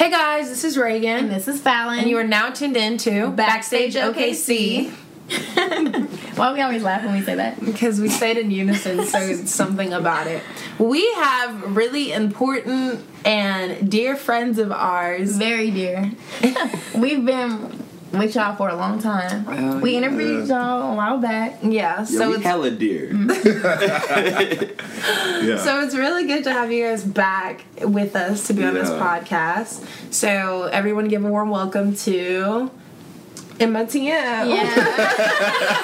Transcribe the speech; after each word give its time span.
Hey 0.00 0.10
guys, 0.10 0.48
this 0.48 0.64
is 0.64 0.78
Reagan. 0.78 1.24
And 1.24 1.30
this 1.30 1.46
is 1.46 1.60
Fallon. 1.60 1.98
And 1.98 2.08
you 2.08 2.16
are 2.16 2.24
now 2.24 2.48
tuned 2.48 2.74
in 2.74 2.96
to 2.96 3.28
Backstage 3.32 3.92
OKC. 3.96 4.88
Why 6.38 6.48
do 6.48 6.54
we 6.54 6.62
always 6.62 6.82
laugh 6.82 7.04
when 7.04 7.12
we 7.12 7.20
say 7.20 7.34
that? 7.34 7.62
Because 7.62 8.00
we 8.00 8.08
say 8.08 8.30
it 8.30 8.38
in 8.38 8.50
unison, 8.50 9.04
so 9.04 9.18
it's 9.18 9.54
something 9.54 9.92
about 9.92 10.26
it. 10.26 10.42
We 10.78 11.06
have 11.16 11.76
really 11.76 12.12
important 12.12 13.04
and 13.26 13.90
dear 13.90 14.16
friends 14.16 14.58
of 14.58 14.72
ours. 14.72 15.36
Very 15.36 15.70
dear. 15.70 16.10
We've 16.94 17.22
been 17.22 17.79
with 18.12 18.34
y'all 18.34 18.56
for 18.56 18.68
a 18.68 18.76
long 18.76 19.00
time. 19.00 19.44
Hell 19.44 19.78
we 19.80 19.92
yeah. 19.92 19.98
interviewed 19.98 20.48
y'all 20.48 20.92
a 20.92 20.96
while 20.96 21.18
back. 21.18 21.58
Yeah, 21.62 21.70
Yeah, 21.70 22.04
so 22.04 22.28
we 22.30 22.34
it's 22.36 22.44
hella 22.44 22.70
dear. 22.70 23.10
Mm-hmm. 23.12 24.76
Yeah. 25.40 25.56
so 25.56 25.80
it's 25.80 25.94
really 25.94 26.26
good 26.26 26.44
to 26.44 26.52
have 26.52 26.70
you 26.70 26.84
guys 26.84 27.02
back 27.02 27.64
with 27.80 28.14
us 28.14 28.46
to 28.48 28.52
be 28.52 28.62
on 28.64 28.74
this 28.74 28.90
podcast. 28.90 29.82
So 30.12 30.64
everyone 30.64 31.08
give 31.08 31.24
a 31.24 31.28
warm 31.28 31.48
welcome 31.50 31.94
to 31.96 32.70
MOTM. 33.58 34.02
Yeah. 34.04 34.44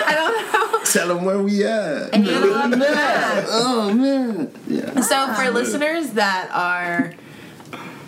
I 0.07 0.15
don't 0.15 0.53
know. 0.53 0.85
Tell 0.85 1.09
them 1.09 1.25
where 1.25 1.41
we 1.41 1.65
at. 1.65 2.15
And 2.15 2.27
you 2.27 2.51
love 2.51 2.71
that. 2.79 3.45
oh 3.49 3.93
man. 3.95 4.53
Yeah. 4.67 5.01
So 5.01 5.33
for 5.35 5.51
listeners 5.51 6.11
that 6.11 6.51
are 6.53 7.15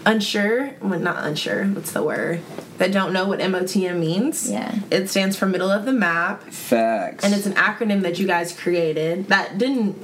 unsure, 0.09 0.71
well 0.80 0.98
not 0.98 1.25
unsure, 1.25 1.67
what's 1.67 1.93
the 1.93 2.03
word? 2.03 2.41
That 2.79 2.93
don't 2.93 3.12
know 3.12 3.27
what 3.27 3.41
MOTM 3.41 3.98
means. 3.98 4.51
Yeah. 4.51 4.79
It 4.91 5.09
stands 5.09 5.37
for 5.37 5.47
middle 5.47 5.71
of 5.71 5.84
the 5.84 5.93
map. 5.93 6.43
Facts. 6.45 7.25
And 7.25 7.34
it's 7.34 7.47
an 7.47 7.55
acronym 7.55 8.03
that 8.03 8.19
you 8.19 8.27
guys 8.27 8.59
created. 8.59 9.27
That 9.29 9.59
didn't 9.59 10.01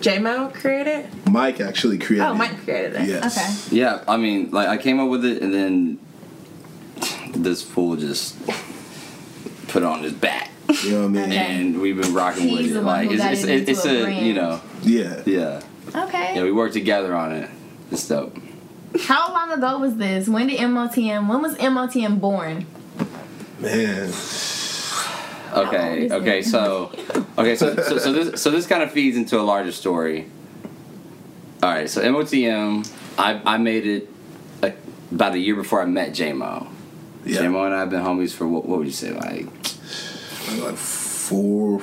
JMO 0.00 0.54
create 0.54 0.86
it? 0.86 1.06
Mike 1.26 1.60
actually 1.60 1.98
created. 1.98 2.24
Oh, 2.24 2.28
it. 2.28 2.34
Oh, 2.34 2.34
Mike 2.34 2.62
created 2.64 2.94
it. 2.94 3.08
Yes. 3.08 3.36
Okay. 3.68 3.76
Yeah, 3.76 4.04
I 4.06 4.16
mean, 4.16 4.50
like 4.52 4.68
I 4.68 4.76
came 4.76 5.00
up 5.00 5.08
with 5.08 5.24
it, 5.24 5.42
and 5.42 5.52
then 5.52 5.98
this 7.34 7.62
fool 7.62 7.96
just 7.96 8.36
put 9.68 9.82
it 9.82 9.86
on 9.86 10.02
his 10.02 10.12
back, 10.12 10.50
You 10.84 10.92
know 10.92 11.00
what 11.00 11.04
I 11.06 11.08
mean? 11.08 11.22
Okay. 11.24 11.36
and 11.36 11.80
we've 11.80 12.00
been 12.00 12.14
rocking 12.14 12.48
He's 12.48 12.68
with 12.68 12.76
it. 12.78 12.82
Like 12.82 13.08
who 13.08 13.14
it's, 13.14 13.44
it 13.44 13.68
it's, 13.68 13.84
a 13.84 14.04
a 14.06 14.10
you 14.24 14.34
know 14.34 14.60
Yeah. 14.82 15.22
yeah 15.26 15.62
Okay. 15.94 16.34
yeah 16.36 16.42
we 16.42 16.52
worked 16.52 16.74
together 16.74 17.14
on 17.14 17.32
it. 17.32 17.50
It's 17.90 18.06
dope. 18.08 18.36
How 19.00 19.32
long 19.32 19.52
ago 19.52 19.78
was 19.78 19.96
this? 19.96 20.28
When 20.28 20.48
did 20.48 20.58
MOTM? 20.60 21.28
When 21.28 21.42
was 21.42 21.56
MOTM 21.56 22.20
born? 22.20 22.66
Man. 23.58 24.12
Okay, 25.52 26.10
okay, 26.10 26.38
it? 26.40 26.44
so 26.44 26.92
okay, 27.38 27.56
so, 27.56 27.74
so 27.76 27.98
so 27.98 28.12
this 28.12 28.40
so 28.40 28.50
this 28.50 28.66
kind 28.66 28.82
of 28.82 28.92
feeds 28.92 29.16
into 29.16 29.40
a 29.40 29.42
larger 29.42 29.72
story. 29.72 30.26
All 31.62 31.70
right, 31.70 31.88
so 31.88 32.02
MOTM, 32.02 32.88
I 33.18 33.40
I 33.44 33.58
made 33.58 33.86
it 33.86 34.08
like, 34.62 34.76
about 35.10 35.34
a 35.34 35.38
year 35.38 35.56
before 35.56 35.80
I 35.82 35.86
met 35.86 36.10
JMO. 36.10 36.68
Yeah. 37.24 37.40
JMO 37.40 37.64
and 37.64 37.74
I 37.74 37.80
have 37.80 37.90
been 37.90 38.02
homies 38.02 38.32
for 38.32 38.46
what, 38.46 38.66
what 38.66 38.78
would 38.78 38.86
you 38.86 38.92
say 38.92 39.12
like 39.12 39.46
Like 40.60 40.76
four, 40.76 41.80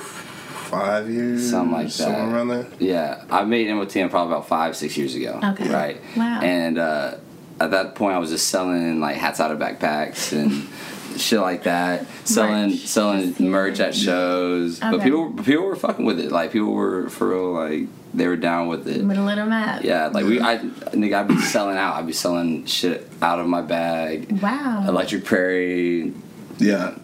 five 0.66 1.08
years. 1.10 1.50
Something 1.50 1.72
like 1.72 1.86
that. 1.86 1.92
Somewhere 1.92 2.34
around 2.34 2.48
there. 2.48 2.66
yeah 2.78 3.24
I 3.30 3.44
made 3.44 3.68
MOTM 3.68 4.10
probably 4.10 4.34
about 4.34 4.48
five 4.48 4.76
six 4.76 4.96
years 4.96 5.14
ago. 5.14 5.40
Okay. 5.42 5.68
right. 5.68 6.00
Wow. 6.16 6.40
And 6.42 6.78
uh, 6.78 7.16
at 7.60 7.70
that 7.70 7.94
point, 7.94 8.14
I 8.14 8.18
was 8.18 8.30
just 8.30 8.48
selling 8.48 9.00
like 9.00 9.16
hats 9.16 9.40
out 9.40 9.50
of 9.50 9.58
backpacks 9.58 10.32
and. 10.32 10.68
Shit 11.16 11.40
like 11.40 11.62
that, 11.62 12.04
selling 12.24 12.72
Merch. 12.72 12.80
selling 12.80 13.34
merch 13.38 13.80
at 13.80 13.94
shows, 13.94 14.78
but 14.80 15.00
people 15.00 15.32
people 15.32 15.64
were 15.64 15.74
fucking 15.74 16.04
with 16.04 16.20
it. 16.20 16.30
Like 16.30 16.52
people 16.52 16.74
were 16.74 17.08
for 17.08 17.30
real, 17.30 17.52
like 17.54 17.88
they 18.12 18.26
were 18.28 18.36
down 18.36 18.68
with 18.68 18.86
it. 18.86 19.02
Middle 19.02 19.26
of 19.26 19.36
the 19.36 19.46
map. 19.46 19.82
Yeah, 19.82 20.08
like 20.08 20.26
we, 20.26 20.42
I, 20.42 20.58
nigga, 20.58 21.14
I'd 21.20 21.28
be 21.28 21.38
selling 21.38 21.78
out. 21.78 21.94
I'd 21.96 22.06
be 22.06 22.12
selling 22.12 22.66
shit 22.66 23.08
out 23.22 23.38
of 23.38 23.46
my 23.46 23.62
bag. 23.62 24.42
Wow. 24.42 24.84
Electric 24.86 25.24
Prairie. 25.24 26.12
Yeah. 26.58 26.94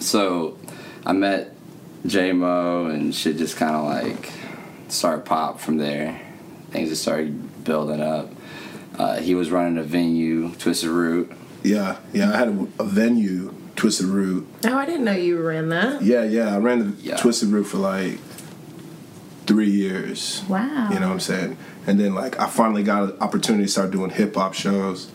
So, 0.00 0.58
I 1.06 1.12
met 1.12 1.54
J 2.06 2.32
Mo 2.32 2.86
and 2.86 3.14
shit 3.14 3.36
just 3.36 3.56
kind 3.56 3.74
of 3.74 3.84
like 3.84 4.32
started 4.88 5.24
pop 5.24 5.60
from 5.60 5.76
there. 5.76 6.20
Things 6.70 6.88
just 6.88 7.02
started 7.02 7.64
building 7.64 8.00
up. 8.00 8.30
Uh, 8.98 9.16
he 9.18 9.34
was 9.34 9.50
running 9.50 9.78
a 9.78 9.82
venue, 9.82 10.50
Twisted 10.56 10.90
Root. 10.90 11.32
Yeah. 11.62 11.98
Yeah. 12.12 12.32
I 12.32 12.36
had 12.36 12.48
a, 12.48 12.68
a 12.78 12.84
venue, 12.84 13.54
Twisted 13.76 14.06
Root. 14.06 14.46
Oh, 14.64 14.76
I 14.76 14.86
didn't 14.86 15.04
know 15.04 15.12
you 15.12 15.40
ran 15.40 15.68
that. 15.70 16.02
Yeah. 16.02 16.22
Yeah. 16.24 16.54
I 16.54 16.58
ran 16.58 16.78
the 16.78 17.02
Yeah. 17.02 17.16
Twisted 17.16 17.48
Root 17.48 17.64
for 17.64 17.78
like 17.78 18.18
three 19.46 19.70
years. 19.70 20.42
Wow. 20.48 20.90
You 20.92 21.00
know 21.00 21.08
what 21.08 21.14
I'm 21.14 21.20
saying? 21.20 21.56
And 21.86 21.98
then 21.98 22.14
like 22.14 22.38
I 22.38 22.46
finally 22.48 22.82
got 22.82 23.02
an 23.04 23.18
opportunity 23.20 23.64
to 23.64 23.70
start 23.70 23.90
doing 23.90 24.10
hip 24.10 24.34
hop 24.34 24.54
shows. 24.54 25.10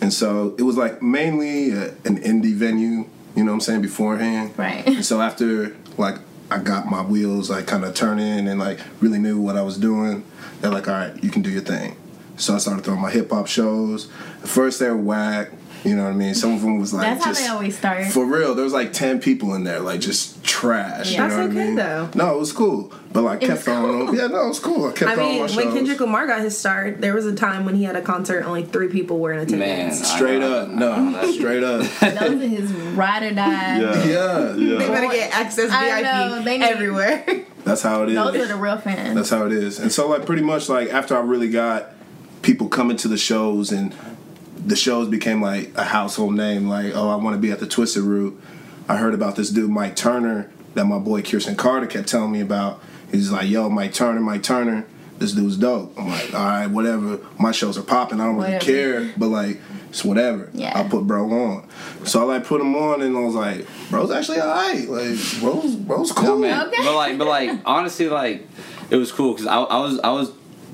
And 0.00 0.12
so 0.12 0.54
it 0.58 0.62
was 0.62 0.76
like 0.76 1.02
mainly 1.02 1.70
a, 1.72 1.88
an 2.04 2.22
indie 2.22 2.54
venue, 2.54 3.08
you 3.34 3.44
know 3.44 3.52
what 3.52 3.54
I'm 3.54 3.60
saying, 3.60 3.82
beforehand. 3.82 4.52
Right. 4.56 4.86
And 4.86 5.04
so 5.04 5.20
after 5.20 5.76
like 5.98 6.16
I 6.50 6.58
got 6.58 6.86
my 6.86 7.02
wheels 7.02 7.50
like 7.50 7.66
kind 7.66 7.84
of 7.84 7.94
turning 7.94 8.48
and 8.48 8.58
like 8.58 8.80
really 9.00 9.18
knew 9.18 9.40
what 9.40 9.56
I 9.56 9.62
was 9.62 9.76
doing, 9.76 10.24
they're 10.60 10.70
like, 10.70 10.88
all 10.88 10.94
right, 10.94 11.22
you 11.22 11.30
can 11.30 11.42
do 11.42 11.50
your 11.50 11.62
thing. 11.62 11.96
So 12.36 12.54
I 12.54 12.58
started 12.58 12.84
throwing 12.84 13.00
my 13.00 13.10
hip 13.10 13.30
hop 13.30 13.46
shows. 13.46 14.08
At 14.42 14.48
first 14.48 14.78
they 14.78 14.88
were 14.88 14.96
whack, 14.96 15.50
you 15.84 15.94
know 15.96 16.04
what 16.04 16.10
I 16.10 16.14
mean? 16.14 16.34
Some 16.34 16.54
of 16.54 16.60
them 16.62 16.78
was 16.78 16.92
like 16.92 17.02
That's 17.02 17.24
how 17.24 17.32
they 17.32 17.46
always 17.46 17.76
start. 17.78 18.06
for 18.06 18.24
real. 18.24 18.54
There 18.54 18.64
was 18.64 18.72
like 18.72 18.92
ten 18.92 19.20
people 19.20 19.54
in 19.54 19.64
there, 19.64 19.80
like 19.80 20.00
just 20.00 20.42
trash. 20.44 21.12
Yeah. 21.12 21.24
You 21.24 21.28
know 21.28 21.28
That's 21.28 21.34
what 21.36 21.42
I 21.42 21.46
okay, 21.60 21.66
mean? 21.66 21.74
though. 21.76 22.10
No, 22.14 22.34
it 22.34 22.38
was 22.38 22.52
cool. 22.52 22.92
But 23.12 23.22
like 23.22 23.42
It 23.42 23.46
kept 23.46 23.68
on. 23.68 24.06
cool. 24.06 24.14
Yeah, 24.18 24.26
no, 24.26 24.44
it 24.44 24.48
was 24.48 24.60
cool. 24.60 24.86
I 24.88 24.92
kept 24.92 25.10
I 25.10 25.14
on 25.14 25.18
mean, 25.18 25.40
my 25.46 25.56
when. 25.56 25.72
Kendrick 25.72 26.00
Lamar 26.00 26.26
got 26.26 26.40
his 26.40 26.58
start, 26.58 27.00
there 27.00 27.14
was 27.14 27.26
a 27.26 27.34
time 27.34 27.64
when 27.64 27.74
he 27.76 27.84
had 27.84 27.96
a 27.96 28.02
concert, 28.02 28.44
only 28.44 28.64
three 28.64 28.88
people 28.88 29.18
were 29.18 29.32
in 29.32 29.38
attendance. 29.40 29.60
Man, 29.60 29.92
Straight 30.16 30.42
up, 30.42 30.68
no, 30.68 31.30
straight 31.32 31.62
up. 31.62 31.80
Those 32.00 32.02
are 32.20 32.36
his 32.38 32.70
ride 32.72 33.22
or 33.22 33.34
die. 33.34 33.78
Yeah, 33.80 34.52
They 34.54 34.62
yeah. 34.62 34.78
better 34.88 35.06
get 35.08 35.34
access 35.34 35.70
I 35.70 35.84
VIP 36.02 36.04
know, 36.04 36.42
they 36.42 36.58
need- 36.58 36.64
everywhere. 36.66 37.44
That's 37.64 37.82
how 37.82 38.02
it 38.04 38.08
is. 38.10 38.14
Those 38.14 38.36
are 38.36 38.46
the 38.46 38.56
real 38.56 38.78
fans. 38.78 39.14
That's 39.14 39.30
how 39.30 39.44
it 39.46 39.52
is. 39.52 39.78
And 39.78 39.92
so 39.92 40.08
like 40.08 40.24
pretty 40.26 40.42
much 40.42 40.68
like 40.68 40.88
after 40.92 41.16
I 41.16 41.20
really 41.20 41.50
got 41.50 41.90
people 42.42 42.68
coming 42.68 42.96
to 42.98 43.08
the 43.08 43.18
shows 43.18 43.72
and 43.72 43.94
the 44.68 44.76
shows 44.76 45.08
became 45.08 45.40
like 45.40 45.72
a 45.76 45.84
household 45.84 46.34
name, 46.34 46.68
like, 46.68 46.92
oh 46.94 47.08
I 47.08 47.16
want 47.16 47.34
to 47.34 47.40
be 47.40 47.50
at 47.50 47.58
the 47.58 47.66
Twisted 47.66 48.02
Root. 48.02 48.38
I 48.88 48.96
heard 48.96 49.14
about 49.14 49.36
this 49.36 49.50
dude 49.50 49.70
Mike 49.70 49.96
Turner 49.96 50.50
that 50.74 50.84
my 50.84 50.98
boy 50.98 51.22
Kirsten 51.22 51.56
Carter 51.56 51.86
kept 51.86 52.08
telling 52.08 52.30
me 52.32 52.40
about. 52.40 52.80
He's 53.10 53.32
like, 53.32 53.48
yo, 53.48 53.70
Mike 53.70 53.94
Turner, 53.94 54.20
Mike 54.20 54.42
Turner, 54.42 54.84
this 55.18 55.32
dude's 55.32 55.56
dope. 55.56 55.98
I'm 55.98 56.08
like, 56.08 56.34
all 56.34 56.46
right, 56.46 56.66
whatever. 56.66 57.18
My 57.38 57.52
shows 57.52 57.78
are 57.78 57.82
popping. 57.82 58.20
I 58.20 58.26
don't 58.26 58.36
really 58.36 58.52
Whatever. 58.54 58.64
care, 58.64 59.14
but 59.16 59.28
like, 59.28 59.58
it's 59.88 60.04
whatever. 60.04 60.50
Yeah. 60.52 60.72
I'll 60.76 60.88
put 60.88 61.06
bro 61.06 61.24
on. 61.30 61.68
So 62.04 62.20
I 62.20 62.34
like 62.34 62.44
put 62.44 62.60
him 62.60 62.76
on, 62.76 63.00
and 63.00 63.16
I 63.16 63.20
was 63.20 63.34
like, 63.34 63.66
bro's 63.88 64.10
actually 64.10 64.40
alright. 64.40 64.86
Like, 64.86 65.16
bro's 65.40 65.74
bro's 65.76 66.12
cool. 66.12 66.36
No, 66.36 66.38
man. 66.38 66.66
Okay. 66.68 66.84
But 66.84 66.94
like, 66.94 67.18
but 67.18 67.26
like, 67.26 67.50
honestly, 67.64 68.08
like, 68.08 68.46
it 68.90 68.96
was 68.96 69.10
cool 69.12 69.32
because 69.32 69.46
I, 69.46 69.56
I 69.56 69.80
was, 69.80 69.98
I 70.00 70.10
was 70.10 70.30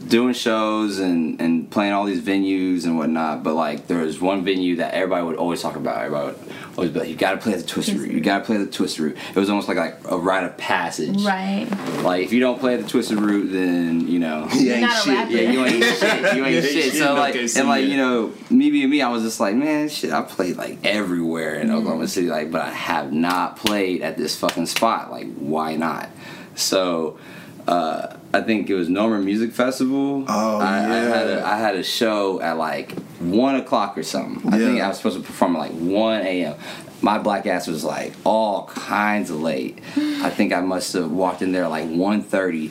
doing 0.08 0.34
shows 0.34 0.98
and 0.98 1.40
and 1.40 1.70
playing 1.70 1.92
all 1.92 2.04
these 2.04 2.20
venues 2.20 2.84
and 2.84 2.96
whatnot. 2.98 3.42
But 3.42 3.54
like, 3.54 3.86
there 3.86 3.98
was 3.98 4.20
one 4.20 4.44
venue 4.44 4.76
that 4.76 4.94
everybody 4.94 5.24
would 5.24 5.36
always 5.36 5.62
talk 5.62 5.76
about. 5.76 5.98
Everybody 6.04 6.26
would 6.36 6.52
always 6.76 6.90
be 6.90 7.00
like, 7.00 7.08
"You 7.08 7.16
got 7.16 7.32
to 7.32 7.38
play 7.38 7.54
the 7.54 7.62
twist 7.62 7.92
route. 7.92 8.10
You 8.10 8.20
got 8.20 8.38
to 8.40 8.44
play 8.44 8.56
the 8.56 8.66
twist 8.66 8.98
route." 8.98 9.16
It 9.30 9.36
was 9.36 9.48
almost 9.50 9.68
like 9.68 9.76
like 9.76 9.96
a 10.08 10.16
rite 10.18 10.44
of 10.44 10.56
passage. 10.56 11.22
Right. 11.22 11.66
Like, 12.02 12.24
if 12.24 12.32
you 12.32 12.40
don't 12.40 12.58
play 12.60 12.76
the 12.76 12.86
Twisted 12.88 13.18
Root, 13.18 13.52
then 13.52 14.06
you 14.08 14.18
know. 14.18 14.46
He 14.54 14.70
ain't 14.70 14.82
not 14.82 15.02
shit. 15.02 15.14
rapper. 15.14 15.30
Yeah, 15.32 15.50
you 15.50 15.64
ain't 15.64 15.84
shit. 15.98 16.36
You 16.36 16.44
ain't 16.44 16.54
Yeah, 16.54 16.60
shit. 16.60 16.84
shit, 16.84 16.94
So 16.94 17.14
like, 17.14 17.34
OKC, 17.34 17.58
and 17.60 17.68
like 17.68 17.84
you 17.86 17.96
know, 17.96 18.32
me 18.50 18.70
being 18.70 18.90
me, 18.90 19.02
I 19.02 19.08
was 19.10 19.22
just 19.22 19.40
like, 19.40 19.54
man, 19.54 19.88
shit. 19.88 20.12
I 20.12 20.22
played 20.22 20.56
like 20.56 20.78
everywhere 20.84 21.56
in 21.56 21.70
Oklahoma 21.70 22.08
City, 22.08 22.28
like, 22.28 22.50
but 22.50 22.60
I 22.62 22.70
have 22.70 23.12
not 23.12 23.56
played 23.56 24.02
at 24.02 24.16
this 24.16 24.36
fucking 24.36 24.66
spot. 24.66 25.10
Like, 25.10 25.32
why 25.36 25.76
not? 25.76 26.08
So, 26.54 27.18
uh, 27.66 28.16
I 28.34 28.42
think 28.42 28.68
it 28.68 28.74
was 28.74 28.88
Norman 28.88 29.24
Music 29.24 29.52
Festival. 29.52 30.24
Oh, 30.26 30.58
I, 30.58 30.78
I 30.78 30.80
had 30.82 31.26
a, 31.28 31.46
I 31.46 31.56
had 31.56 31.76
a 31.76 31.84
show 31.84 32.40
at 32.40 32.58
like 32.58 32.90
one 33.20 33.54
o'clock 33.54 33.96
or 33.96 34.02
something. 34.02 34.52
I 34.52 34.58
think 34.58 34.80
I 34.80 34.88
was 34.88 34.96
supposed 34.96 35.16
to 35.18 35.22
perform 35.22 35.54
at 35.54 35.60
like 35.60 35.72
one 35.72 36.20
a.m. 36.22 36.56
My 37.00 37.18
black 37.18 37.46
ass 37.46 37.68
was 37.68 37.84
like 37.84 38.12
all 38.24 38.66
kinds 38.66 39.30
of 39.30 39.40
late. 39.40 39.78
I 39.96 40.30
think 40.30 40.52
I 40.52 40.60
must 40.62 40.92
have 40.94 41.10
walked 41.12 41.42
in 41.42 41.52
there 41.52 41.68
like 41.68 41.84
1.30. 41.84 42.70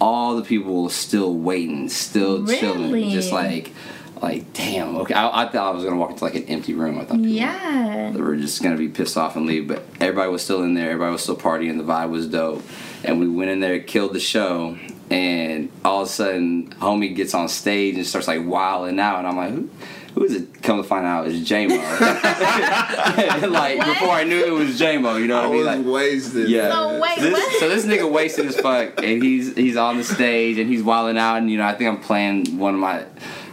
All 0.00 0.34
the 0.36 0.42
people 0.42 0.82
were 0.82 0.90
still 0.90 1.34
waiting, 1.34 1.88
still 1.88 2.44
chilling, 2.46 3.10
just 3.10 3.30
like, 3.30 3.72
like 4.20 4.52
damn. 4.52 4.96
Okay, 4.96 5.14
I, 5.14 5.44
I 5.44 5.48
thought 5.48 5.68
I 5.68 5.76
was 5.76 5.84
gonna 5.84 5.96
walk 5.96 6.10
into 6.10 6.24
like 6.24 6.34
an 6.34 6.44
empty 6.44 6.74
room. 6.74 6.98
I 6.98 7.04
thought 7.04 7.18
people 7.18 7.26
Yeah. 7.26 8.10
They 8.12 8.20
were 8.20 8.36
just 8.36 8.62
gonna 8.62 8.76
be 8.76 8.88
pissed 8.88 9.16
off 9.16 9.36
and 9.36 9.46
leave, 9.46 9.68
but 9.68 9.84
everybody 10.00 10.30
was 10.30 10.42
still 10.42 10.62
in 10.64 10.74
there. 10.74 10.86
Everybody 10.90 11.12
was 11.12 11.22
still 11.22 11.36
partying. 11.36 11.76
The 11.78 11.84
vibe 11.84 12.10
was 12.10 12.26
dope, 12.26 12.64
and 13.04 13.20
we 13.20 13.28
went 13.28 13.50
in 13.50 13.60
there, 13.60 13.78
killed 13.78 14.14
the 14.14 14.20
show, 14.20 14.76
and 15.10 15.70
all 15.84 16.02
of 16.02 16.08
a 16.08 16.10
sudden, 16.10 16.70
homie 16.80 17.14
gets 17.14 17.34
on 17.34 17.48
stage 17.48 17.96
and 17.96 18.06
starts 18.06 18.28
like 18.28 18.44
wilding 18.44 18.98
out, 19.00 19.18
and 19.18 19.28
I'm 19.28 19.36
like, 19.36 19.50
who? 19.50 19.68
Who 20.14 20.24
is 20.24 20.34
it? 20.36 20.62
Come 20.62 20.76
to 20.80 20.84
find 20.86 21.04
out, 21.04 21.26
it's 21.26 21.46
J-Mo. 21.46 21.74
like 23.50 23.78
What? 23.78 23.86
before 23.88 24.10
I 24.10 24.22
knew 24.24 24.44
it 24.44 24.52
was 24.52 24.78
J-Mo. 24.78 25.16
You 25.16 25.26
know 25.26 25.36
what 25.36 25.44
I 25.44 25.46
I 25.46 25.48
mean? 25.50 25.56
was 25.58 25.66
Like, 25.66 25.86
wasted. 25.86 26.48
yeah. 26.48 26.70
So 26.70 27.00
wait, 27.00 27.18
this, 27.18 27.32
what? 27.32 27.52
so 27.60 27.68
this 27.68 27.84
nigga 27.84 28.10
wasted 28.10 28.46
as 28.46 28.56
fuck, 28.60 29.02
and 29.02 29.22
he's 29.22 29.54
he's 29.56 29.76
on 29.76 29.96
the 29.96 30.04
stage 30.04 30.58
and 30.58 30.68
he's 30.70 30.82
wilding 30.84 31.18
out, 31.18 31.38
and 31.38 31.50
you 31.50 31.58
know 31.58 31.64
I 31.66 31.74
think 31.74 31.90
I'm 31.90 32.00
playing 32.00 32.58
one 32.58 32.74
of 32.74 32.80
my 32.80 33.04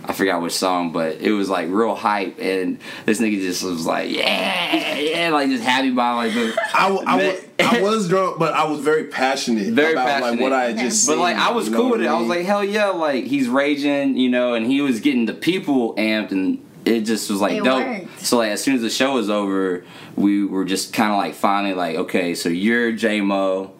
I 0.03 0.13
forgot 0.13 0.41
which 0.41 0.53
song, 0.53 0.91
but 0.91 1.17
it 1.21 1.31
was 1.31 1.49
like 1.49 1.69
real 1.69 1.93
hype, 1.95 2.39
and 2.39 2.79
this 3.05 3.19
nigga 3.21 3.39
just 3.39 3.63
was 3.63 3.85
like, 3.85 4.09
yeah, 4.09 4.97
yeah, 4.97 5.29
like 5.29 5.49
just 5.49 5.63
happy 5.63 5.91
by 5.91 6.13
like 6.13 6.33
the. 6.33 6.55
I, 6.73 6.89
w- 6.89 7.03
I, 7.07 7.17
w- 7.17 7.41
I 7.59 7.81
was 7.81 8.07
drunk, 8.09 8.39
but 8.39 8.53
I 8.53 8.63
was 8.65 8.79
very 8.79 9.03
passionate 9.05 9.67
Very 9.73 9.93
about 9.93 10.05
like 10.07 10.21
passionate. 10.23 10.41
what 10.41 10.53
I 10.53 10.63
had 10.65 10.77
just 10.79 11.05
But 11.05 11.13
seen, 11.13 11.21
like 11.21 11.35
I 11.37 11.51
was 11.51 11.69
cool 11.69 11.91
with 11.91 12.01
it. 12.01 12.07
I 12.07 12.19
was 12.19 12.27
like, 12.27 12.45
hell 12.45 12.63
yeah, 12.63 12.87
like 12.87 13.25
he's 13.25 13.47
raging, 13.47 14.17
you 14.17 14.29
know, 14.29 14.55
and 14.55 14.65
he 14.65 14.81
was 14.81 14.99
getting 14.99 15.25
the 15.27 15.33
people 15.35 15.93
amped 15.95 16.31
and 16.31 16.65
it 16.83 17.01
just 17.01 17.29
was 17.29 17.39
like 17.39 17.53
It 17.53 17.63
dope. 17.63 17.85
worked. 17.85 18.21
So 18.21 18.37
like 18.37 18.49
as 18.51 18.63
soon 18.63 18.73
as 18.75 18.81
the 18.81 18.89
show 18.89 19.13
was 19.13 19.29
over, 19.29 19.85
we 20.15 20.43
were 20.43 20.65
just 20.65 20.93
kinda 20.93 21.15
like 21.15 21.35
finally 21.35 21.75
like, 21.75 21.95
okay, 21.97 22.33
so 22.33 22.49
you're 22.49 22.91
J 22.91 23.21
Mo, 23.21 23.71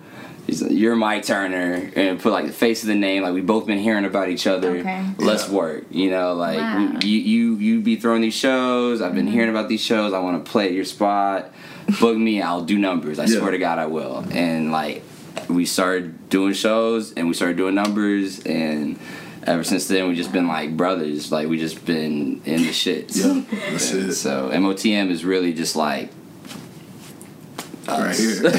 he's- 0.47 0.61
you're 0.69 0.95
Mike 0.95 1.23
Turner, 1.25 1.89
and 1.95 2.19
put 2.19 2.31
like 2.31 2.47
the 2.47 2.53
face 2.53 2.81
of 2.83 2.87
the 2.87 2.95
name, 2.95 3.23
like 3.23 3.33
we 3.33 3.41
both 3.41 3.65
been 3.65 3.79
hearing 3.79 4.05
about 4.05 4.29
each 4.29 4.47
other. 4.47 4.77
Okay. 4.77 5.03
Let's 5.17 5.47
Yeah. 5.47 5.55
work. 5.55 5.83
You 5.91 6.09
know, 6.11 6.33
like 6.33 6.57
Wow. 6.57 6.93
we- 7.01 7.07
you 7.07 7.19
you 7.19 7.55
you 7.57 7.79
be 7.81 7.95
throwing 7.95 8.21
these 8.21 8.33
shows, 8.33 9.01
I've 9.01 9.13
been 9.15 9.25
Mm-hmm. 9.25 9.33
hearing 9.33 9.49
about 9.49 9.69
these 9.69 9.81
shows, 9.81 10.13
I 10.13 10.19
wanna 10.19 10.39
play 10.39 10.67
at 10.67 10.73
your 10.73 10.85
spot. 10.85 11.53
Book 11.99 12.17
me, 12.17 12.41
I'll 12.41 12.61
do 12.61 12.77
numbers. 12.77 13.19
I 13.19 13.25
Yeah. 13.25 13.39
swear 13.39 13.51
to 13.51 13.57
God 13.57 13.79
I 13.79 13.85
will. 13.87 14.23
And 14.31 14.71
like 14.71 15.03
we 15.49 15.65
started 15.65 16.29
doing 16.29 16.53
shows 16.53 17.13
and 17.13 17.27
we 17.27 17.33
started 17.33 17.57
doing 17.57 17.73
numbers 17.75 18.39
and 18.45 18.97
ever 19.47 19.63
since 19.63 19.87
then 19.87 20.07
we 20.07 20.13
just 20.15 20.31
been 20.31 20.47
like 20.47 20.77
brothers 20.77 21.31
like 21.31 21.49
we 21.49 21.57
just 21.57 21.83
been 21.85 22.39
in 22.45 22.57
the 22.63 22.71
shit 22.71 23.15
Yeah, 23.15 23.41
that's 23.71 23.91
it. 23.93 24.13
so 24.13 24.51
motm 24.53 25.09
is 25.09 25.25
really 25.25 25.51
just 25.51 25.75
like 25.75 26.09
right 27.99 28.15
here. 28.15 28.41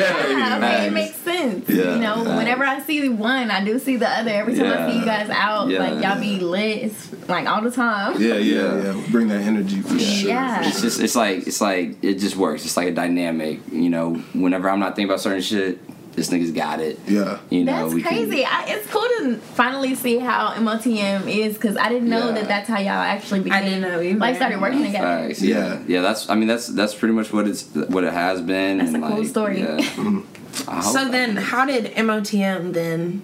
Yeah, 0.00 0.16
okay, 0.24 0.34
Nice. 0.60 0.86
it 0.86 0.92
makes 0.92 1.16
sense. 1.16 1.68
Yeah, 1.68 1.94
you 1.94 2.00
know, 2.00 2.22
nice. 2.22 2.36
whenever 2.38 2.64
I 2.64 2.80
see 2.80 3.08
one, 3.08 3.50
I 3.50 3.64
do 3.64 3.78
see 3.78 3.96
the 3.96 4.08
other. 4.08 4.30
Every 4.30 4.54
time 4.56 4.66
I 4.72 4.90
see 4.90 4.98
you 4.98 5.04
guys 5.04 5.30
out, 5.30 5.68
Yeah. 5.68 5.78
like 5.80 6.02
y'all 6.02 6.20
be 6.20 6.38
lit, 6.38 6.78
it's, 6.84 7.28
like 7.28 7.46
all 7.46 7.62
the 7.62 7.70
time. 7.70 8.20
Yeah, 8.20 8.34
yeah, 8.34 8.38
Yeah. 8.82 8.94
yeah. 8.94 9.02
Bring 9.10 9.28
that 9.28 9.42
energy 9.42 9.80
for 9.82 9.98
sure. 9.98 10.28
Yeah. 10.30 10.66
it's 10.68 10.80
just 10.82 11.00
it's 11.00 11.16
like 11.16 11.46
it's 11.46 11.60
like 11.60 12.02
it 12.02 12.14
just 12.14 12.36
works 12.36 12.64
it's 12.64 12.76
like 12.76 12.88
a 12.88 12.92
dynamic 12.92 13.60
you 13.72 13.88
know 13.90 14.14
whenever 14.34 14.68
i'm 14.68 14.80
not 14.80 14.96
thinking 14.96 15.10
about 15.10 15.20
certain 15.20 15.40
shit 15.42 15.78
this 16.20 16.28
nigga's 16.28 16.50
got 16.52 16.80
it 16.80 16.98
Yeah. 17.06 17.38
you 17.48 17.64
know 17.64 17.72
That's 17.84 17.94
we 17.94 18.02
can- 18.02 18.12
crazy. 18.28 18.44
I, 18.44 18.66
it's 18.68 18.86
cool 18.90 19.00
to 19.20 19.36
finally 19.54 19.94
see 19.94 20.18
how 20.18 20.52
MOTM 20.54 21.26
is 21.34 21.54
because 21.54 21.78
I 21.78 21.88
didn't 21.88 22.10
know 22.10 22.26
Yeah. 22.28 22.32
that 22.34 22.48
that's 22.48 22.68
how 22.68 22.78
y'all 22.78 22.90
actually 22.90 23.40
became. 23.40 23.58
I 23.58 23.64
didn't 23.64 23.80
know 23.80 24.00
either. 24.02 24.18
Like 24.18 24.36
started 24.36 24.60
working 24.60 24.84
together. 24.84 25.28
Facts, 25.28 25.40
yeah. 25.40 25.56
Yeah. 25.56 25.82
yeah, 25.86 26.00
That's 26.02 26.28
I 26.28 26.34
mean 26.34 26.46
that's 26.46 26.66
that's 26.66 26.94
pretty 26.94 27.14
much 27.14 27.32
what 27.32 27.48
it's 27.48 27.64
what 27.74 28.04
it 28.04 28.12
has 28.12 28.42
been. 28.42 28.78
That's 28.78 28.92
and 28.92 29.02
a 29.02 29.08
cool 29.08 29.18
like, 29.20 29.28
story. 29.28 29.60
Yeah. 29.60 29.78
Mm-hmm. 30.50 30.80
So 30.82 31.08
then, 31.08 31.36
how 31.36 31.64
did 31.64 31.94
MOTM 31.94 32.72
then 32.74 33.22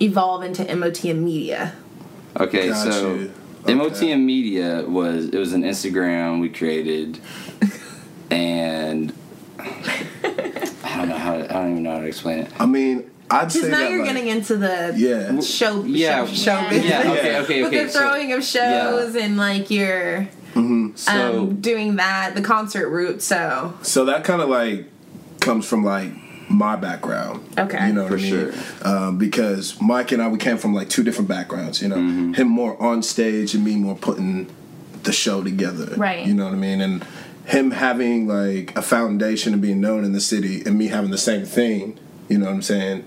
evolve 0.00 0.42
into 0.42 0.64
MOTM 0.64 1.18
Media? 1.22 1.74
Okay, 2.38 2.68
Got 2.68 2.92
so 2.92 3.14
you. 3.14 3.32
Okay. 3.62 3.72
MOTM 3.74 4.24
Media 4.24 4.84
was 4.86 5.26
it 5.28 5.38
was 5.38 5.52
an 5.52 5.62
Instagram 5.62 6.40
we 6.40 6.48
created, 6.48 7.20
and 8.30 9.12
I 10.92 10.96
don't 10.98 11.08
know 11.08 11.16
how 11.18 11.36
to, 11.38 11.50
I 11.50 11.60
don't 11.62 11.70
even 11.72 11.82
know 11.82 11.92
how 11.92 12.00
to 12.00 12.06
explain 12.06 12.38
it. 12.40 12.52
I 12.58 12.66
mean, 12.66 13.10
I'd 13.30 13.50
say 13.50 13.60
Because 13.60 13.70
now 13.70 13.78
that, 13.78 13.90
you're 13.90 14.04
like, 14.04 14.14
getting 14.14 14.28
into 14.28 14.56
the 14.56 14.94
Yeah. 14.96 15.40
show, 15.40 15.84
Yeah. 15.84 16.26
show, 16.26 16.32
show 16.32 16.52
Yeah. 16.52 16.70
business. 16.70 16.90
Yeah, 16.90 17.12
okay, 17.12 17.38
okay, 17.40 17.62
With 17.62 17.72
okay. 17.72 17.84
the 17.84 17.90
so- 17.90 17.98
throwing 18.00 18.32
of 18.32 18.44
shows 18.44 19.16
and 19.16 19.36
like 19.36 19.70
you're 19.70 20.28
So 20.94 21.38
um, 21.38 21.60
doing 21.60 21.96
that, 21.96 22.34
the 22.34 22.42
concert 22.42 22.88
route. 22.90 23.22
So 23.22 23.72
So 23.82 24.04
that 24.04 24.24
kind 24.24 24.42
of 24.42 24.48
like 24.50 24.86
comes 25.40 25.66
from 25.66 25.82
like 25.82 26.12
my 26.50 26.76
background. 26.76 27.42
Okay. 27.56 27.86
You 27.86 27.94
know 27.94 28.02
what 28.02 28.12
For 28.12 28.18
I 28.18 28.20
mean? 28.20 28.30
sure. 28.30 28.52
Um, 28.84 29.16
because 29.16 29.80
Mike 29.80 30.12
and 30.12 30.20
I, 30.20 30.28
we 30.28 30.36
came 30.36 30.58
from 30.58 30.74
like 30.74 30.90
two 30.90 31.02
different 31.02 31.28
backgrounds. 31.28 31.80
You 31.80 31.88
know, 31.88 31.96
Mm-hmm. 31.96 32.34
him 32.34 32.48
more 32.48 32.80
on 32.82 33.02
stage 33.02 33.54
and 33.54 33.64
me 33.64 33.76
more 33.76 33.94
putting 33.96 34.48
the 35.04 35.12
show 35.12 35.42
together. 35.42 35.94
Right. 35.96 36.26
You 36.26 36.34
know 36.34 36.44
what 36.44 36.52
I 36.52 36.56
mean? 36.58 36.82
And 36.82 37.02
him 37.46 37.72
having 37.72 38.26
like 38.28 38.76
a 38.76 38.82
foundation 38.82 39.52
and 39.52 39.60
being 39.62 39.80
known 39.80 40.04
in 40.04 40.12
the 40.12 40.20
city, 40.20 40.62
and 40.64 40.78
me 40.78 40.88
having 40.88 41.10
the 41.10 41.18
same 41.18 41.44
thing. 41.44 41.98
You 42.28 42.38
know 42.38 42.46
what 42.46 42.54
I'm 42.54 42.62
saying? 42.62 43.04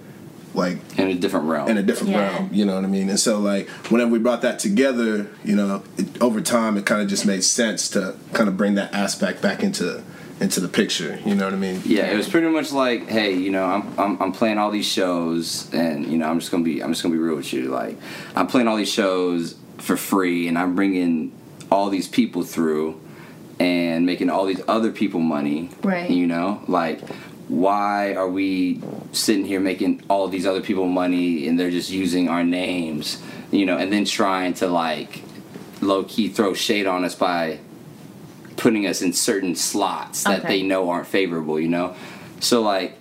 Like 0.54 0.78
in 0.98 1.08
a 1.10 1.16
different 1.16 1.48
realm. 1.48 1.70
in 1.70 1.78
a 1.78 1.84
different 1.84 2.12
Yeah. 2.14 2.32
realm. 2.32 2.50
You 2.54 2.66
know 2.66 2.76
what 2.76 2.84
I 2.86 2.88
mean? 2.88 3.10
And 3.10 3.20
so 3.20 3.40
like 3.40 3.68
whenever 3.92 4.12
we 4.12 4.20
brought 4.20 4.42
that 4.44 4.60
together, 4.60 5.28
you 5.44 5.56
know, 5.56 5.84
it, 5.98 6.22
over 6.22 6.40
time 6.42 6.78
it 6.78 6.86
kind 6.86 7.02
of 7.02 7.08
just 7.10 7.26
made 7.26 7.44
sense 7.44 7.90
to 7.90 8.16
kind 8.34 8.48
of 8.48 8.56
bring 8.56 8.76
that 8.76 8.94
aspect 8.94 9.42
back 9.42 9.64
into 9.64 10.02
into 10.40 10.60
the 10.60 10.68
picture. 10.68 11.20
You 11.26 11.34
know 11.36 11.46
what 11.46 11.54
I 11.54 11.58
mean? 11.58 11.82
yeah, 11.86 12.12
it 12.12 12.16
was 12.18 12.28
pretty 12.30 12.48
much 12.48 12.72
like, 12.74 13.08
hey, 13.10 13.34
you 13.34 13.52
know, 13.52 13.66
I'm, 13.66 14.00
I'm 14.00 14.22
I'm 14.22 14.32
playing 14.32 14.58
all 14.58 14.70
these 14.72 14.86
shows, 14.86 15.70
and 15.74 16.06
you 16.08 16.18
know, 16.18 16.30
I'm 16.30 16.40
just 16.40 16.52
gonna 16.52 16.64
be 16.64 16.82
I'm 16.84 16.92
just 16.92 17.04
gonna 17.04 17.16
be 17.16 17.20
real 17.20 17.36
with 17.38 17.52
you. 17.54 17.64
Like, 17.70 17.98
I'm 18.36 18.48
playing 18.48 18.68
all 18.68 18.76
these 18.78 18.92
shows 18.92 19.56
for 19.78 19.98
free, 19.98 20.48
and 20.48 20.58
I'm 20.58 20.76
bringing 20.76 21.32
all 21.72 21.90
these 21.90 22.08
people 22.08 22.44
through, 22.44 23.00
and 23.60 24.06
making 24.06 24.30
all 24.30 24.46
these 24.46 24.62
other 24.68 24.92
people 24.92 25.20
money. 25.20 25.70
Right. 25.84 26.10
You 26.10 26.28
know, 26.28 26.62
like, 26.68 27.02
why 27.48 28.14
are 28.16 28.28
we 28.28 28.82
sitting 29.12 29.46
here 29.46 29.60
making 29.60 30.04
all 30.10 30.28
these 30.28 30.46
other 30.46 30.62
people 30.62 30.88
money, 30.88 31.48
and 31.48 31.60
they're 31.60 31.72
just 31.72 31.90
using 31.90 32.28
our 32.28 32.44
names, 32.44 33.22
you 33.52 33.66
know, 33.66 33.78
and 33.78 33.92
then 33.94 34.06
trying 34.06 34.54
to 34.56 34.68
like 34.68 35.22
low 35.82 36.04
key 36.04 36.30
throw 36.30 36.54
shade 36.54 36.88
on 36.88 37.04
us 37.06 37.16
by 37.16 37.60
putting 38.58 38.88
us 38.88 39.02
in 39.02 39.14
certain 39.14 39.56
slots 39.56 40.24
that 40.24 40.40
Okay. 40.40 40.48
they 40.48 40.64
know 40.64 40.90
aren't 40.90 41.08
favorable, 41.08 41.60
you 41.60 41.68
know? 41.68 41.96
So 42.40 42.62
like 42.62 42.98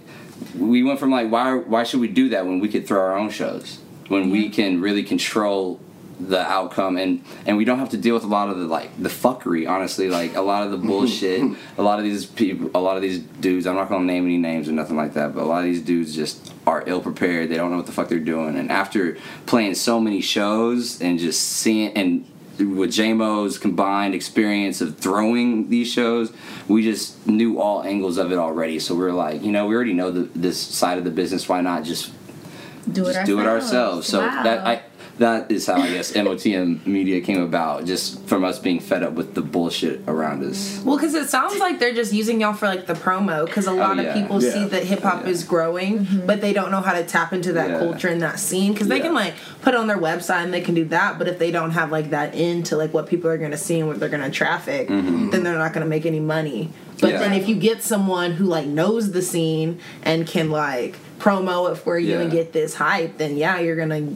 we 0.59 0.83
went 0.83 0.99
from 1.01 1.11
like 1.11 1.31
why 1.31 1.55
why 1.55 1.85
should 1.85 2.01
we 2.01 2.09
do 2.09 2.29
that 2.31 2.45
when 2.47 2.59
we 2.61 2.69
could 2.69 2.87
throw 2.87 3.01
our 3.01 3.17
own 3.17 3.31
shows? 3.31 3.79
When 4.09 4.31
we 4.31 4.51
can 4.51 4.81
really 4.81 5.03
control 5.03 5.81
the 6.21 6.41
outcome 6.41 6.97
and 6.97 7.25
and 7.47 7.57
we 7.57 7.65
don't 7.65 7.79
have 7.79 7.91
to 7.91 7.97
deal 7.97 8.15
with 8.15 8.25
a 8.25 8.29
lot 8.29 8.49
of 8.49 8.59
the 8.59 8.67
like 8.67 8.91
the 9.03 9.09
fuckery 9.09 9.69
honestly 9.69 10.09
like 10.09 10.35
a 10.37 10.41
lot 10.41 10.63
of 10.65 10.71
the 10.71 10.77
bullshit 10.77 11.43
a 11.79 11.83
lot 11.83 11.99
of 11.99 12.05
these 12.05 12.25
people 12.25 12.71
a 12.75 12.79
lot 12.81 12.97
of 12.97 13.03
these 13.03 13.19
dudes 13.19 13.67
i'm 13.67 13.75
not 13.75 13.89
gonna 13.89 14.05
name 14.05 14.25
any 14.25 14.39
names 14.39 14.69
or 14.69 14.73
nothing 14.73 14.97
like 14.97 15.15
that 15.15 15.35
but 15.35 15.43
a 15.43 15.45
lot 15.45 15.59
of 15.59 15.65
these 15.65 15.83
dudes 15.83 16.15
just 16.15 16.53
are 16.67 16.85
ill 16.87 17.01
prepared 17.01 17.49
they 17.51 17.57
don't 17.57 17.71
know 17.71 17.77
what 17.77 17.87
the 17.87 17.93
fuck 17.93 18.09
they're 18.09 18.19
doing 18.21 18.57
and 18.57 18.71
after 18.71 19.17
playing 19.47 19.75
so 19.75 19.99
many 20.01 20.21
shows 20.21 21.01
and 21.01 21.19
just 21.19 21.41
seeing 21.41 21.93
and 21.95 22.25
with 22.57 22.91
JMO's 22.91 23.59
combined 23.59 24.15
experience 24.15 24.81
of 24.81 24.97
throwing 24.97 25.71
these 25.71 25.91
shows, 25.91 26.33
we 26.69 26.85
just 26.85 27.27
knew 27.27 27.61
all 27.61 27.83
angles 27.83 28.17
of 28.17 28.31
it 28.31 28.39
already. 28.39 28.79
So 28.79 28.95
we 28.95 29.03
are 29.07 29.13
like, 29.13 29.43
you 29.43 29.51
know, 29.51 29.67
we 29.67 29.75
already 29.75 29.93
know 29.93 30.13
the, 30.13 30.21
this 30.39 30.61
side 30.61 30.97
of 30.97 31.03
the 31.03 31.11
business. 31.11 31.49
Why 31.49 31.63
not 31.63 31.83
just 31.83 32.13
Do 32.89 33.09
it 33.09 33.15
just 33.15 33.27
do 33.27 33.41
it 33.41 33.47
ourselves? 33.47 34.07
So 34.07 34.21
Wow. 34.21 34.43
that 34.45 34.65
I 34.65 34.83
that 35.19 35.51
is 35.51 35.67
how 35.67 35.75
I 35.81 35.91
guess 35.91 36.13
MOTM 36.13 36.85
media 36.87 37.21
came 37.21 37.41
about, 37.41 37.85
just 37.85 38.21
from 38.27 38.43
us 38.45 38.59
being 38.59 38.81
fed 38.81 39.03
up 39.03 39.13
with 39.13 39.35
the 39.35 39.43
bullshit 39.43 40.01
around 40.09 40.43
us. 40.43 40.81
Well, 40.85 40.97
because 40.97 41.15
it 41.15 41.29
sounds 41.31 41.59
like 41.61 41.79
they're 41.79 41.95
just 41.95 42.13
using 42.13 42.41
y'all 42.41 42.53
for 42.53 42.67
like 42.67 42.87
the 42.87 42.95
promo. 42.95 43.47
Because 43.47 43.67
a 43.67 43.73
lot 43.73 43.99
Oh, 43.99 44.03
yeah. 44.03 44.09
of 44.09 44.15
people 44.23 44.43
Yeah. 44.43 44.53
see 44.53 44.65
that 44.67 44.85
hip 44.85 45.03
hop 45.03 45.23
Yeah. 45.25 45.31
is 45.31 45.45
growing, 45.45 46.07
but 46.27 46.41
they 46.41 46.53
don't 46.53 46.71
know 46.73 46.81
how 46.81 46.93
to 46.95 47.05
tap 47.05 47.33
into 47.33 47.53
that 47.53 47.71
Yeah. 47.71 47.79
culture 47.79 48.09
and 48.09 48.21
that 48.23 48.39
scene. 48.41 48.73
Because 48.73 48.89
they 48.89 48.97
Yeah. 48.97 49.03
can 49.05 49.15
like 49.15 49.35
put 49.63 49.75
it 49.75 49.77
on 49.79 49.87
their 49.87 49.99
website 49.99 50.43
and 50.45 50.53
they 50.53 50.61
can 50.61 50.75
do 50.75 50.85
that, 50.87 51.19
but 51.19 51.29
if 51.29 51.39
they 51.39 51.51
don't 51.53 51.71
have 51.73 51.93
like 51.93 52.11
that 52.11 52.35
into 52.35 52.77
like 52.77 52.93
what 52.93 53.07
people 53.07 53.31
are 53.31 53.39
going 53.39 53.53
to 53.53 53.57
see 53.57 53.79
and 53.79 53.89
what 53.89 54.01
they're 54.01 54.09
going 54.09 54.23
to 54.25 54.31
traffic, 54.31 54.89
then 54.89 55.31
they're 55.43 55.55
not 55.59 55.73
going 55.73 55.85
to 55.85 55.89
make 55.91 56.07
any 56.07 56.21
money. 56.21 56.71
But 57.01 57.09
Mm-hmm. 57.09 57.13
Yeah. 57.23 57.29
then 57.29 57.33
if 57.41 57.49
you 57.49 57.55
get 57.57 57.83
someone 57.83 58.33
who 58.33 58.45
like 58.47 58.67
knows 58.67 59.13
the 59.13 59.23
scene 59.23 59.79
and 60.03 60.27
can 60.27 60.51
like 60.51 60.97
promo 61.25 61.73
it 61.73 61.77
for 61.77 61.99
you 61.99 62.11
Yeah. 62.13 62.21
and 62.21 62.31
get 62.31 62.53
this 62.53 62.75
hype, 62.75 63.17
then 63.17 63.37
yeah, 63.39 63.59
you're 63.59 63.77
gonna. 63.77 64.01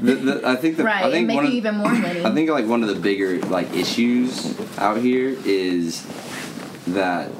The, 0.00 0.14
the, 0.14 0.48
I 0.48 0.56
think 0.56 0.76
the, 0.76 0.84
Right, 0.84 1.04
I 1.04 1.10
think 1.10 1.26
make 1.26 1.36
one 1.36 1.44
you 1.46 1.50
of, 1.50 1.56
even 1.56 1.74
more 1.76 1.92
money. 2.06 2.24
I 2.24 2.30
think 2.32 2.48
like 2.50 2.66
one 2.66 2.82
of 2.82 2.88
the 2.88 2.94
bigger 3.00 3.38
like 3.46 3.72
issues 3.74 4.54
out 4.78 4.98
here 4.98 5.36
is 5.44 6.06
that 6.86 7.30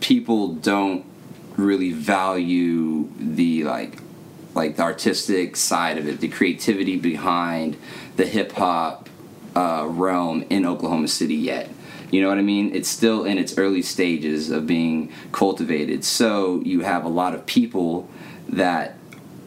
people 0.00 0.54
don't 0.54 1.04
really 1.56 1.92
value 1.92 3.08
the 3.18 3.64
like 3.64 3.98
like 4.54 4.76
the 4.76 4.82
artistic 4.82 5.56
side 5.56 5.98
of 5.98 6.06
it, 6.08 6.20
the 6.20 6.28
creativity 6.28 6.96
behind 6.96 7.76
the 8.16 8.26
hip 8.26 8.52
hop 8.52 9.08
uh, 9.56 9.86
realm 9.88 10.44
in 10.50 10.64
Oklahoma 10.66 11.08
City 11.08 11.34
yet. 11.36 11.68
You 12.10 12.22
know 12.22 12.28
what 12.28 12.38
I 12.38 12.42
mean? 12.42 12.74
It's 12.74 12.88
still 12.88 13.24
in 13.24 13.38
its 13.38 13.56
early 13.56 13.82
stages 13.82 14.50
of 14.50 14.66
being 14.66 15.12
cultivated. 15.32 16.04
So 16.04 16.60
you 16.64 16.80
have 16.80 17.04
a 17.04 17.08
lot 17.08 17.34
of 17.34 17.46
people 17.46 18.08
that 18.48 18.96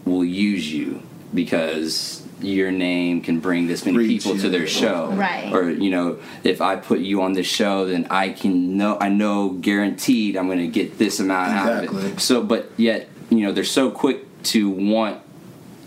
will 0.05 0.25
use 0.25 0.71
you 0.71 1.01
because 1.33 2.21
your 2.41 2.71
name 2.71 3.21
can 3.21 3.39
bring 3.39 3.67
this 3.67 3.85
many 3.85 3.97
Reach, 3.97 4.23
people 4.23 4.37
to 4.39 4.49
their 4.49 4.67
show. 4.67 5.11
Right. 5.11 5.51
Or 5.53 5.69
you 5.69 5.89
know, 5.89 6.19
if 6.43 6.61
I 6.61 6.75
put 6.75 6.99
you 6.99 7.21
on 7.21 7.33
this 7.33 7.47
show, 7.47 7.85
then 7.85 8.07
I 8.09 8.29
can 8.29 8.77
know 8.77 8.97
I 8.99 9.09
know 9.09 9.49
guaranteed 9.49 10.35
I'm 10.35 10.47
going 10.47 10.59
to 10.59 10.67
get 10.67 10.97
this 10.97 11.19
amount 11.19 11.51
out 11.51 11.71
of 11.71 11.83
Exactly. 11.83 12.11
it. 12.11 12.19
So, 12.19 12.43
but 12.43 12.71
yet 12.77 13.09
you 13.29 13.39
know 13.39 13.51
they're 13.51 13.63
so 13.63 13.89
quick 13.91 14.25
to 14.43 14.69
want 14.69 15.21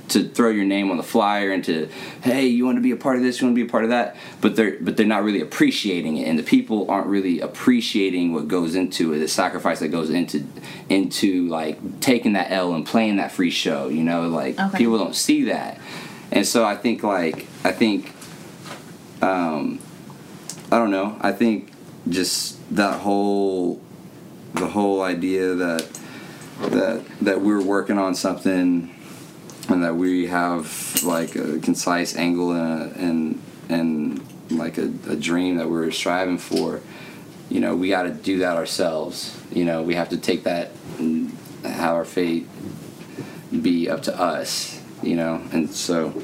to 0.08 0.28
throw 0.28 0.50
your 0.50 0.64
name 0.64 0.90
on 0.90 0.96
the 0.96 1.02
flyer 1.02 1.50
and 1.50 1.64
to 1.64 1.88
hey 2.22 2.46
you 2.46 2.64
want 2.64 2.76
to 2.76 2.82
be 2.82 2.92
a 2.92 2.96
part 2.96 3.16
of 3.16 3.22
this 3.22 3.40
you 3.40 3.46
want 3.46 3.56
to 3.56 3.62
be 3.62 3.66
a 3.68 3.70
part 3.70 3.84
of 3.84 3.90
that 3.90 4.16
but 4.40 4.54
they're 4.56 4.76
but 4.80 4.96
they're 4.96 5.06
not 5.06 5.24
really 5.24 5.40
appreciating 5.40 6.16
it 6.16 6.28
and 6.28 6.38
the 6.38 6.42
people 6.42 6.90
aren't 6.90 7.06
really 7.08 7.40
appreciating 7.40 8.32
what 8.32 8.46
goes 8.48 8.74
into 8.74 9.12
it 9.12 9.18
the 9.18 9.28
sacrifice 9.28 9.80
that 9.80 9.88
goes 9.88 10.10
into 10.10 10.44
into 10.88 11.48
like 11.48 12.00
taking 12.00 12.34
that 12.34 12.50
L 12.50 12.72
and 12.74 12.86
playing 12.86 13.16
that 13.16 13.32
free 13.32 13.50
show 13.50 13.88
you 13.88 14.02
know 14.04 14.28
like 14.28 14.58
Okay. 14.58 14.78
people 14.78 14.98
don't 14.98 15.14
see 15.16 15.44
that 15.44 15.80
and 16.32 16.46
so 16.46 16.64
I 16.64 16.76
think 16.76 17.02
like 17.02 17.46
I 17.64 17.72
think, 17.72 18.12
um, 19.22 19.78
I 20.70 20.78
don't 20.78 20.90
know. 20.90 21.16
I 21.20 21.32
think 21.32 21.70
just 22.08 22.58
that 22.74 23.00
whole, 23.00 23.80
the 24.54 24.66
whole 24.66 25.02
idea 25.02 25.54
that 25.54 26.00
that 26.60 27.04
that 27.20 27.40
we're 27.40 27.62
working 27.62 27.98
on 27.98 28.14
something, 28.14 28.94
and 29.68 29.82
that 29.82 29.96
we 29.96 30.26
have 30.26 31.02
like 31.02 31.36
a 31.36 31.58
concise 31.58 32.16
angle 32.16 32.52
and 32.52 32.92
a, 32.92 32.98
and 32.98 33.42
and 33.68 34.26
like 34.50 34.78
a, 34.78 34.92
a 35.08 35.16
dream 35.16 35.56
that 35.56 35.68
we're 35.68 35.90
striving 35.90 36.38
for. 36.38 36.80
You 37.48 37.60
know, 37.60 37.76
we 37.76 37.88
got 37.88 38.04
to 38.04 38.10
do 38.10 38.38
that 38.38 38.56
ourselves. 38.56 39.40
You 39.52 39.64
know, 39.64 39.82
we 39.82 39.94
have 39.94 40.08
to 40.10 40.16
take 40.16 40.44
that 40.44 40.70
and 40.98 41.36
have 41.64 41.94
our 41.94 42.04
fate 42.04 42.46
be 43.62 43.88
up 43.88 44.02
to 44.02 44.18
us. 44.18 44.80
You 45.02 45.16
know, 45.16 45.42
and 45.52 45.70
so 45.70 46.22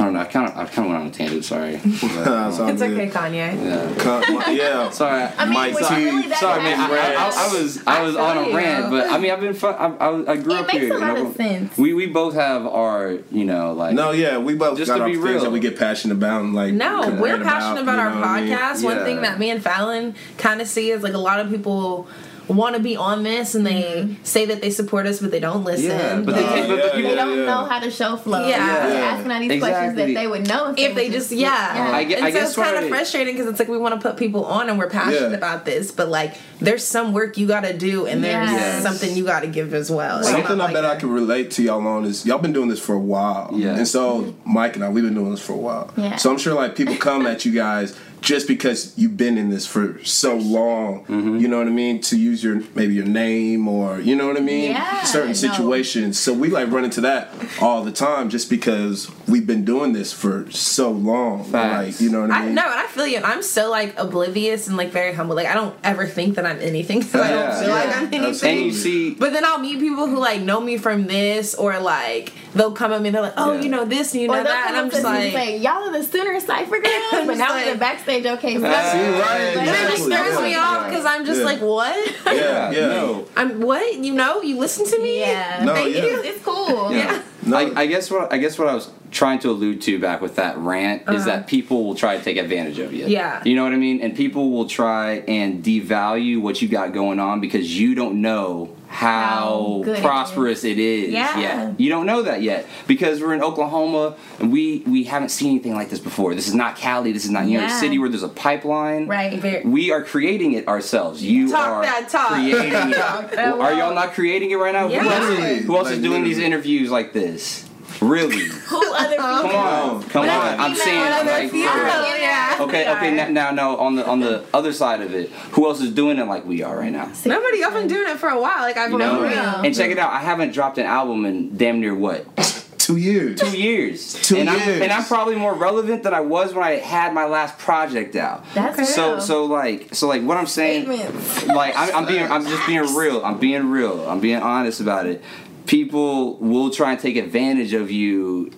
I 0.00 0.04
don't 0.04 0.14
know. 0.14 0.20
I 0.20 0.24
kind 0.24 0.48
of 0.48 0.56
I 0.56 0.64
kind 0.64 0.86
of 0.86 0.92
went 0.92 1.02
on 1.02 1.06
a 1.08 1.10
tangent. 1.10 1.44
Sorry. 1.44 1.76
But, 2.00 2.26
um, 2.26 2.50
That's 2.56 2.58
It's 2.58 2.80
good. 2.82 2.92
okay, 2.98 3.08
Kanye. 3.10 3.32
yeah. 3.34 3.94
Con- 3.98 4.56
yeah. 4.56 4.88
Sorry. 5.00 5.22
I 5.36 5.44
mean, 5.44 5.52
Mike 5.54 5.74
was 5.74 5.88
T. 5.88 5.94
really 5.96 6.28
that 6.28 6.38
Sorry, 6.38 6.62
man. 6.62 6.80
I. 6.80 6.84
I, 6.84 7.14
I, 7.14 7.48
I 7.48 7.52
was 7.60 7.86
I 7.86 8.02
was 8.02 8.16
on 8.16 8.38
a 8.38 8.54
rant, 8.56 8.90
but 8.90 9.10
I 9.10 9.18
mean, 9.18 9.30
I've 9.30 9.40
been 9.40 9.52
fun. 9.54 9.74
I, 9.74 9.86
I, 10.06 10.32
I 10.32 10.36
grew 10.38 10.54
It 10.54 10.60
up 10.60 10.66
makes 10.68 10.78
here. 10.78 10.94
a 10.94 10.98
lot 10.98 11.18
of 11.18 11.36
sense. 11.36 11.76
We 11.76 11.92
we 11.92 12.06
both 12.06 12.34
have 12.34 12.66
our 12.66 13.18
you 13.30 13.44
know 13.44 13.72
like 13.74 13.94
No, 13.94 14.12
yeah, 14.12 14.38
we 14.38 14.54
both 14.54 14.78
Just 14.78 14.88
got 14.88 14.96
to 14.96 15.02
our 15.02 15.08
be 15.08 15.14
things 15.16 15.24
real. 15.26 15.40
that 15.42 15.50
we 15.52 15.60
get 15.60 15.78
passionate 15.78 16.14
about 16.14 16.40
and 16.42 16.54
like. 16.54 16.72
No, 16.72 17.18
we're 17.20 17.36
passionate 17.42 17.82
about, 17.82 17.94
you 17.96 18.00
our 18.00 18.10
know 18.14 18.20
what 18.20 18.26
I 18.28 18.40
mean? 18.40 18.50
podcast. 18.56 18.82
One 18.84 18.96
Yeah. 18.96 19.04
thing 19.04 19.22
that 19.22 19.38
me 19.38 19.50
and 19.50 19.62
Fallon 19.62 20.14
kind 20.38 20.60
of 20.62 20.66
see 20.68 20.90
is 20.90 21.02
like 21.02 21.12
a 21.14 21.18
lot 21.18 21.40
of 21.40 21.50
people 21.50 22.08
want 22.54 22.76
to 22.76 22.82
be 22.82 22.96
on 22.96 23.22
this 23.22 23.54
and 23.54 23.66
they 23.66 23.80
Mm-hmm. 23.80 24.14
say 24.24 24.44
that 24.46 24.60
they 24.60 24.70
support 24.70 25.06
us, 25.06 25.20
but 25.20 25.30
they 25.30 25.40
don't 25.40 25.64
listen. 25.64 25.86
Yeah, 25.90 26.20
but 26.24 26.34
they- 26.34 26.44
Uh, 26.44 26.66
but- 26.66 26.68
but 26.82 26.94
people- 26.94 27.10
They 27.10 27.16
don't 27.16 27.38
yeah. 27.38 27.44
know 27.46 27.64
how 27.64 27.78
to 27.80 27.90
show 27.90 28.16
flow. 28.16 28.46
Yeah. 28.46 28.86
They're 28.86 28.94
Yeah. 28.98 29.04
asking 29.06 29.30
all 29.32 29.40
these 29.40 29.60
questions 29.62 29.96
that 29.96 30.06
they 30.14 30.26
would 30.26 30.46
know 30.48 30.74
if 30.76 30.94
they 30.94 31.04
would 31.04 31.12
just 31.12 31.32
yeah, 31.32 31.90
I 31.92 32.04
gue- 32.04 32.16
and 32.16 32.24
I 32.24 32.30
so 32.30 32.38
guess 32.38 32.48
it's 32.48 32.56
kind 32.56 32.76
of 32.76 32.88
frustrating 32.88 33.34
because 33.34 33.48
it's 33.48 33.58
like 33.58 33.68
we 33.68 33.78
want 33.78 33.94
to 33.94 34.00
put 34.08 34.16
people 34.16 34.44
on 34.44 34.68
and 34.68 34.78
we're 34.78 34.88
passionate 34.88 35.30
Yeah. 35.30 35.36
about 35.36 35.64
this, 35.64 35.90
but 35.90 36.08
like 36.08 36.34
there's 36.60 36.84
some 36.84 37.12
work 37.12 37.38
you 37.38 37.46
got 37.46 37.64
to 37.64 37.72
do 37.76 38.06
and 38.06 38.22
there's 38.22 38.50
Yes. 38.50 38.82
something 38.82 39.16
you 39.16 39.24
got 39.24 39.40
to 39.40 39.46
give 39.46 39.72
as 39.74 39.90
well. 39.90 40.18
It's 40.18 40.28
Something 40.30 40.58
not 40.58 40.70
I 40.70 40.72
bet 40.74 40.84
like 40.84 40.96
I 40.96 41.00
can 41.00 41.10
relate 41.10 41.50
to 41.52 41.62
y'all 41.62 41.86
on 41.86 42.04
is 42.04 42.26
y'all 42.26 42.38
been 42.38 42.52
doing 42.52 42.68
this 42.68 42.80
for 42.80 42.94
a 42.94 42.98
while. 42.98 43.50
Yeah. 43.54 43.76
And 43.76 43.88
so 43.88 44.34
Mike 44.44 44.76
and 44.76 44.84
I, 44.84 44.88
we've 44.90 45.04
been 45.04 45.14
doing 45.14 45.30
this 45.30 45.40
for 45.40 45.52
a 45.54 45.56
while. 45.56 45.90
Yeah. 45.96 46.16
So 46.16 46.30
I'm 46.30 46.38
sure 46.38 46.54
like 46.54 46.74
people 46.76 46.96
come 46.96 47.26
at 47.26 47.44
you 47.44 47.52
guys 47.52 47.94
just 48.20 48.46
because 48.46 48.92
you've 48.98 49.16
been 49.16 49.38
in 49.38 49.48
this 49.50 49.66
for 49.66 50.02
so 50.04 50.36
long. 50.36 51.04
Mm-hmm. 51.06 51.38
You 51.38 51.48
know 51.48 51.58
what 51.58 51.66
I 51.66 51.70
mean? 51.70 52.00
To 52.02 52.18
use 52.18 52.42
your 52.44 52.62
maybe 52.74 52.94
your 52.94 53.06
name 53.06 53.66
or 53.66 54.00
you 54.00 54.14
know 54.14 54.26
what 54.26 54.36
I 54.36 54.40
mean? 54.40 54.72
Yeah, 54.72 55.02
Certain 55.04 55.28
no. 55.28 55.32
situations. 55.34 56.18
So 56.18 56.32
we 56.34 56.48
like 56.48 56.70
run 56.70 56.84
into 56.84 57.00
that 57.02 57.32
all 57.60 57.82
the 57.82 57.92
time 57.92 58.28
just 58.30 58.50
because 58.50 59.10
we've 59.26 59.46
been 59.46 59.64
doing 59.64 59.92
this 59.92 60.12
for 60.12 60.50
so 60.50 60.90
long. 60.90 61.44
Facts. 61.44 61.94
Like, 61.94 62.00
you 62.00 62.10
know 62.10 62.20
what 62.22 62.30
I 62.30 62.34
mean? 62.34 62.42
I 62.42 62.46
mean? 62.46 62.54
know, 62.56 62.62
and 62.70 62.80
I 62.80 62.86
feel 62.86 63.06
you. 63.06 63.20
I'm 63.22 63.42
so 63.42 63.70
like 63.70 63.98
oblivious 63.98 64.66
and 64.68 64.76
like 64.76 64.90
very 64.90 65.12
humble. 65.14 65.34
Like 65.36 65.46
I 65.46 65.54
don't 65.54 65.74
ever 65.82 66.06
think 66.06 66.34
that 66.36 66.46
I'm 66.46 66.58
anything. 66.60 67.02
So 67.10 67.20
I 67.20 67.28
Yeah. 67.30 67.42
don't 67.50 67.60
feel 67.64 67.70
like 67.70 67.86
I'm 67.96 68.02
anything. 68.04 68.24
absolutely. 68.24 68.58
and 68.62 68.66
you 68.66 68.72
see 68.72 69.14
But 69.14 69.32
then 69.32 69.44
I'll 69.44 69.58
meet 69.58 69.80
people 69.80 70.06
who 70.06 70.18
like 70.18 70.40
know 70.42 70.60
me 70.60 70.76
from 70.76 71.06
this, 71.06 71.54
or 71.54 71.78
like 71.80 72.32
they'll 72.54 72.72
come 72.72 72.92
at 72.92 73.00
me. 73.02 73.10
They're 73.10 73.22
like, 73.22 73.34
"Oh, 73.36 73.52
Yeah. 73.54 73.60
you 73.62 73.68
know 73.68 73.84
this, 73.84 74.14
you 74.14 74.26
know 74.28 74.34
they'll 74.34 74.44
that," 74.44 74.66
and 74.68 74.76
I'm 74.76 74.90
just 74.90 75.02
like, 75.04 75.32
say, 75.32 75.58
"Y'all 75.58 75.84
are 75.88 75.92
the 75.92 76.02
Sooner 76.02 76.38
Cipher 76.40 76.70
girls," 76.80 77.12
I'm 77.12 77.26
but 77.26 77.36
now 77.38 77.50
like- 77.50 77.66
we're 77.66 77.72
the 77.74 77.78
backstage. 77.78 78.26
Okay, 78.26 78.54
so 78.58 78.64
Uh, 78.64 78.70
that's 78.70 78.92
See, 78.92 78.98
right, 78.98 79.56
and 79.56 79.68
it 79.68 79.90
just 79.90 80.02
exactly. 80.06 80.30
throws 80.32 80.42
me 80.42 80.50
Yeah. 80.52 80.60
off 80.62 80.88
because 80.88 81.04
I'm 81.04 81.24
just 81.24 81.40
Yeah. 81.40 81.46
like, 81.46 81.60
"What? 81.60 82.12
Yeah, 82.26 82.70
yeah. 82.70 82.86
no. 82.88 83.24
I'm 83.36 83.60
what? 83.60 83.94
You 83.94 84.14
know? 84.14 84.42
You 84.42 84.58
listen 84.58 84.84
to 84.86 84.98
me? 85.02 85.20
yeah, 85.20 85.62
No, 85.64 85.74
Thank 85.74 85.94
yeah. 85.96 86.04
you. 86.04 86.22
it's 86.22 86.44
cool. 86.44 86.92
Yeah. 86.92 87.20
No. 87.46 87.56
I, 87.56 87.72
I 87.82 87.86
guess 87.86 88.10
what 88.10 88.32
I 88.32 88.36
guess 88.38 88.58
what 88.58 88.68
I 88.68 88.74
was 88.74 88.90
trying 89.10 89.38
to 89.40 89.50
allude 89.50 89.80
to 89.82 89.98
back 89.98 90.20
with 90.20 90.36
that 90.36 90.56
rant 90.58 91.02
is 91.08 91.24
that 91.24 91.48
people 91.48 91.84
will 91.84 91.96
try 91.96 92.16
to 92.16 92.22
take 92.22 92.36
advantage 92.36 92.78
of 92.78 92.92
you. 92.92 93.04
Uh-huh. 93.04 93.10
Yeah. 93.12 93.42
You 93.44 93.56
know 93.56 93.64
what 93.64 93.72
I 93.72 93.76
mean? 93.76 94.00
And 94.02 94.14
people 94.14 94.50
will 94.52 94.66
try 94.66 95.24
and 95.26 95.64
devalue 95.64 96.40
what 96.40 96.62
you 96.62 96.68
got 96.68 96.92
going 96.92 97.18
on 97.18 97.40
because 97.40 97.76
you 97.80 97.94
don't 97.96 98.20
know 98.22 98.68
how, 98.92 99.84
How 99.86 100.00
prosperous 100.00 100.64
it 100.64 100.76
is. 100.78 101.10
Yeah. 101.12 101.38
yet. 101.38 101.80
You 101.80 101.88
don't 101.90 102.06
know 102.06 102.22
that 102.22 102.42
yet 102.42 102.66
because 102.88 103.20
we're 103.20 103.34
in 103.34 103.42
Oklahoma 103.42 104.16
and 104.40 104.50
we 104.52 104.82
we 104.84 105.04
haven't 105.04 105.28
seen 105.28 105.50
anything 105.50 105.74
like 105.74 105.90
this 105.90 106.00
before. 106.00 106.34
This 106.34 106.48
is 106.48 106.54
not 106.54 106.74
Cali. 106.76 107.12
This 107.12 107.24
is 107.24 107.30
not 107.30 107.44
New 107.44 107.52
York 107.52 107.68
Yeah. 107.68 107.78
City 107.80 107.98
where 108.00 108.08
there's 108.08 108.24
a 108.24 108.28
pipeline. 108.28 109.06
Right. 109.06 109.38
Very- 109.38 109.64
We 109.64 109.92
are 109.92 110.02
creating 110.02 110.54
it 110.54 110.66
ourselves. 110.66 111.22
You 111.22 111.50
Talk 111.52 111.66
are 111.68 111.82
that 111.82 112.08
talk. 112.08 112.28
creating 112.32 112.72
it. 112.90 112.94
Talk 112.96 113.30
that 113.30 113.54
Are 113.54 113.72
y'all 113.74 113.94
not 113.94 114.12
creating 114.12 114.50
it 114.50 114.56
right 114.56 114.72
now? 114.72 114.88
Yeah. 114.88 115.02
Who 115.04 115.08
else, 115.08 115.28
Literally. 115.28 115.50
is, 115.52 115.64
who 115.66 115.76
else 115.76 115.88
is 115.90 115.98
Like, 115.98 116.02
doing 116.02 116.24
these 116.24 116.38
interviews 116.38 116.90
like 116.90 117.12
this? 117.12 117.69
Really? 118.00 118.46
Who 118.48 118.94
other 118.94 119.10
people? 119.10 119.24
Come 119.24 119.54
on, 119.54 120.02
come 120.04 120.26
What 120.26 120.30
on. 120.30 120.46
other 120.54 120.62
I'm 120.62 120.74
saying 120.74 121.12
other 121.12 121.30
like 121.30 121.50
female? 121.50 121.68
Oh, 121.72 122.16
yeah. 122.20 122.56
okay, 122.60 122.90
okay. 122.96 123.14
Now, 123.14 123.28
now, 123.28 123.50
no. 123.50 123.76
On 123.78 123.94
the 123.96 124.06
on 124.06 124.20
the 124.20 124.44
other 124.54 124.72
side 124.72 125.00
of 125.02 125.14
it, 125.14 125.30
who 125.52 125.66
else 125.66 125.80
is 125.80 125.90
doing 125.92 126.18
it 126.18 126.24
like 126.26 126.44
we 126.46 126.62
are 126.62 126.78
right 126.78 126.92
now? 126.92 127.10
Nobody. 127.26 127.62
I've 127.64 127.74
been 127.74 127.88
doing 127.88 128.08
it 128.10 128.18
for 128.18 128.28
a 128.28 128.40
while. 128.40 128.60
Like 128.60 128.76
I've 128.76 128.90
You 128.90 128.98
know, 128.98 129.14
known 129.14 129.22
real. 129.24 129.32
you. 129.32 129.38
and 129.64 129.74
check 129.74 129.90
it 129.90 129.98
out. 129.98 130.12
I 130.12 130.20
haven't 130.20 130.52
dropped 130.52 130.78
an 130.78 130.86
album 130.86 131.24
in 131.26 131.56
damn 131.56 131.80
near 131.80 131.94
what 131.94 132.24
Two 132.78 132.96
years. 132.96 133.38
two 133.38 133.56
years. 133.56 134.14
Two 134.14 134.36
and 134.38 134.48
I'm, 134.48 134.58
years. 134.66 134.80
and 134.82 134.90
I'm 134.90 135.04
probably 135.04 135.36
more 135.36 135.54
relevant 135.54 136.02
than 136.02 136.14
I 136.14 136.20
was 136.20 136.54
when 136.54 136.64
I 136.64 136.76
had 136.76 137.12
my 137.12 137.26
last 137.26 137.58
project 137.58 138.16
out. 138.16 138.44
That's 138.54 138.78
Okay. 138.78 138.86
So 138.86 139.10
real. 139.12 139.20
so 139.20 139.44
like 139.44 139.94
so 139.94 140.08
like 140.08 140.22
what 140.22 140.36
I'm 140.38 140.46
saying. 140.46 140.86
Statements. 140.86 141.46
like 141.46 141.74
I'm, 141.76 141.94
I'm 141.94 142.06
being 142.06 142.30
I'm 142.30 142.44
just 142.44 142.66
being 142.66 142.94
real. 142.96 143.22
I'm 143.24 143.38
being 143.38 143.70
real. 143.70 144.08
I'm 144.08 144.20
being 144.20 144.38
honest 144.40 144.80
about 144.80 145.06
it. 145.06 145.22
People 145.70 146.34
will 146.38 146.70
try 146.70 146.90
and 146.90 147.00
take 147.00 147.14
advantage 147.14 147.74
of 147.74 147.92
you 147.92 148.50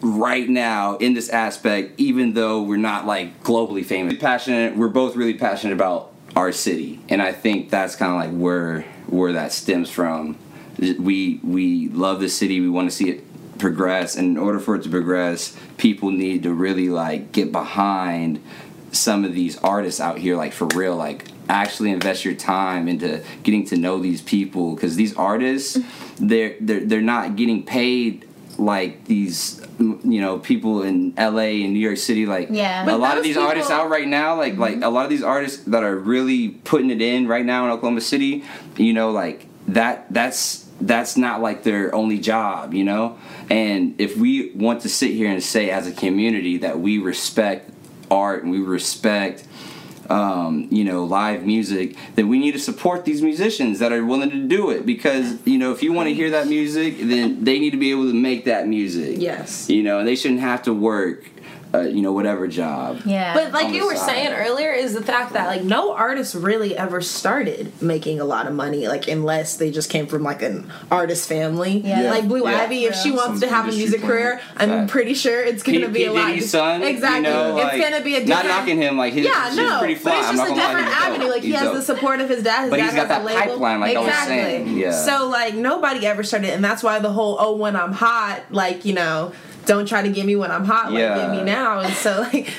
right 0.00 0.48
now 0.48 0.96
in 0.96 1.12
this 1.12 1.28
aspect, 1.28 1.92
even 2.00 2.32
though 2.32 2.62
we're 2.62 2.78
not 2.78 3.04
like 3.04 3.42
globally 3.42 3.84
famous. 3.84 4.14
Passionate. 4.16 4.74
We're 4.74 4.88
both 4.88 5.14
really 5.14 5.34
passionate 5.34 5.74
about 5.74 6.14
our 6.34 6.52
city, 6.52 7.00
and 7.10 7.20
I 7.20 7.32
think 7.32 7.68
that's 7.68 7.96
kind 7.96 8.12
of 8.12 8.16
like 8.16 8.40
where 8.40 8.80
where 9.08 9.34
that 9.34 9.52
stems 9.52 9.90
from. 9.90 10.38
We 10.78 11.38
we 11.44 11.88
love 11.90 12.20
the 12.20 12.30
city. 12.30 12.62
We 12.62 12.70
want 12.70 12.88
to 12.88 12.96
see 12.96 13.10
it 13.10 13.58
progress, 13.58 14.16
and 14.16 14.28
in 14.28 14.38
order 14.38 14.58
for 14.58 14.74
it 14.76 14.84
to 14.84 14.88
progress, 14.88 15.54
people 15.76 16.12
need 16.12 16.44
to 16.44 16.54
really 16.54 16.88
like 16.88 17.30
get 17.30 17.52
behind 17.52 18.42
some 18.90 19.26
of 19.26 19.34
these 19.34 19.58
artists 19.58 20.00
out 20.00 20.16
here 20.16 20.34
like 20.34 20.54
for 20.54 20.66
real 20.68 20.96
like 20.96 21.26
actually 21.48 21.90
invest 21.90 22.24
your 22.24 22.34
time 22.34 22.88
into 22.88 23.22
getting 23.42 23.64
to 23.66 23.76
know 23.76 23.98
these 23.98 24.22
people 24.22 24.74
because 24.74 24.96
these 24.96 25.16
artists 25.16 25.76
mm-hmm. 25.76 26.26
they're, 26.28 26.56
they're 26.60 26.84
they're 26.84 27.00
not 27.00 27.36
getting 27.36 27.64
paid 27.64 28.28
like 28.58 29.04
these 29.06 29.60
you 29.78 30.20
know 30.20 30.38
people 30.38 30.82
in 30.82 31.12
LA 31.16 31.62
and 31.64 31.72
New 31.72 31.80
York 31.80 31.96
City 31.96 32.26
like 32.26 32.48
Yeah. 32.50 32.84
a 32.84 32.96
lot 32.96 33.12
of 33.12 33.24
those 33.24 33.24
these 33.24 33.36
artists 33.36 33.70
out 33.70 33.90
right 33.90 34.06
now 34.06 34.36
like 34.36 34.56
like 34.56 34.74
mm-hmm. 34.74 34.84
a 34.84 34.90
lot 34.90 35.04
of 35.04 35.10
these 35.10 35.22
artists 35.22 35.64
that 35.64 35.82
are 35.82 35.96
really 35.96 36.50
putting 36.50 36.90
it 36.90 37.02
in 37.02 37.26
right 37.26 37.44
now 37.44 37.64
in 37.64 37.70
Oklahoma 37.70 38.00
City 38.00 38.44
you 38.76 38.92
know 38.92 39.10
like 39.10 39.46
that 39.68 40.06
that's 40.12 40.68
that's 40.80 41.16
not 41.16 41.40
like 41.40 41.62
their 41.62 41.94
only 41.94 42.18
job 42.18 42.74
you 42.74 42.84
know? 42.84 43.18
And 43.50 43.94
if 44.00 44.16
we 44.16 44.52
want 44.52 44.82
to 44.82 44.88
sit 44.88 45.12
here 45.12 45.30
and 45.30 45.42
say 45.42 45.70
as 45.70 45.86
a 45.86 45.92
community 45.92 46.58
that 46.58 46.80
we 46.80 46.98
respect 46.98 47.70
art 48.10 48.42
and 48.42 48.50
we 48.50 48.60
respect 48.60 49.46
um, 50.10 50.68
you 50.70 50.84
know 50.84 51.04
live 51.04 51.44
music 51.44 51.96
then 52.14 52.28
we 52.28 52.38
need 52.38 52.52
to 52.52 52.58
support 52.58 53.04
these 53.04 53.22
musicians 53.22 53.78
that 53.78 53.92
are 53.92 54.04
willing 54.04 54.30
to 54.30 54.46
do 54.46 54.70
it 54.70 54.84
because 54.86 55.38
you 55.46 55.58
know 55.58 55.72
if 55.72 55.82
you 55.82 55.92
want 55.92 56.08
to 56.08 56.14
hear 56.14 56.30
that 56.30 56.46
music 56.46 56.96
then 56.98 57.42
they 57.44 57.58
need 57.58 57.70
to 57.70 57.76
be 57.76 57.90
able 57.90 58.06
to 58.06 58.14
make 58.14 58.44
that 58.44 58.66
music 58.68 59.16
Yes. 59.18 59.68
you 59.70 59.82
know 59.82 60.04
they 60.04 60.16
shouldn't 60.16 60.40
have 60.40 60.62
to 60.64 60.72
work 60.74 61.24
uh, 61.74 61.80
you 61.82 62.02
know 62.02 62.12
whatever 62.12 62.46
job 62.46 63.00
Yeah. 63.04 63.34
But 63.34 63.52
like 63.52 63.74
you 63.74 63.86
were 63.86 63.96
side. 63.96 64.06
saying 64.06 64.32
earlier, 64.32 64.70
is 64.72 64.94
the 64.94 65.02
fact 65.02 65.32
that 65.32 65.46
like 65.48 65.64
no 65.64 65.92
artist 65.94 66.34
really 66.34 66.76
ever 66.76 67.00
started 67.00 67.72
making 67.82 68.20
a 68.20 68.24
lot 68.24 68.46
of 68.46 68.54
money, 68.54 68.86
like 68.88 69.08
unless 69.08 69.56
they 69.56 69.70
just 69.70 69.90
came 69.90 70.06
from 70.06 70.22
like 70.22 70.42
an 70.42 70.70
artist 70.90 71.28
family. 71.28 71.78
Yeah. 71.80 72.02
Yeah. 72.02 72.10
Like 72.10 72.28
Blue 72.28 72.44
Yeah. 72.48 72.58
Ivy, 72.62 72.84
if 72.84 72.94
she 72.96 73.10
wants 73.10 73.40
Some 73.40 73.48
to 73.48 73.54
have 73.54 73.68
a 73.68 73.72
music 73.72 74.00
plan. 74.00 74.10
career, 74.12 74.40
I'm 74.56 74.68
Fact. 74.68 74.90
pretty 74.90 75.14
sure 75.14 75.40
it's 75.42 75.62
gonna 75.62 75.80
P, 75.80 75.86
be 75.86 75.92
P. 76.00 76.04
a 76.06 76.12
lot. 76.12 76.26
Diddy's 76.28 76.50
son, 76.50 76.82
exactly. 76.82 77.16
You 77.28 77.34
know, 77.34 77.56
it's 77.56 77.64
like, 77.64 77.80
gonna 77.82 78.04
be 78.04 78.16
a 78.16 78.24
not 78.26 78.46
knocking 78.46 78.76
him 78.78 78.96
like 78.96 79.12
his. 79.14 79.26
yeah, 79.26 79.48
he's 79.48 79.56
no, 79.56 79.78
pretty 79.78 79.94
but 79.94 80.02
fly. 80.02 80.18
it's 80.18 80.28
I'm 80.28 80.36
just 80.36 80.48
not 80.48 80.56
a 80.58 80.60
gonna 80.60 80.60
lie, 80.62 80.80
different 80.82 81.00
avenue. 81.06 81.28
Like 81.30 81.42
he 81.42 81.52
has 81.52 81.62
dope. 81.64 81.74
the 81.74 81.82
support 81.82 82.20
of 82.20 82.28
his 82.28 82.42
dad. 82.42 82.62
His 82.62 82.70
But 82.70 82.76
dad 82.76 82.84
he's 82.84 82.94
got 82.94 83.00
has 83.00 83.08
that 83.08 83.22
a 83.22 83.24
label. 83.24 83.40
pipeline, 83.40 83.80
like 83.80 83.96
I 83.96 84.00
was 84.00 84.08
exactly. 84.08 84.36
saying. 84.36 84.76
Yeah. 84.76 84.92
So 84.92 85.28
like 85.28 85.54
nobody 85.54 86.06
ever 86.06 86.22
started, 86.22 86.50
and 86.50 86.64
that's 86.64 86.82
why 86.82 86.98
the 86.98 87.10
whole 87.12 87.36
"oh 87.40 87.56
when 87.56 87.74
I'm 87.76 87.92
hot," 87.92 88.42
like 88.50 88.84
you 88.84 88.94
know, 88.94 89.32
don't 89.66 89.86
try 89.88 90.02
to 90.02 90.08
get 90.10 90.26
me 90.26 90.36
when 90.36 90.50
I'm 90.50 90.64
hot, 90.64 90.92
like 90.92 91.00
Yeah. 91.00 91.16
get 91.16 91.30
me 91.30 91.42
now. 91.44 91.80
And 91.80 91.94
so 91.94 92.20
like, 92.32 92.50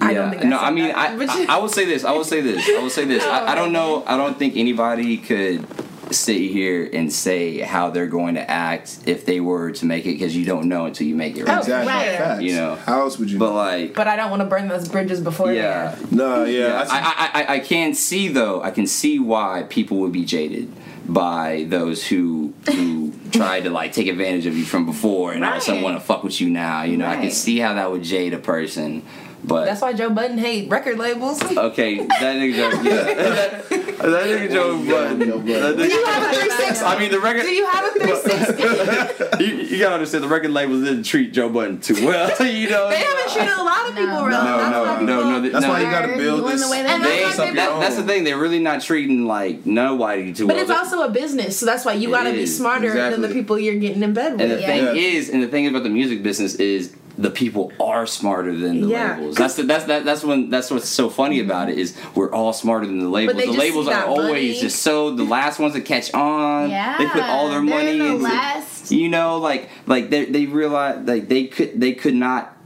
I 0.00 0.14
don't 0.14 0.30
think. 0.30 0.44
No, 0.44 0.58
I 0.58 0.70
mean, 0.70 0.90
I, 0.92 1.16
but 1.16 1.28
I, 1.28 1.56
I 1.56 1.58
will 1.58 1.68
say 1.68 1.84
this. 1.84 2.04
I 2.04 2.12
will 2.12 2.24
say 2.24 2.40
this. 2.40 2.68
I 2.68 2.80
will 2.80 2.90
say 2.90 3.04
this. 3.04 3.24
I, 3.24 3.52
I 3.52 3.54
don't 3.54 3.72
know. 3.72 4.04
I 4.06 4.16
don't 4.16 4.38
think 4.38 4.56
anybody 4.56 5.16
could 5.18 5.66
sit 6.12 6.40
here 6.40 6.88
and 6.90 7.12
say 7.12 7.58
how 7.58 7.90
they're 7.90 8.06
going 8.06 8.34
to 8.36 8.50
act 8.50 9.00
if 9.04 9.26
they 9.26 9.40
were 9.40 9.72
to 9.72 9.84
make 9.84 10.06
it 10.06 10.12
because 10.12 10.34
you 10.34 10.46
don't 10.46 10.66
know 10.66 10.86
until 10.86 11.06
you 11.06 11.14
make 11.14 11.36
it. 11.36 11.44
Right? 11.44 11.56
Oh, 11.56 11.58
exactly. 11.58 11.92
right. 11.92 12.16
Facts. 12.16 12.42
You 12.42 12.54
know. 12.54 12.76
How 12.76 13.00
else 13.00 13.18
would 13.18 13.30
you? 13.30 13.38
But 13.38 13.52
like, 13.52 13.94
But 13.94 14.06
I 14.08 14.16
don't 14.16 14.30
want 14.30 14.40
to 14.40 14.46
burn 14.48 14.68
those 14.68 14.88
bridges 14.88 15.20
before. 15.20 15.52
yeah. 15.52 15.96
no, 16.10 16.44
yeah. 16.44 16.68
Yeah, 16.68 16.86
I, 16.88 16.98
I, 16.98 17.00
I, 17.00 17.42
I, 17.42 17.54
I 17.56 17.58
can 17.58 17.92
see 17.92 18.28
though. 18.28 18.62
I 18.62 18.70
can 18.70 18.86
see 18.86 19.18
why 19.18 19.66
people 19.68 19.98
would 19.98 20.12
be 20.12 20.24
jaded 20.24 20.72
by 21.08 21.64
those 21.68 22.06
who 22.06 22.52
who 22.66 23.12
tried 23.32 23.64
to 23.64 23.70
like 23.70 23.92
take 23.92 24.06
advantage 24.06 24.46
of 24.46 24.56
you 24.56 24.64
from 24.64 24.86
before, 24.86 25.32
and 25.32 25.44
all 25.44 25.52
of 25.52 25.58
a 25.58 25.60
sudden 25.60 25.82
want 25.82 25.98
to 25.98 26.04
fuck 26.04 26.22
with 26.22 26.40
you 26.40 26.50
now. 26.50 26.82
You 26.82 26.96
know, 26.96 27.06
I 27.06 27.16
can 27.16 27.30
see 27.30 27.58
how 27.58 27.74
that 27.74 27.90
would 27.90 28.02
jade 28.02 28.34
a 28.34 28.38
person, 28.38 29.02
but 29.48 29.64
That's 29.64 29.80
why 29.80 29.92
Joe 29.94 30.10
Budden 30.10 30.38
hate 30.38 30.70
record 30.70 30.98
labels. 30.98 31.42
okay, 31.56 31.96
that 31.98 32.06
nigga 32.36 32.54
Joe, 32.54 32.82
yeah, 32.82 33.02
that, 33.14 33.68
that 33.70 34.26
nigga 34.26 34.50
Joe 34.52 34.78
Budden. 34.84 35.20
Joe 35.28 35.38
Budden. 35.38 35.76
Do 35.78 35.84
you 35.86 36.04
have 36.06 36.22
a 36.22 36.36
360? 36.36 36.84
I 36.84 36.98
mean, 36.98 37.10
the 37.10 37.20
record. 37.20 37.42
Do 37.42 37.48
you 37.50 37.66
have 37.66 37.84
a 37.84 37.98
360? 37.98 39.44
you, 39.44 39.54
you 39.64 39.78
gotta 39.78 39.94
understand 39.94 40.22
the 40.24 40.28
record 40.28 40.50
labels 40.50 40.84
didn't 40.84 41.04
treat 41.04 41.32
Joe 41.32 41.48
Budden 41.48 41.80
too 41.80 41.94
well. 42.06 42.28
you 42.46 42.68
know, 42.70 42.90
They 42.90 42.98
haven't 42.98 43.32
treated 43.32 43.54
a 43.58 43.62
lot 43.62 43.88
of 43.88 43.94
people 43.94 44.06
No. 44.06 44.26
really. 44.26 44.44
No, 44.44 44.58
That's 44.58 45.02
no, 45.02 45.06
no, 45.22 45.30
no, 45.30 45.40
they- 45.40 45.48
That's 45.48 45.64
no. 45.64 45.70
why 45.70 45.80
you 45.80 45.90
gotta 45.90 46.16
build 46.16 46.50
this. 46.50 46.64
the 46.64 46.70
way 46.70 46.80
And 46.80 47.02
they 47.04 47.08
They, 47.08 47.22
that's 47.24 47.38
why 47.38 47.50
that, 47.52 47.66
people- 47.68 47.80
that's 47.80 47.96
the 47.96 48.02
thing. 48.04 48.24
They're 48.24 48.38
really 48.38 48.60
not 48.60 48.82
treating 48.82 49.24
like 49.26 49.64
no 49.66 49.88
nobody 49.88 50.32
too 50.34 50.46
But 50.46 50.56
well. 50.56 50.66
But 50.66 50.70
it's 50.70 50.78
also 50.92 51.02
a 51.02 51.10
business, 51.10 51.58
so 51.58 51.64
that's 51.66 51.84
why 51.84 51.94
you 51.94 52.10
gotta 52.10 52.32
be 52.32 52.42
is, 52.42 52.56
smarter 52.56 52.92
than 52.92 53.22
the 53.22 53.28
people 53.28 53.58
you're 53.58 53.78
getting 53.78 54.02
in 54.02 54.12
bed 54.12 54.32
with. 54.32 54.42
and 54.42 54.50
the. 54.52 54.60
Yeah. 54.60 54.66
thing 54.66 54.84
Yeah. 54.84 54.92
is, 55.18 55.30
and 55.30 55.42
the 55.42 55.48
thing 55.48 55.66
about 55.66 55.82
the 55.84 55.88
music 55.88 56.22
business 56.22 56.54
is 56.56 56.92
the 57.18 57.30
people 57.30 57.72
are 57.80 58.06
smarter 58.06 58.54
than 58.56 58.80
the 58.80 58.86
Yeah. 58.88 59.16
labels. 59.16 59.34
That's 59.36 59.56
the, 59.56 59.64
that's 59.64 59.84
that, 59.86 60.04
that's 60.04 60.22
when 60.22 60.50
that's 60.50 60.70
what's 60.70 60.88
so 60.88 61.10
funny 61.10 61.40
about 61.40 61.68
it 61.68 61.76
is 61.76 61.96
we're 62.14 62.30
all 62.32 62.52
smarter 62.52 62.86
than 62.86 63.00
the 63.00 63.08
labels. 63.08 63.36
The 63.42 63.50
labels 63.50 63.88
are 63.88 64.04
always 64.04 64.28
money. 64.28 64.60
just 64.60 64.80
so 64.82 65.10
the 65.14 65.24
last 65.24 65.58
ones 65.58 65.74
to 65.74 65.80
catch 65.80 66.14
on. 66.14 66.70
Yeah, 66.70 66.96
they 66.96 67.06
put 67.08 67.22
all 67.24 67.50
their 67.50 67.60
money 67.60 67.98
the 67.98 68.06
into 68.06 68.22
last. 68.22 68.92
you 68.92 69.08
know 69.08 69.38
like 69.38 69.68
like 69.86 70.10
they 70.10 70.26
they 70.26 70.46
realize 70.46 71.04
like 71.06 71.28
they 71.28 71.46
could 71.48 71.80
they 71.80 71.92
could 71.92 72.14
not 72.14 72.56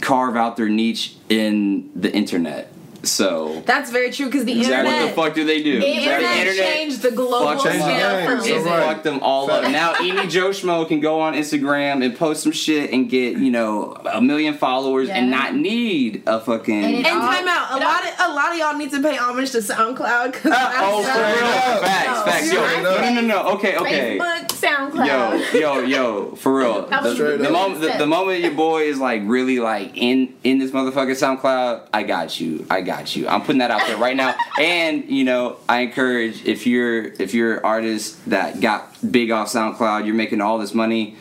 carve 0.00 0.34
out 0.36 0.56
their 0.56 0.68
niche 0.68 1.14
in 1.28 1.90
the 1.94 2.12
internet. 2.12 2.72
So 3.02 3.62
That's 3.66 3.90
very 3.90 4.10
true 4.10 4.26
because 4.26 4.44
the 4.44 4.58
Exactly. 4.58 4.92
what 4.92 5.08
the 5.08 5.14
fuck 5.14 5.34
do 5.34 5.44
they 5.44 5.62
do? 5.62 5.80
the 5.80 5.86
internet, 5.86 6.56
changed 6.56 7.02
the 7.02 7.10
global 7.10 7.46
fucked 7.46 7.64
Changed 7.64 7.80
the 7.80 7.84
scale 7.84 8.16
game, 8.16 8.38
for 8.38 8.44
so 8.44 8.70
right. 8.70 8.94
Fuck 8.94 9.02
them 9.02 9.20
all 9.22 9.50
up. 9.50 9.70
Now, 9.70 9.94
any 9.94 10.26
Joe 10.28 10.50
Schmo 10.50 10.86
can 10.86 11.00
go 11.00 11.20
on 11.20 11.34
Instagram 11.34 12.04
and 12.04 12.16
post 12.16 12.42
some 12.42 12.52
shit 12.52 12.92
and 12.92 13.08
get, 13.08 13.38
you 13.38 13.50
know, 13.50 13.92
a 14.12 14.20
million 14.20 14.54
followers 14.54 15.08
and 15.08 15.30
not 15.30 15.54
need 15.54 16.22
a 16.26 16.40
fucking. 16.40 16.84
And 16.84 16.94
And 16.96 17.04
time 17.06 17.48
out. 17.48 17.72
A 17.72 17.84
lot 17.84 18.04
of 18.04 18.30
a 18.30 18.34
lot 18.34 18.52
of 18.52 18.58
y'all 18.58 18.76
need 18.76 18.90
to 18.90 19.02
pay 19.02 19.16
homage 19.16 19.50
to 19.52 19.58
SoundCloud 19.58 20.32
because 20.32 20.52
oh, 20.54 21.02
for 21.02 21.10
uh, 21.10 21.34
real? 21.34 21.44
up. 21.44 21.80
Facts, 21.82 22.06
No, 22.06 22.24
facts. 22.24 22.52
Yo, 22.52 22.82
no, 22.82 23.00
no, 23.00 23.14
no, 23.14 23.20
no. 23.20 23.54
Okay, 23.54 23.76
okay. 23.76 24.18
Facebook, 24.18 24.48
SoundCloud. 24.48 25.52
Yo, 25.52 25.60
yo, 25.60 25.80
yo, 25.80 26.34
for 26.36 26.58
real. 26.58 26.86
The, 26.86 27.38
the 27.42 27.50
moment, 27.50 27.80
the, 27.80 27.94
the 27.98 28.06
moment 28.06 28.40
your 28.40 28.52
boy 28.52 28.82
is 28.82 28.98
like 28.98 29.22
really 29.24 29.58
like 29.58 29.96
in 29.96 30.34
in 30.44 30.58
this 30.58 30.70
motherfucking 30.70 31.40
SoundCloud, 31.40 31.88
I 31.92 32.02
got 32.02 32.40
you. 32.40 32.66
I 32.70 32.80
got 32.82 32.89
you. 33.16 33.28
I'm 33.28 33.40
putting 33.42 33.58
that 33.58 33.70
out 33.70 33.86
there 33.86 33.96
right 33.96 34.16
now. 34.16 34.34
And 34.60 35.08
you 35.08 35.24
know, 35.24 35.56
I 35.68 35.80
encourage 35.80 36.44
if 36.44 36.66
you're 36.66 37.04
if 37.04 37.32
you're 37.32 37.58
an 37.58 37.64
artist 37.64 38.18
that 38.28 38.60
got 38.60 38.94
big 39.10 39.30
off 39.30 39.48
SoundCloud, 39.48 40.04
you're 40.04 40.14
making 40.14 40.40
all 40.42 40.58
this 40.58 40.74
money. 40.74 41.16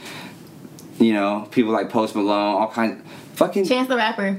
You 0.99 1.13
know, 1.13 1.47
people 1.51 1.71
like 1.71 1.89
Post 1.89 2.15
Malone, 2.15 2.61
all 2.61 2.67
kinds. 2.69 3.01
Fucking 3.35 3.65
Chance 3.65 3.87
the 3.87 3.95
Rapper. 3.95 4.37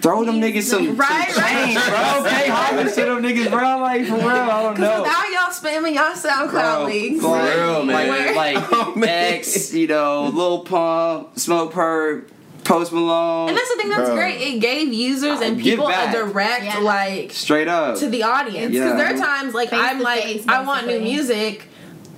throw 0.00 0.24
them 0.24 0.36
niggas 0.40 0.62
some, 0.62 0.96
Right, 0.96 1.30
some 1.30 1.44
change, 1.44 1.76
right. 1.76 2.22
bro. 2.22 2.30
Pay 2.30 2.48
homage 2.48 2.94
to 2.94 3.04
them 3.04 3.22
niggas, 3.22 3.50
bro. 3.50 3.78
Like 3.80 4.06
for 4.06 4.14
real, 4.14 4.28
I 4.28 4.62
don't 4.62 4.78
know. 4.78 5.04
Now 5.04 5.24
y'all 5.24 5.52
spamming 5.52 5.94
y'all 5.94 6.14
SoundCloud 6.14 6.50
Bro, 6.50 6.84
leagues. 6.86 7.20
For 7.22 7.36
real, 7.36 7.84
man. 7.84 8.08
Like, 8.08 8.54
like 8.56 8.68
Oh. 8.72 8.94
X, 9.02 9.74
you 9.74 9.86
know, 9.86 10.28
Lil 10.32 10.60
Pump, 10.64 11.34
Smokepurpp, 11.34 12.30
Post 12.64 12.92
Malone. 12.92 13.48
And 13.50 13.56
that's 13.58 13.68
the 13.70 13.76
thing 13.76 13.88
that's 13.90 14.08
Bro. 14.08 14.16
great. 14.16 14.40
It 14.40 14.58
gave 14.60 14.92
users 14.92 15.40
and 15.40 15.60
people 15.60 15.86
a 15.88 16.10
direct 16.10 16.64
Yeah. 16.64 16.78
like 16.78 17.32
Straight 17.32 17.68
up. 17.68 17.98
to 17.98 18.08
the 18.08 18.22
audience 18.22 18.72
because 18.72 18.90
Yeah. 18.90 18.96
there 18.96 19.14
are 19.14 19.18
times 19.18 19.54
like 19.54 19.70
Face 19.70 19.78
I'm 19.82 20.00
like 20.00 20.22
face, 20.22 20.44
I 20.48 20.62
want 20.62 20.86
new 20.86 21.00
music. 21.00 21.68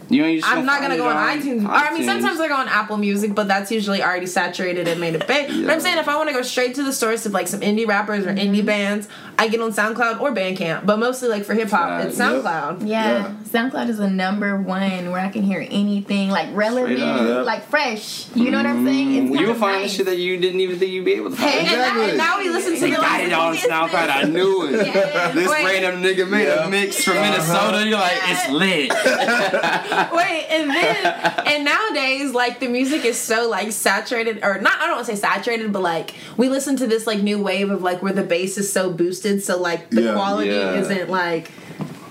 you 0.09 0.23
know, 0.23 0.29
you 0.29 0.39
just 0.39 0.49
I'm 0.49 0.59
don't 0.59 0.67
not 0.67 0.81
gonna 0.81 0.97
go 0.97 1.09
on 1.09 1.17
iTunes. 1.17 1.65
Or 1.69 1.73
I 1.73 1.93
mean, 1.93 2.05
sometimes 2.05 2.39
I 2.39 2.47
go 2.47 2.55
on 2.55 2.69
Apple 2.69 2.97
Music, 2.97 3.35
but 3.35 3.49
that's 3.49 3.73
usually 3.73 4.03
already 4.05 4.27
saturated 4.27 4.87
and 4.87 5.01
made 5.01 5.17
it 5.17 5.27
big. 5.27 5.49
But 5.49 5.73
I'm 5.73 5.81
saying 5.81 5.99
if 5.99 6.09
I 6.09 6.17
want 6.17 6.29
to 6.29 6.35
go 6.35 6.43
straight 6.43 6.77
to 6.77 6.85
the 6.85 6.93
source 6.93 7.27
of 7.27 7.33
like 7.33 7.49
some 7.49 7.61
indie 7.61 7.87
rappers 7.89 8.25
or 8.25 8.33
indie 8.33 8.59
Mm-hmm. 8.59 8.67
bands, 8.67 9.09
I 9.39 9.49
get 9.49 9.61
on 9.61 9.73
SoundCloud 9.73 10.21
or 10.21 10.33
Bandcamp. 10.33 10.87
But 10.87 10.99
mostly 10.99 11.29
like 11.29 11.45
for 11.45 11.55
hip 11.55 11.71
hop, 11.71 12.05
it's 12.05 12.19
Yep. 12.19 12.29
SoundCloud. 12.43 12.87
Yeah. 12.89 13.33
SoundCloud 13.45 13.89
is 13.89 13.99
the 13.99 14.09
number 14.11 14.57
one 14.61 15.11
where 15.11 15.21
I 15.21 15.29
can 15.29 15.43
hear 15.43 15.67
anything 15.71 16.31
like 16.31 16.49
relevant, 16.53 17.01
up. 17.01 17.21
Yep. 17.21 17.47
like 17.47 17.69
fresh. 17.69 18.27
You 18.35 18.51
know 18.51 18.59
what 18.59 18.67
I'm 18.67 18.77
mm-hmm. 18.79 18.87
saying? 18.87 19.15
It's 19.15 19.31
you 19.31 19.37
kinda 19.37 19.53
will 19.53 19.59
find 19.61 19.83
nice. 19.83 19.91
the 19.91 19.97
shit 19.97 20.07
that 20.07 20.19
you 20.19 20.37
didn't 20.39 20.61
even 20.61 20.79
think 20.79 20.93
you'd 20.93 21.05
be 21.05 21.15
able 21.15 21.31
to 21.31 21.37
find. 21.37 21.51
Hey, 21.51 21.59
and, 21.61 21.69
now, 21.69 21.83
Exactly. 21.83 22.09
and 22.09 22.19
now 22.19 22.39
we 22.39 22.49
listen 22.51 22.75
to 22.75 22.81
They 22.81 22.91
the 22.91 22.97
got 22.97 23.21
it 23.21 23.33
on 23.33 23.57
SoundCloud. 23.57 24.09
I 24.11 24.23
knew 24.25 24.67
it. 24.69 24.87
Yeah. 24.97 25.33
This 25.33 25.49
Wait. 25.51 25.65
random 25.65 26.03
nigga 26.03 26.29
made 26.29 26.47
Yeah. 26.47 26.67
a 26.67 26.71
mix 26.71 27.03
from 27.03 27.15
Minnesota. 27.15 27.77
Uh-huh. 27.77 27.85
You're 27.85 27.99
like, 27.99 28.19
it's 28.25 28.51
lit. 28.51 28.91
Wait, 30.13 30.47
and 30.51 30.71
then 30.71 31.07
and 31.47 31.65
nowadays, 31.65 32.33
like 32.33 32.61
the 32.61 32.69
music 32.69 33.05
is 33.05 33.19
so 33.19 33.49
like 33.49 33.73
saturated, 33.73 34.41
or 34.43 34.61
not. 34.61 34.75
I 34.77 34.87
don't 34.87 34.97
want 34.97 35.07
to 35.07 35.17
say 35.17 35.21
saturated, 35.21 35.73
but 35.73 35.83
like 35.83 36.15
we 36.37 36.49
listen 36.49 36.77
to 36.77 36.87
this 36.87 37.07
like 37.07 37.21
new 37.23 37.43
wave 37.43 37.71
of 37.71 37.83
like 37.83 38.03
where 38.03 38.13
the 38.13 38.23
bass 38.23 38.59
is 38.59 38.73
so 38.73 38.93
boosted, 38.93 39.26
so 39.41 39.61
like 39.61 39.91
the 39.91 40.03
Yeah. 40.03 40.15
quality 40.15 40.51
Yeah. 40.51 40.81
isn't 40.81 41.11
like. 41.11 41.51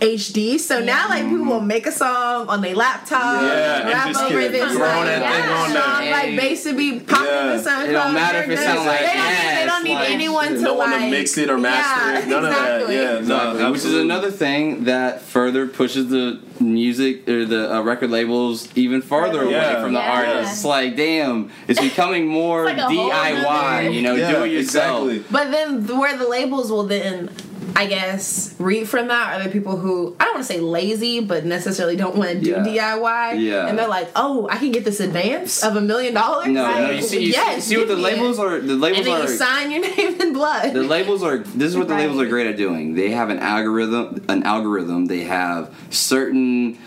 HD, 0.01 0.59
so 0.59 0.83
now 0.83 1.07
like 1.09 1.23
people 1.23 1.45
will 1.45 1.61
make 1.61 1.87
a 1.87 1.91
song 1.91 2.47
on 2.49 2.61
their 2.61 2.75
laptop, 2.75 3.41
Yeah, 3.41 3.79
and 3.79 3.89
rap 3.89 4.07
just 4.09 4.21
over 4.21 4.41
this, 4.49 4.61
like, 4.75 4.77
that 4.79 5.35
thing 5.35 5.49
on 5.53 5.69
song, 5.83 6.01
there. 6.03 6.11
like 6.11 6.35
bass 6.37 6.63
to 6.63 6.75
be 6.75 6.99
popping 6.99 7.25
Yeah. 7.27 7.51
in 7.53 7.57
the 7.63 7.69
SoundCloud. 7.69 7.87
It 7.89 7.91
don't 7.93 8.13
matter 8.13 8.37
if 8.39 8.49
it 8.49 8.57
sounds 8.57 8.65
sound 8.65 8.77
don't- 8.77 8.87
like 8.87 8.99
they 8.99 9.05
don't, 9.05 9.15
need- 9.15 9.23
they 9.23 9.61
ass, 9.63 9.65
don't 9.67 9.83
need 9.85 9.93
like- 9.95 10.09
anyone 10.09 10.47
to 10.49 10.59
no 10.61 10.73
one 10.73 10.91
to 10.91 10.99
mix 11.09 11.37
it 11.37 11.49
or 11.49 11.57
master 11.57 12.11
yeah, 12.11 12.19
it. 12.19 12.27
None 12.27 12.45
exactly. 12.45 12.81
of 12.81 12.87
that. 12.87 12.93
Yeah, 12.93 13.17
Exactly, 13.19 13.63
no, 13.63 13.71
which 13.71 13.85
is 13.85 13.93
another 13.95 14.31
thing 14.31 14.83
that 14.83 15.21
further 15.21 15.65
pushes 15.67 16.09
the 16.09 16.39
music 16.59 17.27
or 17.29 17.45
the 17.45 17.73
uh, 17.75 17.81
record 17.81 18.11
labels 18.11 18.67
even 18.75 19.01
farther 19.01 19.43
away 19.43 19.51
Yeah. 19.53 19.81
from 19.81 19.93
the 19.93 19.99
Yeah. 19.99 20.11
artists. 20.11 20.55
It's 20.57 20.65
like, 20.65 20.95
damn, 20.97 21.51
it's 21.67 21.79
becoming 21.89 22.27
more 22.27 22.67
It's 22.69 22.77
like 22.81 22.91
DIY. 22.91 23.93
You 23.93 24.01
know, 24.01 24.15
Yeah, 24.15 24.31
do 24.31 24.43
it 24.43 24.51
yourself. 24.51 25.09
Exactly. 25.09 25.23
But 25.31 25.51
then 25.51 25.97
where 25.97 26.17
the 26.17 26.27
labels 26.27 26.69
will 26.71 26.83
then, 26.83 27.29
I 27.75 27.85
guess, 27.87 28.53
read 28.59 28.87
from 28.89 29.07
that 29.07 29.39
are 29.39 29.43
the 29.43 29.49
people 29.49 29.77
who 29.77 30.15
I 30.19 30.25
don't 30.25 30.35
want 30.35 30.47
to 30.47 30.53
say 30.53 30.59
lazy, 30.59 31.19
but 31.21 31.45
necessarily 31.45 31.95
don't 31.95 32.15
want 32.15 32.29
to 32.31 32.39
do 32.41 32.49
Yeah. 32.51 32.95
DIY. 32.97 33.41
Yeah. 33.41 33.67
And 33.67 33.77
they're 33.79 33.87
like, 33.87 34.09
oh, 34.15 34.47
I 34.51 34.57
can 34.57 34.71
get 34.71 34.83
this 34.85 34.99
advance 34.99 35.63
of 35.63 35.75
a 35.75 35.81
million 35.81 36.13
dollars. 36.13 36.47
No, 36.47 36.63
no, 36.81 36.89
you 36.91 37.01
see, 37.01 37.21
you 37.25 37.31
yes, 37.31 37.63
see, 37.63 37.75
see 37.75 37.77
what 37.77 37.87
the 37.87 37.95
me 37.95 38.01
it. 38.01 38.03
labels 38.03 38.39
are. 38.39 38.59
The 38.59 38.73
And 38.73 38.81
labels 38.81 39.05
then 39.05 39.17
you 39.19 39.23
are. 39.23 39.27
sign 39.27 39.71
your 39.71 39.81
name 39.97 40.21
in 40.21 40.33
blood. 40.33 40.73
The 40.73 40.83
labels 40.83 41.23
are. 41.23 41.37
This 41.39 41.69
is 41.69 41.77
what 41.77 41.87
the 41.87 41.95
labels 41.95 42.19
are 42.19 42.25
great 42.27 42.47
at 42.47 42.57
doing. 42.57 42.95
They 42.95 43.11
have 43.11 43.29
an 43.29 43.39
algorithm. 43.39 44.25
An 44.27 44.43
algorithm. 44.43 45.05
They 45.05 45.21
have 45.23 45.73
certain 45.89 46.77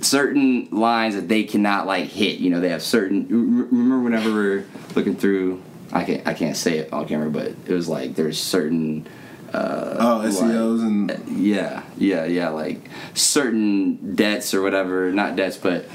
certain 0.00 0.68
lines 0.70 1.14
that 1.14 1.28
they 1.28 1.44
cannot 1.44 1.86
like 1.86 2.06
hit. 2.06 2.38
You 2.38 2.50
know, 2.50 2.60
they 2.60 2.70
have 2.70 2.82
certain. 2.82 3.26
Remember 3.28 4.00
whenever 4.00 4.32
we're 4.32 4.64
looking 4.94 5.16
through. 5.16 5.62
I 5.92 6.04
can't. 6.04 6.26
I 6.26 6.34
can't 6.34 6.56
say 6.56 6.78
it 6.78 6.92
on 6.92 7.06
camera, 7.08 7.30
but 7.30 7.48
it 7.66 7.70
was 7.72 7.88
like 7.88 8.14
there's 8.14 8.38
certain. 8.40 9.06
Uh, 9.52 9.96
Oh, 9.98 10.16
like- 10.18 10.32
SEOs 10.32 10.80
and 10.82 11.18
yeah, 11.28 11.82
yeah, 11.98 12.24
yeah. 12.24 12.48
Like 12.50 12.88
certain 13.14 14.14
debts 14.14 14.54
or 14.54 14.62
whatever. 14.62 15.12
Not 15.12 15.36
debts, 15.36 15.56
but. 15.56 15.86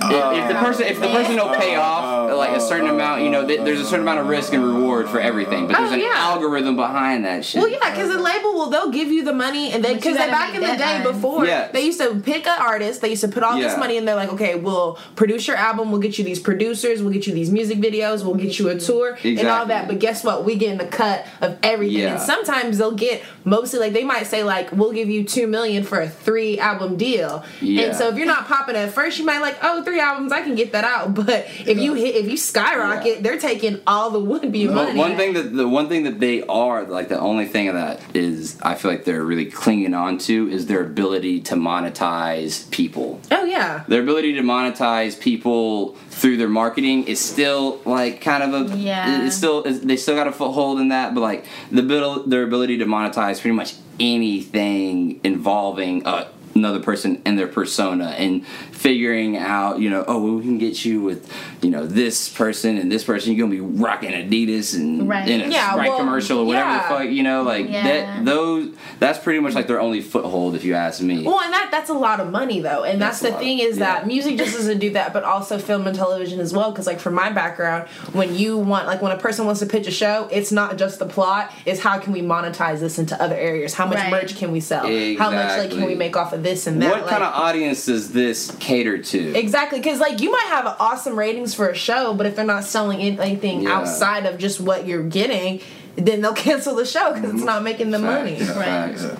If, 0.00 0.38
if 0.38 0.48
the 0.48 0.56
uh, 0.56 0.64
person 0.64 0.86
if 0.86 1.00
the 1.00 1.08
person 1.08 1.36
don't 1.36 1.58
pay 1.58 1.74
uh, 1.74 1.80
off 1.82 2.30
Oh, 2.30 2.36
like 2.36 2.50
a 2.56 2.60
certain 2.60 2.88
oh, 2.88 2.94
amount, 2.94 3.22
you 3.22 3.30
know, 3.30 3.46
th- 3.46 3.60
there's 3.64 3.80
a 3.80 3.84
certain 3.84 4.02
amount 4.02 4.20
of 4.20 4.28
risk 4.28 4.52
and 4.52 4.62
reward 4.64 5.08
for 5.08 5.18
everything. 5.18 5.66
But 5.66 5.76
oh, 5.76 5.80
there's 5.80 5.92
Oh, 5.92 5.94
an 5.94 6.00
yeah. 6.00 6.12
algorithm 6.16 6.76
behind 6.76 7.24
that 7.24 7.44
shit. 7.44 7.60
Well, 7.60 7.70
yeah, 7.70 7.90
because 7.90 8.08
the 8.10 8.18
label 8.20 8.52
will 8.54 8.70
they'll 8.70 8.90
give 8.90 9.08
you 9.08 9.24
the 9.24 9.32
money, 9.32 9.72
and 9.72 9.82
then 9.84 9.96
But 9.96 10.04
you 10.04 10.12
because 10.12 10.28
back 10.30 10.54
in 10.54 10.60
the 10.60 10.66
day 10.68 10.74
deadlines. 10.76 11.02
before 11.04 11.46
Yeah. 11.46 11.68
they 11.72 11.84
used 11.84 12.00
to 12.00 12.14
pick 12.20 12.46
an 12.46 12.60
artist, 12.60 13.00
they 13.00 13.10
used 13.10 13.22
to 13.22 13.28
put 13.28 13.42
all 13.42 13.58
this 13.58 13.76
money, 13.76 13.96
and 13.96 14.06
they're 14.06 14.14
like, 14.14 14.32
okay, 14.34 14.54
we'll 14.54 14.98
produce 15.16 15.46
your 15.48 15.56
album, 15.56 15.90
we'll 15.90 16.00
get 16.00 16.18
you 16.18 16.24
these 16.24 16.38
producers, 16.40 17.02
we'll 17.02 17.12
get 17.12 17.26
you 17.26 17.32
these 17.34 17.50
music 17.50 17.78
videos, 17.78 18.24
we'll 18.24 18.34
get 18.34 18.58
you 18.58 18.68
a 18.68 18.78
tour 18.78 19.18
and 19.24 19.48
all 19.48 19.66
that. 19.66 19.88
But 19.88 19.98
guess 19.98 20.22
what? 20.22 20.44
We 20.44 20.56
get 20.56 20.70
in 20.72 20.78
the 20.78 20.86
cut 20.86 21.26
of 21.40 21.58
everything, 21.62 21.98
Yeah. 21.98 22.12
and 22.12 22.20
sometimes 22.20 22.78
they'll 22.78 22.92
get 22.92 23.22
mostly 23.48 23.78
like 23.80 23.92
they 23.92 24.04
might 24.04 24.26
say 24.26 24.44
like, 24.44 24.70
we'll 24.72 24.92
give 24.92 25.08
you 25.08 25.24
two 25.24 25.46
million 25.46 25.82
for 25.84 26.00
a 26.00 26.08
three 26.08 26.58
album 26.58 26.96
deal, 26.96 27.44
Yeah. 27.60 27.82
and 27.84 27.96
so 27.96 28.08
if 28.08 28.16
you're 28.16 28.26
not 28.26 28.46
popping 28.46 28.76
at 28.76 28.90
first, 28.92 29.18
you 29.18 29.24
might 29.24 29.40
like, 29.40 29.56
oh, 29.62 29.82
three 29.82 30.00
albums, 30.00 30.32
I 30.32 30.42
can 30.42 30.54
get 30.54 30.72
that 30.72 30.84
out, 30.84 31.14
but 31.14 31.46
if 31.66 31.78
you 31.78 31.94
hit, 31.94 32.14
if 32.16 32.30
you 32.30 32.36
skyrocket, 32.36 33.16
Yeah. 33.16 33.20
they're 33.22 33.38
taking 33.38 33.80
all 33.86 34.10
the 34.10 34.20
would 34.20 34.52
be 34.52 34.66
But 34.66 34.74
money. 34.74 34.98
one 34.98 35.16
thing 35.16 35.32
that 35.34 35.54
the 35.56 35.66
one 35.68 35.88
thing 35.88 36.04
that 36.04 36.20
they 36.20 36.42
are 36.44 36.84
like 36.84 37.08
the 37.08 37.18
only 37.18 37.46
thing 37.46 37.72
that 37.72 38.00
is 38.14 38.58
I 38.62 38.74
feel 38.74 38.90
like 38.90 39.04
they're 39.04 39.24
really 39.24 39.46
clinging 39.46 39.94
on 39.94 40.18
to 40.18 40.48
is 40.50 40.66
their 40.66 40.82
ability 40.82 41.40
to 41.42 41.54
monetize 41.54 42.70
people. 42.70 43.20
oh 43.30 43.44
yeah. 43.44 43.84
Their 43.88 44.02
ability 44.02 44.34
to 44.34 44.42
monetize 44.42 45.18
people 45.18 45.96
through 46.10 46.36
their 46.36 46.48
marketing 46.48 47.04
is 47.04 47.20
still 47.20 47.80
like 47.84 48.20
kind 48.20 48.42
of 48.42 48.70
a 48.72 48.76
Yeah. 48.76 49.24
It's 49.26 49.36
still 49.36 49.62
it's, 49.64 49.80
they 49.80 49.96
still 49.96 50.14
got 50.16 50.26
a 50.26 50.32
foothold 50.32 50.80
in 50.80 50.88
that, 50.88 51.14
but 51.14 51.20
like 51.20 51.44
the 51.70 51.82
bill 51.82 52.24
their 52.26 52.42
ability 52.42 52.78
to 52.78 52.84
monetize 52.86 53.37
pretty 53.40 53.54
much 53.54 53.74
anything 54.00 55.20
involving 55.24 56.06
a 56.06 56.28
another 56.58 56.80
person 56.80 57.20
and 57.24 57.38
their 57.38 57.46
persona 57.48 58.08
and 58.18 58.46
figuring 58.72 59.36
out 59.36 59.78
you 59.80 59.88
know 59.90 60.04
oh 60.06 60.22
well, 60.22 60.34
we 60.34 60.42
can 60.42 60.58
get 60.58 60.84
you 60.84 61.00
with 61.00 61.32
you 61.62 61.70
know 61.70 61.86
this 61.86 62.28
person 62.28 62.76
and 62.78 62.90
this 62.92 63.04
person 63.04 63.32
you're 63.32 63.46
gonna 63.46 63.54
be 63.54 63.60
rocking 63.60 64.10
adidas 64.10 64.74
and 64.74 65.08
Right. 65.08 65.28
in 65.28 65.40
a 65.40 65.48
Yeah, 65.48 65.70
sprite 65.72 65.88
well, 65.90 65.98
commercial 65.98 66.38
or 66.40 66.44
whatever 66.46 66.68
yeah. 66.70 66.82
the 66.82 66.88
fuck 66.88 67.08
you 67.10 67.22
know 67.22 67.42
like 67.42 67.68
Yeah. 67.68 67.82
that 67.84 68.24
those 68.24 68.68
that's 68.98 69.18
pretty 69.18 69.40
much 69.40 69.54
like 69.54 69.66
their 69.66 69.80
only 69.80 70.00
foothold 70.00 70.54
if 70.54 70.64
you 70.64 70.74
ask 70.74 71.00
me 71.00 71.22
Well, 71.24 71.40
and 71.40 71.52
that 71.52 71.68
that's 71.70 71.90
a 71.90 71.94
lot 71.94 72.20
of 72.20 72.30
money 72.30 72.60
though, 72.60 72.82
and 72.84 73.00
that's, 73.00 73.20
That's 73.20 73.30
the 73.30 73.30
lot, 73.30 73.40
thing 73.40 73.58
is 73.60 73.78
yeah. 73.78 73.84
that 74.00 74.06
music 74.06 74.36
just 74.38 74.54
doesn't 74.56 74.78
do 74.78 74.90
that, 74.90 75.12
but 75.12 75.22
also 75.24 75.58
film 75.58 75.86
and 75.86 75.94
television 75.96 76.40
as 76.40 76.52
well. 76.52 76.70
Because 76.72 76.86
like 76.86 76.98
from 76.98 77.14
my 77.14 77.30
background, 77.30 77.88
when 78.12 78.34
you 78.34 78.56
want 78.58 78.86
like 78.86 79.00
when 79.02 79.12
a 79.12 79.16
person 79.18 79.44
wants 79.46 79.60
to 79.60 79.66
pitch 79.66 79.86
a 79.86 79.90
show, 79.90 80.28
it's 80.32 80.50
not 80.50 80.76
just 80.78 80.98
the 80.98 81.06
plot; 81.06 81.52
it's 81.66 81.80
how 81.80 81.98
can 81.98 82.12
we 82.12 82.22
monetize 82.22 82.80
this 82.80 82.98
into 82.98 83.20
other 83.22 83.36
areas? 83.36 83.74
How 83.74 83.86
much 83.86 83.98
Right. 83.98 84.10
merch 84.10 84.36
can 84.36 84.50
we 84.50 84.60
sell? 84.60 84.86
How 85.18 85.30
much 85.30 85.58
like 85.58 85.70
can 85.70 85.84
we 85.84 85.94
make 85.94 86.16
off 86.16 86.32
of 86.32 86.42
this 86.42 86.47
and 86.66 86.82
that? 86.82 86.90
what 86.90 87.00
like, 87.02 87.10
kind 87.10 87.22
of 87.22 87.32
audience 87.34 87.86
does 87.86 88.12
this 88.12 88.54
cater 88.60 88.98
to 88.98 89.34
Exactly, 89.34 89.78
because 89.78 90.00
like 90.00 90.20
you 90.20 90.30
might 90.30 90.46
have 90.48 90.76
awesome 90.78 91.18
ratings 91.18 91.54
for 91.54 91.68
a 91.68 91.74
show, 91.74 92.14
but 92.14 92.26
if 92.26 92.36
they're 92.36 92.44
not 92.44 92.64
selling 92.64 93.00
anything 93.00 93.62
Yeah. 93.62 93.76
outside 93.76 94.26
of 94.26 94.38
just 94.38 94.60
what 94.60 94.86
you're 94.86 95.02
getting, 95.02 95.60
then 95.96 96.20
they'll 96.20 96.32
cancel 96.48 96.74
the 96.74 96.86
show 96.86 97.12
because 97.12 97.30
it's 97.30 97.38
mm-hmm. 97.38 97.46
not 97.46 97.62
making 97.62 97.90
the 97.90 97.98
money. 97.98 98.36
Facts, 98.36 99.04
Right. 99.04 99.18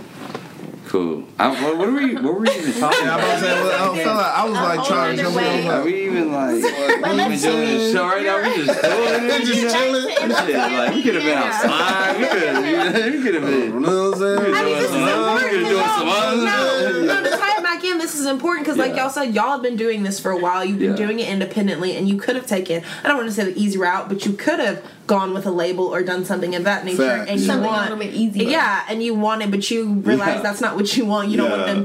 Cool. 0.89 1.25
I, 1.39 1.49
what, 1.51 1.77
what 1.77 1.89
were 1.89 1.95
we? 1.95 2.15
What 2.15 2.23
were 2.25 2.41
we 2.41 2.51
even 2.51 2.73
talking 2.81 3.05
Yeah, 3.05 3.15
I'm 3.15 3.21
about 3.21 3.39
to 3.41 3.45
well, 3.45 3.93
I, 3.93 4.03
felt 4.03 4.17
like 4.17 4.35
I 4.35 4.45
was 4.45 4.55
like 4.55 4.79
whole 4.79 4.87
trying 4.87 5.17
to 5.19 5.27
other 5.27 5.41
jump 5.41 5.47
in. 5.47 5.67
Are 5.69 5.85
we 5.85 6.07
even 6.07 6.33
like? 6.33 6.55
we 6.55 6.65
even 6.65 7.39
doing 7.39 7.61
this 7.61 7.93
show 7.93 8.05
right 8.07 8.25
now? 8.25 8.41
We 8.41 8.65
just 8.65 8.81
doing 8.81 9.25
it. 9.29 9.45
Just 9.45 9.77
chilling. 9.77 10.09
Shit, 10.09 10.57
like 10.57 10.95
we 10.95 11.03
could 11.03 11.15
have 11.17 11.25
been 11.25 11.39
outside. 11.39 12.19
We 12.19 12.27
could 12.27 12.43
have. 12.43 13.13
We 13.13 13.23
could 13.23 13.35
have 13.35 13.45
been. 13.45 13.75
You 13.75 13.81
know 13.81 14.11
what 14.11 14.15
I'm 14.15 14.39
saying? 14.39 14.55
I 14.55 14.65
mean, 14.65 14.79
this 14.79 14.89
is 14.89 14.97
Doing 14.97 15.35
we 15.35 15.41
could 15.51 15.69
do 15.69 15.77
some 15.77 15.88
No, 16.05 17.05
no, 17.05 17.23
to 17.23 17.31
tie 17.31 17.55
it 17.59 17.63
back 17.63 17.85
in, 17.85 17.99
this 17.99 18.15
is 18.19 18.27
important 18.27 18.65
because, 18.67 18.79
like 18.79 18.93
Yeah. 18.95 19.03
y'all 19.05 19.11
said, 19.11 19.35
y'all 19.35 19.53
have 19.53 19.63
been 19.63 19.77
doing 19.77 20.03
this 20.03 20.19
for 20.21 20.31
a 20.31 20.37
while. 20.39 20.65
You've 20.65 20.79
been 20.79 20.91
Yeah. 20.93 20.97
doing 20.97 21.19
it 21.21 21.29
independently, 21.29 21.97
and 21.97 22.09
you 22.09 22.17
could 22.17 22.37
have 22.37 22.47
taken, 22.47 22.83
I 23.05 23.09
don't 23.09 23.17
want 23.17 23.29
to 23.29 23.35
say 23.35 23.45
the 23.45 23.59
easy 23.61 23.79
route, 23.79 24.09
but 24.09 24.25
you 24.27 24.33
could 24.33 24.59
have 24.59 24.83
gone 25.09 25.35
with 25.35 25.45
a 25.47 25.51
label 25.51 25.87
or 25.87 26.03
done 26.05 26.25
something 26.25 26.55
of 26.55 26.63
that 26.65 26.85
nature. 26.85 26.99
Fact. 26.99 27.29
And 27.31 27.41
you 27.41 27.47
Something 27.47 27.65
a 27.65 27.69
want, 27.69 27.83
little 27.91 27.99
bit 27.99 28.15
easier. 28.15 28.49
Yeah, 28.49 28.85
and 28.89 29.03
you 29.03 29.15
want 29.15 29.43
it, 29.43 29.51
but 29.51 29.69
you 29.71 29.95
realize 29.95 30.37
Yeah. 30.37 30.43
that's 30.43 30.61
not 30.61 30.77
what 30.77 30.97
you 30.97 31.05
want. 31.07 31.31
You 31.31 31.39
don't 31.39 31.51
want 31.51 31.67
Yeah, 31.67 31.75
them 31.75 31.85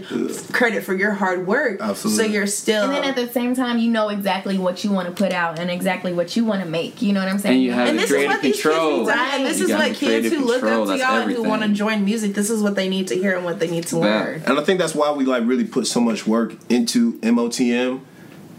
yeah. 0.00 0.06
taking 0.06 0.34
credit 0.52 0.84
for 0.84 0.94
your 0.94 1.10
hard 1.12 1.46
work. 1.46 1.80
Absolutely. 1.82 2.24
So 2.24 2.30
you're 2.32 2.46
still. 2.46 2.84
And 2.84 2.94
then 2.94 3.04
at 3.04 3.16
the 3.16 3.28
same 3.30 3.54
time, 3.54 3.78
you 3.78 3.90
know 3.90 4.08
exactly 4.08 4.56
what 4.56 4.82
you 4.84 4.90
want 4.92 5.08
to 5.08 5.12
put 5.12 5.32
out 5.32 5.58
and 5.58 5.70
exactly 5.70 6.12
what 6.14 6.34
you 6.36 6.44
want 6.46 6.62
to 6.62 6.68
make. 6.68 7.02
You 7.02 7.12
know 7.12 7.20
what 7.20 7.28
I'm 7.28 7.38
saying? 7.38 7.56
And 7.56 7.62
you 7.64 7.72
have 7.72 7.88
and 7.88 7.98
the 7.98 8.02
this 8.02 8.10
is 8.10 8.16
creative 8.16 8.32
what 8.32 8.42
these 8.42 8.52
kids 8.54 8.62
control. 8.62 8.98
need 9.00 9.06
to 9.06 9.12
and 9.20 9.46
this 9.46 9.58
You 9.58 9.64
is 9.66 9.70
what 9.72 9.84
kids 9.86 9.98
creative 9.98 10.32
who 10.32 10.44
look 10.46 10.60
control, 10.60 10.82
up 10.82 10.86
to 10.86 10.98
that's 10.98 11.02
y'all 11.12 11.22
and 11.22 11.32
who 11.32 11.42
want 11.42 11.62
to 11.62 11.68
join 11.68 12.04
music. 12.04 12.34
This 12.34 12.48
is 12.50 12.62
what 12.62 12.76
they 12.76 12.88
need 12.88 13.08
to 13.08 13.14
hear 13.16 13.34
and 13.36 13.44
what 13.44 13.58
they 13.58 13.68
need 13.68 13.86
to 13.88 13.96
Yeah. 13.96 14.02
learn. 14.02 14.42
And 14.46 14.58
I 14.58 14.62
think 14.62 14.78
that's 14.78 14.94
why 14.94 15.10
we 15.10 15.24
like 15.24 15.42
really 15.44 15.64
put 15.64 15.86
so 15.88 16.00
much 16.00 16.26
work 16.26 16.54
into 16.68 17.18
MOTM, 17.22 18.00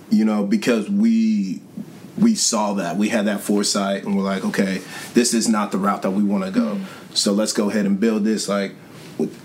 you 0.09 0.25
know, 0.25 0.43
because 0.43 0.89
we 0.89 1.61
we 2.21 2.35
saw 2.35 2.73
that 2.75 2.97
we 2.97 3.09
had 3.09 3.25
that 3.25 3.41
foresight 3.41 4.03
and 4.03 4.15
we're 4.15 4.23
like, 4.23 4.45
okay, 4.45 4.81
this 5.13 5.33
is 5.33 5.49
not 5.49 5.71
the 5.71 5.77
route 5.77 6.03
that 6.03 6.11
we 6.11 6.23
want 6.23 6.45
to 6.45 6.51
go. 6.51 6.75
Mm. 6.75 7.17
So 7.17 7.33
let's 7.33 7.51
go 7.51 7.69
ahead 7.69 7.85
and 7.85 7.99
build 7.99 8.23
this 8.23 8.47
like 8.47 8.75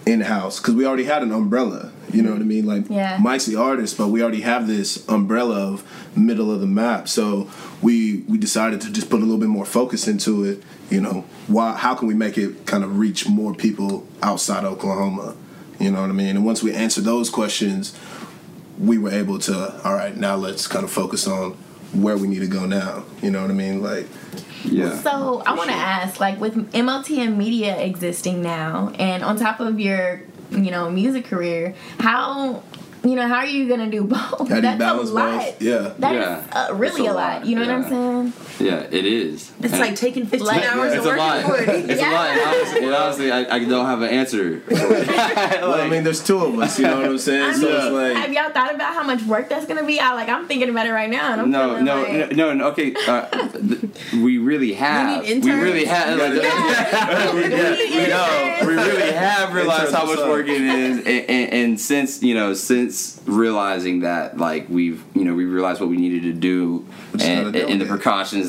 in 0.06 0.20
house 0.20 0.60
because 0.60 0.74
we 0.74 0.86
already 0.86 1.04
had 1.04 1.22
an 1.22 1.32
umbrella. 1.32 1.90
You 2.12 2.22
know 2.22 2.32
what 2.32 2.40
I 2.40 2.44
mean? 2.44 2.66
Like 2.66 2.88
Yeah. 2.88 3.18
Mike's 3.20 3.46
the 3.46 3.56
artist, 3.56 3.98
but 3.98 4.08
we 4.08 4.22
already 4.22 4.42
have 4.42 4.66
this 4.66 5.06
umbrella 5.08 5.72
of 5.72 5.84
middle 6.16 6.52
of 6.52 6.60
the 6.60 6.66
map. 6.66 7.08
So 7.08 7.50
we 7.82 8.24
we 8.28 8.38
decided 8.38 8.80
to 8.82 8.92
just 8.92 9.10
put 9.10 9.20
a 9.20 9.24
little 9.24 9.38
bit 9.38 9.48
more 9.48 9.64
focus 9.64 10.06
into 10.06 10.44
it. 10.44 10.62
You 10.90 11.00
know, 11.00 11.24
why? 11.48 11.76
How 11.76 11.94
can 11.94 12.06
we 12.06 12.14
make 12.14 12.38
it 12.38 12.66
kind 12.66 12.84
of 12.84 12.98
reach 12.98 13.28
more 13.28 13.54
people 13.54 14.06
outside 14.22 14.64
Oklahoma? 14.64 15.34
You 15.80 15.90
know 15.90 16.02
what 16.02 16.10
I 16.10 16.14
mean? 16.14 16.36
And 16.36 16.46
once 16.46 16.62
we 16.62 16.72
answered 16.72 17.04
those 17.04 17.28
questions, 17.28 17.94
we 18.78 18.98
were 18.98 19.10
able 19.10 19.38
to. 19.40 19.80
All 19.84 19.94
right, 19.94 20.16
now 20.16 20.36
let's 20.36 20.66
kind 20.66 20.84
of 20.84 20.90
focus 20.90 21.26
on 21.26 21.56
where 21.92 22.16
we 22.16 22.28
need 22.28 22.40
to 22.40 22.46
go 22.46 22.66
now. 22.66 23.04
You 23.22 23.30
know 23.30 23.40
what 23.42 23.50
I 23.50 23.54
mean? 23.54 23.82
Like, 23.82 24.06
Yeah. 24.64 24.96
So 24.98 25.42
I 25.46 25.54
want 25.54 25.70
to 25.70 25.76
ask, 25.76 26.18
like, 26.20 26.40
with 26.40 26.54
MOTM 26.72 27.36
Media 27.36 27.78
existing 27.78 28.42
now, 28.42 28.92
and 28.98 29.22
on 29.22 29.36
top 29.36 29.60
of 29.60 29.78
your, 29.78 30.22
you 30.50 30.70
know, 30.70 30.90
music 30.90 31.24
career, 31.26 31.74
how, 32.00 32.62
you 33.04 33.14
know, 33.14 33.28
how 33.28 33.36
are 33.36 33.46
you 33.46 33.68
gonna 33.68 33.88
do 33.90 34.02
both? 34.04 34.18
how 34.18 34.44
do 34.46 34.54
you 34.56 34.60
That's 34.62 34.78
balance 34.78 35.10
a 35.10 35.14
lot. 35.14 35.38
both? 35.40 35.62
Yeah. 35.62 35.92
That 36.00 36.14
is 36.16 36.20
Yeah. 36.22 36.66
uh, 36.70 36.74
really 36.74 37.06
a 37.06 37.12
a 37.12 37.14
lot. 37.14 37.36
lot, 37.40 37.46
You 37.46 37.54
know 37.56 37.62
what 37.62 37.70
I'm 37.70 37.88
saying? 37.88 38.32
Yeah, 38.58 38.86
it 38.90 39.04
is. 39.06 39.50
It's 39.60 39.72
And- 39.72 39.80
like 39.80 39.96
taking 39.96 40.24
15 40.26 40.46
Like- 40.46 40.64
hours 40.64 40.92
it's 40.94 41.04
of 41.06 41.12
a 41.14 41.16
lot. 41.16 41.46
working 41.46 41.64
for 41.66 41.70
it. 41.72 41.90
It's 41.90 42.02
a 42.02 42.10
lot. 42.10 42.30
And 42.30 42.40
honestly, 42.40 42.84
and 42.84 42.94
honestly 42.94 43.32
I, 43.32 43.54
I 43.56 43.58
don't 43.64 43.86
have 43.86 44.02
an 44.02 44.10
answer. 44.10 44.62
Well, 45.66 45.74
I 45.80 45.88
mean, 45.88 46.04
there's 46.04 46.22
two 46.24 46.38
of 46.38 46.58
us. 46.58 46.78
You 46.78 46.86
know 46.86 46.96
what 46.98 47.06
I'm 47.06 47.18
saying? 47.18 47.42
I 47.42 47.52
so 47.52 47.60
mean, 47.66 47.74
it's 47.76 47.84
like. 47.92 48.16
have 48.16 48.32
y'all 48.32 48.50
thought 48.50 48.74
about 48.74 48.94
how 48.94 49.02
much 49.02 49.22
work 49.24 49.48
that's 49.48 49.66
gonna 49.66 49.84
be? 49.84 49.98
I 50.00 50.12
like, 50.14 50.28
I'm 50.28 50.46
thinking 50.46 50.68
about 50.68 50.86
it 50.86 50.92
right 50.92 51.10
now, 51.10 51.32
and 51.32 51.40
I'm 51.40 51.50
no, 51.50 51.80
no, 51.80 52.02
like, 52.02 52.36
no, 52.36 52.52
no, 52.52 52.66
Okay, 52.68 52.94
uh, 53.06 53.26
th- 53.50 53.80
we 54.14 54.38
really 54.38 54.72
have. 54.74 55.24
need 55.24 55.44
we 55.44 55.50
really 55.52 55.84
have. 55.86 56.18
Like, 56.18 56.32
we, 57.34 57.42
we, 57.42 57.48
know, 58.08 58.58
we 58.62 58.74
really 58.74 59.12
have 59.12 59.52
realized 59.54 59.92
how 59.94 60.06
much 60.06 60.18
work 60.18 60.46
it 60.46 60.60
is, 60.60 60.98
and, 60.98 61.06
and, 61.08 61.52
and 61.52 61.80
since 61.80 62.22
you 62.22 62.34
know, 62.34 62.54
since 62.54 63.20
realizing 63.26 64.00
that, 64.00 64.38
like 64.38 64.68
we've, 64.68 65.02
you 65.14 65.24
know, 65.24 65.34
we 65.34 65.44
realized 65.46 65.80
what 65.80 65.90
we 65.90 65.96
needed 65.96 66.22
to 66.22 66.32
do, 66.32 66.86
and, 67.14 67.22
and 67.22 67.80
the 67.80 67.86
delegate. 67.86 67.88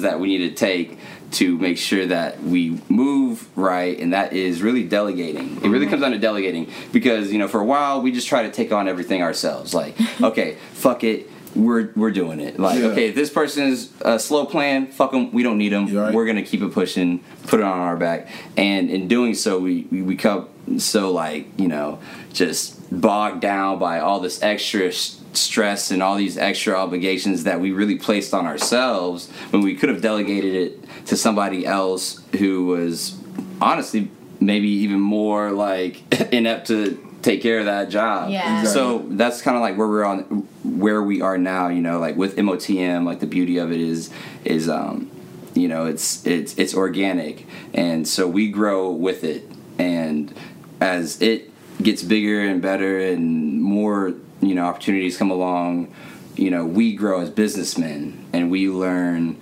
That 0.01 0.19
we 0.19 0.27
need 0.27 0.49
to 0.49 0.55
take 0.55 0.97
to 1.31 1.57
make 1.57 1.77
sure 1.77 2.05
that 2.05 2.41
we 2.41 2.79
move 2.89 3.47
right, 3.57 3.99
and 3.99 4.13
that 4.13 4.33
is 4.33 4.61
really 4.61 4.83
delegating. 4.83 5.57
It 5.57 5.63
really 5.63 5.79
mm-hmm. 5.85 5.89
comes 5.89 6.01
down 6.01 6.11
to 6.11 6.19
delegating 6.19 6.71
because 6.93 7.31
you 7.31 7.39
know, 7.39 7.47
for 7.47 7.59
a 7.59 7.65
while 7.65 8.01
we 8.01 8.11
just 8.11 8.27
try 8.27 8.43
to 8.43 8.51
take 8.51 8.71
on 8.71 8.87
everything 8.87 9.21
ourselves. 9.21 9.73
Like, 9.73 9.95
okay, 10.21 10.57
fuck 10.73 11.03
it. 11.03 11.29
We're, 11.55 11.91
we're 11.95 12.11
doing 12.11 12.39
it. 12.39 12.59
Like, 12.59 12.79
Yeah. 12.79 12.87
okay, 12.87 13.09
this 13.09 13.31
person 13.31 13.67
is 13.67 13.91
a 14.01 14.19
slow 14.19 14.45
plan, 14.45 14.87
fuck 14.87 15.11
them. 15.11 15.31
We 15.31 15.41
don't 15.41 15.57
need 15.57 15.71
them. 15.71 15.91
Right. 15.91 16.13
We're 16.13 16.25
gonna 16.25 16.43
keep 16.43 16.61
it 16.61 16.71
pushing, 16.71 17.23
put 17.47 17.59
it 17.59 17.63
on 17.63 17.79
our 17.79 17.97
back, 17.97 18.29
and 18.55 18.89
in 18.89 19.07
doing 19.07 19.33
so, 19.33 19.59
we 19.59 19.87
we 19.91 20.01
become 20.01 20.47
so 20.77 21.11
like 21.11 21.47
you 21.57 21.67
know 21.67 21.99
just 22.33 22.77
bogged 23.01 23.41
down 23.41 23.79
by 23.79 23.99
all 23.99 24.19
this 24.19 24.43
extra 24.43 24.87
s- 24.87 25.19
stress 25.33 25.91
and 25.91 26.01
all 26.01 26.15
these 26.15 26.37
extra 26.37 26.75
obligations 26.75 27.43
that 27.43 27.59
we 27.59 27.71
really 27.71 27.97
placed 27.97 28.33
on 28.33 28.45
ourselves 28.45 29.29
when 29.51 29.61
we 29.61 29.75
could 29.75 29.89
have 29.89 30.01
delegated 30.01 30.55
it 30.55 31.05
to 31.05 31.15
somebody 31.15 31.65
else 31.65 32.21
who 32.37 32.65
was 32.65 33.17
honestly 33.61 34.09
maybe 34.39 34.67
even 34.67 34.99
more 34.99 35.51
like 35.51 36.01
inept 36.33 36.67
to 36.67 37.03
take 37.21 37.41
care 37.41 37.59
of 37.59 37.65
that 37.65 37.89
job. 37.89 38.29
Yeah. 38.29 38.63
So 38.63 39.05
that's 39.09 39.41
kind 39.41 39.57
of 39.57 39.61
like 39.61 39.77
where 39.77 39.87
we're 39.87 40.05
on, 40.05 40.47
where 40.63 41.01
we 41.01 41.21
are 41.21 41.37
now. 41.37 41.67
You 41.69 41.81
know, 41.81 41.99
like 41.99 42.15
with 42.15 42.35
MOTM, 42.37 43.05
like 43.05 43.19
the 43.19 43.27
beauty 43.27 43.57
of 43.57 43.71
it 43.71 43.81
is, 43.81 44.09
is 44.45 44.69
um, 44.69 45.09
you 45.53 45.67
know, 45.67 45.85
it's 45.85 46.25
it's 46.25 46.57
it's 46.57 46.73
organic, 46.73 47.45
and 47.73 48.07
so 48.07 48.27
we 48.27 48.49
grow 48.49 48.91
with 48.91 49.23
it, 49.23 49.49
and 49.77 50.33
as 50.79 51.21
it 51.21 51.51
gets 51.81 52.01
bigger 52.03 52.41
and 52.41 52.61
better 52.61 52.99
and 52.99 53.61
more, 53.61 54.13
you 54.41 54.55
know, 54.55 54.65
opportunities 54.65 55.17
come 55.17 55.31
along, 55.31 55.93
you 56.35 56.51
know, 56.51 56.65
we 56.65 56.93
grow 56.95 57.21
as 57.21 57.29
businessmen 57.29 58.25
and 58.33 58.51
we 58.51 58.69
learn 58.69 59.37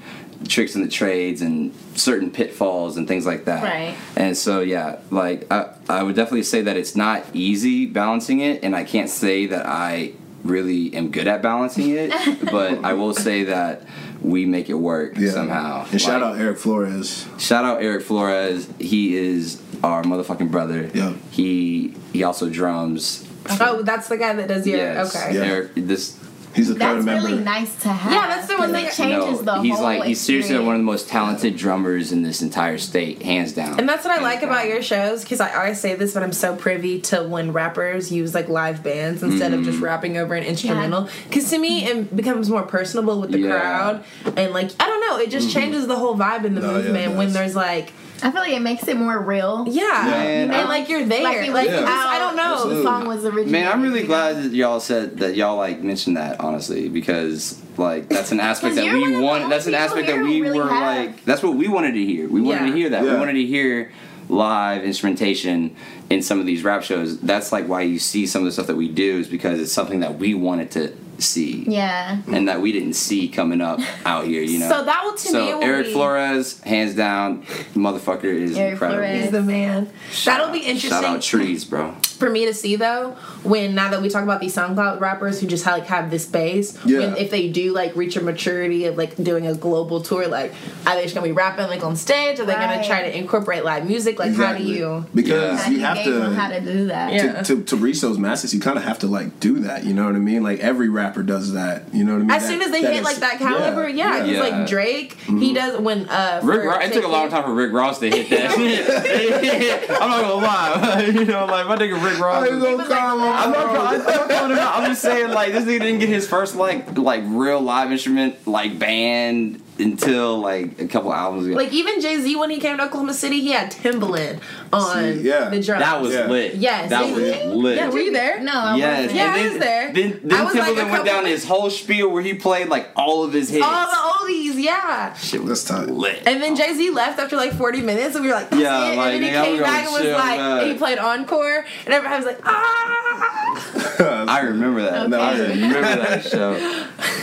tricks 0.47 0.75
in 0.75 0.81
the 0.81 0.87
trades 0.87 1.41
and 1.41 1.73
certain 1.95 2.29
pitfalls 2.29 2.97
and 2.97 3.07
things 3.07 3.25
like 3.25 3.45
that. 3.45 3.63
Right. 3.63 3.95
And 4.15 4.37
so 4.37 4.59
yeah, 4.61 4.99
like 5.11 5.51
I, 5.51 5.73
I 5.89 6.03
would 6.03 6.15
definitely 6.15 6.43
say 6.43 6.61
that 6.63 6.77
it's 6.77 6.95
not 6.95 7.23
easy 7.33 7.85
balancing 7.85 8.39
it, 8.41 8.63
and 8.63 8.75
I 8.75 8.83
can't 8.83 9.09
say 9.09 9.45
that 9.47 9.65
I 9.65 10.13
really 10.43 10.93
am 10.95 11.09
good 11.09 11.27
at 11.27 11.41
balancing 11.41 11.89
it, 11.89 12.11
but 12.51 12.83
I 12.85 12.93
will 12.93 13.13
say 13.13 13.45
that 13.45 13.81
we 14.21 14.45
make 14.45 14.69
it 14.69 14.75
work 14.75 15.17
Yeah. 15.17 15.31
somehow. 15.31 15.87
And 15.91 15.99
shout 16.01 16.21
out 16.21 16.37
Eric 16.37 16.57
Flores. 16.59 17.27
Shout 17.39 17.65
out 17.65 17.81
Eric 17.81 18.03
Flores. 18.03 18.69
He 18.79 19.15
is 19.15 19.61
our 19.83 20.03
motherfucking 20.03 20.51
brother. 20.51 20.89
Yeah. 20.93 21.13
He 21.31 21.95
he 22.13 22.23
also 22.23 22.49
drums. 22.49 23.27
Oh, 23.59 23.81
that's 23.83 24.07
the 24.07 24.17
guy 24.17 24.33
that 24.33 24.47
does 24.47 24.65
your. 24.67 24.77
Yes. 24.77 25.15
Okay. 25.15 25.35
Yeah. 25.35 25.43
Eric, 25.43 25.71
this 25.75 26.19
He's 26.55 26.69
a 26.69 26.73
third 26.73 26.79
That's 26.79 27.05
member. 27.05 27.27
really 27.27 27.43
nice 27.43 27.75
to 27.81 27.89
have. 27.89 28.13
Yeah, 28.13 28.27
that's 28.33 28.47
the 28.47 28.55
one 28.57 28.71
that 28.71 28.83
It 28.85 28.93
changes 28.93 29.41
no, 29.41 29.55
the 29.57 29.61
he's 29.61 29.73
whole 29.75 29.83
like 29.83 30.03
he's 30.05 30.21
seriously 30.21 30.51
experience. 30.55 30.65
one 30.65 30.75
of 30.75 30.79
the 30.79 30.85
most 30.85 31.09
talented 31.09 31.57
drummers 31.57 32.13
in 32.13 32.23
this 32.23 32.41
entire 32.41 32.77
state, 32.77 33.21
hands 33.23 33.51
down. 33.51 33.77
And 33.77 33.89
that's 33.89 34.05
what 34.05 34.17
I 34.17 34.21
like 34.23 34.39
down. 34.39 34.51
about 34.51 34.65
your 34.69 34.81
shows 34.81 35.23
because 35.23 35.41
I 35.41 35.53
always 35.53 35.81
say 35.81 35.95
this, 35.95 36.13
but 36.13 36.23
I'm 36.23 36.31
so 36.31 36.55
privy 36.55 37.01
to 37.01 37.23
when 37.23 37.51
rappers 37.51 38.09
use 38.09 38.33
like 38.33 38.47
live 38.47 38.83
bands 38.83 39.21
instead 39.21 39.51
of 39.53 39.59
Mm-hmm. 39.59 39.69
just 39.69 39.81
rapping 39.83 40.17
over 40.17 40.33
an 40.33 40.45
instrumental. 40.45 41.09
Because 41.27 41.49
to 41.49 41.57
me, 41.57 41.87
it 41.87 42.15
becomes 42.15 42.49
more 42.49 42.63
personable 42.63 43.19
with 43.19 43.31
the 43.31 43.39
Yeah. 43.39 43.49
crowd, 43.59 44.05
and 44.37 44.53
like 44.53 44.71
I 44.79 44.85
don't 44.87 45.01
know, 45.01 45.17
it 45.17 45.29
just 45.31 45.51
changes 45.51 45.87
the 45.87 45.97
whole 45.97 46.15
vibe 46.15 46.45
in 46.45 46.55
the 46.55 46.61
No, 46.61 46.67
yeah, 46.77 46.83
movement 46.83 47.15
when 47.17 47.33
there's 47.33 47.57
like 47.57 47.91
I 48.25 48.31
feel 48.31 48.41
like 48.41 48.51
it 48.53 48.61
makes 48.61 48.87
it 48.87 48.97
more 48.97 49.19
real. 49.21 49.65
yeah, 49.67 49.83
Man, 50.05 50.51
and 50.51 50.67
like 50.69 50.89
you're 50.89 51.05
there, 51.05 51.23
Like, 51.23 51.35
like, 51.37 51.43
it 51.43 51.45
you 51.47 51.53
was 51.53 51.65
just, 51.65 51.87
I 51.87 52.19
don't 52.19 52.35
know. 52.35 52.53
Absolutely. 52.53 52.77
The 52.77 52.83
song 52.83 53.07
was 53.07 53.25
original. 53.25 53.51
Man, 53.51 53.71
I'm 53.71 53.81
really 53.83 54.03
glad 54.03 54.37
that 54.43 54.51
y'all 54.51 54.79
said 54.79 55.17
that 55.19 55.35
y'all 55.35 55.57
like 55.57 55.81
mentioned 55.81 56.17
that 56.17 56.39
honestly 56.39 56.89
because 56.89 57.61
like 57.77 58.09
that's 58.09 58.31
an 58.31 58.39
aspect 58.51 58.75
that 58.75 58.91
we 58.93 59.17
want. 59.19 59.49
That's 59.49 59.67
an 59.67 59.75
aspect 59.75 60.07
that 60.07 60.17
we 60.21 60.41
really 60.41 60.59
were 60.59 60.67
have- 60.67 60.97
like. 61.07 61.23
That's 61.25 61.43
what 61.43 61.55
we 61.55 61.67
wanted 61.67 61.93
to 61.93 62.03
hear. 62.05 62.27
We 62.27 62.41
wanted 62.41 62.61
Yeah. 62.61 62.71
to 62.71 62.75
hear 62.77 62.89
that. 62.89 63.03
We 63.03 63.13
wanted 63.13 63.33
to 63.33 63.45
hear 63.45 63.91
live 64.27 64.83
instrumentation 64.83 65.75
in 66.09 66.21
some 66.23 66.39
of 66.39 66.45
these 66.47 66.63
rap 66.63 66.81
shows. 66.83 67.19
That's 67.19 67.51
like 67.51 67.67
why 67.67 67.81
you 67.81 67.99
see 67.99 68.25
some 68.25 68.41
of 68.41 68.45
the 68.47 68.51
stuff 68.51 68.65
that 68.67 68.75
we 68.75 68.87
do 68.89 69.19
is 69.19 69.27
because 69.27 69.59
it's 69.59 69.71
something 69.71 69.99
that 69.99 70.17
we 70.17 70.33
wanted 70.33 70.71
to 70.71 70.95
see 71.21 71.63
Yeah. 71.67 72.17
and 72.31 72.47
that 72.47 72.61
we 72.61 72.71
didn't 72.71 72.93
see 72.93 73.27
coming 73.27 73.61
up 73.61 73.79
out 74.05 74.25
here. 74.25 74.41
You 74.43 74.59
know. 74.59 74.69
So 74.69 74.83
that 74.85 75.01
will 75.03 75.13
to 75.15 75.25
me 75.27 75.31
So 75.31 75.57
will 75.57 75.63
Eric 75.63 75.87
be, 75.87 75.93
Flores, 75.93 76.59
hands 76.61 76.95
down, 76.95 77.43
motherfucker 77.73 78.25
is 78.25 78.57
Eric 78.57 78.73
incredible. 78.73 78.99
Flores. 79.03 79.21
He's 79.23 79.31
the 79.31 79.41
man. 79.41 79.89
That'll 80.25 80.51
be 80.51 80.59
interesting. 80.59 80.89
Shout 80.91 81.03
out 81.05 81.21
trees, 81.21 81.65
bro. 81.65 81.93
for 82.19 82.29
me 82.29 82.45
to 82.45 82.53
see 82.53 82.75
though 82.77 83.11
when 83.43 83.75
now 83.75 83.89
that 83.91 84.01
we 84.01 84.09
talk 84.09 84.23
about 84.23 84.39
these 84.39 84.55
SoundCloud 84.55 84.99
rappers 85.01 85.41
who 85.41 85.47
just 85.47 85.65
have, 85.65 85.73
like 85.79 85.87
have 85.87 86.09
this 86.09 86.25
base 86.25 86.77
Yeah. 86.85 86.99
when 86.99 87.17
if 87.17 87.29
they 87.29 87.49
do 87.49 87.73
like 87.73 87.95
reach 87.95 88.15
a 88.15 88.21
maturity 88.21 88.85
of 88.85 88.97
like 88.97 89.15
doing 89.21 89.45
a 89.47 89.53
global 89.53 90.01
tour 90.01 90.27
like 90.27 90.53
are 90.87 90.95
they 90.95 91.03
just 91.03 91.13
gonna 91.13 91.27
be 91.27 91.33
rapping 91.33 91.67
like 91.67 91.83
on 91.83 91.95
stage 91.97 92.39
are 92.39 92.45
they 92.45 92.53
gonna 92.53 92.85
try 92.85 93.01
to 93.03 93.17
incorporate 93.17 93.63
live 93.65 93.85
music 93.87 94.17
like 94.19 94.33
how 94.33 94.53
do 94.53 94.63
you 94.63 95.05
Because 95.13 95.61
How 95.61 95.69
you 95.69 95.77
he 95.77 95.83
have 95.83 96.03
to. 96.03 96.29
how 96.33 96.47
to 96.49 96.61
do 96.61 96.87
that. 96.87 97.13
Yeah. 97.13 97.41
to, 97.43 97.55
to, 97.57 97.63
to 97.63 97.75
reach 97.75 97.99
those 98.01 98.17
masses, 98.17 98.53
you 98.53 98.59
kind 98.61 98.77
of 98.77 98.83
have 98.83 98.99
to 98.99 99.07
like 99.07 99.39
do 99.39 99.59
that. 99.59 99.83
You 99.85 99.93
know 99.93 100.05
what 100.05 100.15
I 100.15 100.19
mean? 100.19 100.41
Like 100.43 100.59
every 100.59 100.87
rapper 100.89 101.04
does 101.13 101.53
that. 101.53 101.93
You 101.93 102.03
know 102.03 102.13
what 102.13 102.17
I 102.17 102.21
mean? 102.21 102.31
as 102.31 102.41
That- 102.43 102.47
soon 102.49 102.61
as 102.61 102.71
they 102.71 102.81
hit 102.81 102.95
is- 102.97 103.03
like 103.03 103.17
that 103.17 103.37
caliber 103.39 103.87
yeah, 103.87 104.19
'cause, 104.19 104.29
Yeah. 104.29 104.39
like 104.41 104.67
Drake 104.67 105.13
he 105.27 105.53
does 105.53 105.79
when 105.79 106.07
uh 106.09 106.41
Rick 106.43 106.63
Ross, 106.65 106.83
it 106.83 106.93
took 106.93 107.03
a 107.05 107.07
long 107.07 107.29
time 107.29 107.43
for 107.43 107.53
Rick 107.53 107.71
Ross 107.73 107.99
to 107.99 108.09
hit 108.09 108.29
that. 108.29 108.51
I'm 110.01 110.09
not 110.09 110.21
gonna 110.21 110.33
lie. 110.35 111.05
you 111.13 111.25
know, 111.25 111.45
like 111.45 111.67
my 111.67 111.75
nigga 111.77 112.01
Rick 112.03 112.19
Ross. 112.19 112.43
I 112.43 112.47
ain't 112.51 112.61
gonna 112.61 112.77
was 112.77 112.89
like, 112.89 112.99
call 112.99 113.17
him 113.17 113.23
I'm 113.23 113.51
not. 113.51 113.93
I'm 113.93 113.97
not 114.03 114.29
calling 114.29 114.51
him 114.51 114.57
out. 114.59 114.77
I'm 114.79 114.89
just 114.89 115.01
saying, 115.01 115.31
like, 115.31 115.53
this 115.53 115.63
nigga 115.65 115.81
didn't 115.81 115.99
get 115.99 116.09
his 116.09 116.27
first 116.27 116.55
like 116.55 116.97
like 116.97 117.23
real 117.25 117.61
live 117.61 117.91
instrument 117.91 118.47
like 118.47 118.77
band 118.79 119.61
until 119.77 120.37
like 120.39 120.79
a 120.79 120.87
couple 120.87 121.13
albums 121.13 121.47
ago. 121.47 121.55
like 121.55 121.73
even 121.73 121.99
Jay 121.99 122.19
Z 122.21 122.35
when 122.37 122.49
he 122.49 122.59
came 122.59 122.77
to 122.77 122.83
Oklahoma 122.85 123.13
City 123.13 123.41
he 123.41 123.51
had 123.51 123.71
Timbaland 123.71 124.39
on 124.71 124.95
See, 125.15 125.21
yeah. 125.21 125.49
the 125.49 125.61
drums 125.61 125.81
that 125.83 126.01
was 126.01 126.13
Yeah. 126.13 126.27
lit. 126.27 126.55
Yes. 126.55 126.89
that 126.89 127.03
was 127.05 127.17
lit. 127.55 127.75
Yeah, 127.77 127.89
were 127.89 127.99
you 127.99 128.11
there? 128.13 128.39
No, 128.41 128.51
I 128.53 128.75
Yes, 128.77 128.97
wasn't. 129.01 129.15
Yeah, 129.17 129.25
and 129.35 129.41
I 129.41 129.49
was 129.49 129.59
there. 129.59 129.93
Then, 129.93 130.19
then 130.23 130.39
I 130.39 130.43
was, 130.45 130.55
like, 130.55 130.73
Timbaland 130.75 130.91
went 130.91 131.05
down 131.05 131.25
his 131.25 131.45
whole 131.45 131.69
spiel 131.69 132.09
where 132.09 132.21
he 132.23 132.33
played 132.35 132.69
like 132.69 132.89
all 132.95 133.23
of 133.23 133.33
his 133.33 133.49
hits. 133.49 133.65
all 133.65 133.85
the 133.85 134.31
oldies 134.33 134.53
yeah 134.61 135.13
shit 135.13 135.41
was 135.43 135.63
That's 135.65 135.85
tight. 135.85 135.93
lit. 135.93 136.23
And 136.25 136.41
then 136.41 136.55
Jay 136.55 136.73
Z 136.73 136.89
left 136.91 137.19
after 137.19 137.35
like 137.35 137.53
40 137.53 137.81
minutes, 137.81 138.15
and 138.15 138.23
we 138.23 138.29
were 138.31 138.35
like, 138.37 138.51
Yeah, 138.51 138.91
it. 138.93 138.97
like, 138.97 139.13
and 139.15 139.23
then 139.23 139.23
he 139.23 139.29
nigga, 139.29 139.43
came 139.43 139.61
back 139.61 139.83
and 139.85 139.91
was 139.93 140.11
like, 140.13 140.37
man. 140.39 140.67
he 140.67 140.73
played 140.75 140.97
encore, 140.99 141.65
and 141.85 141.93
everybody 141.93 142.23
was 142.23 142.33
like, 142.33 142.39
ah. 142.45 143.31
I 144.29 144.41
remember 144.41 144.81
that. 144.83 145.07
Okay. 145.07 145.15
I 145.15 145.47
remember 145.49 145.81
that 145.81 146.23
show. 146.29 146.53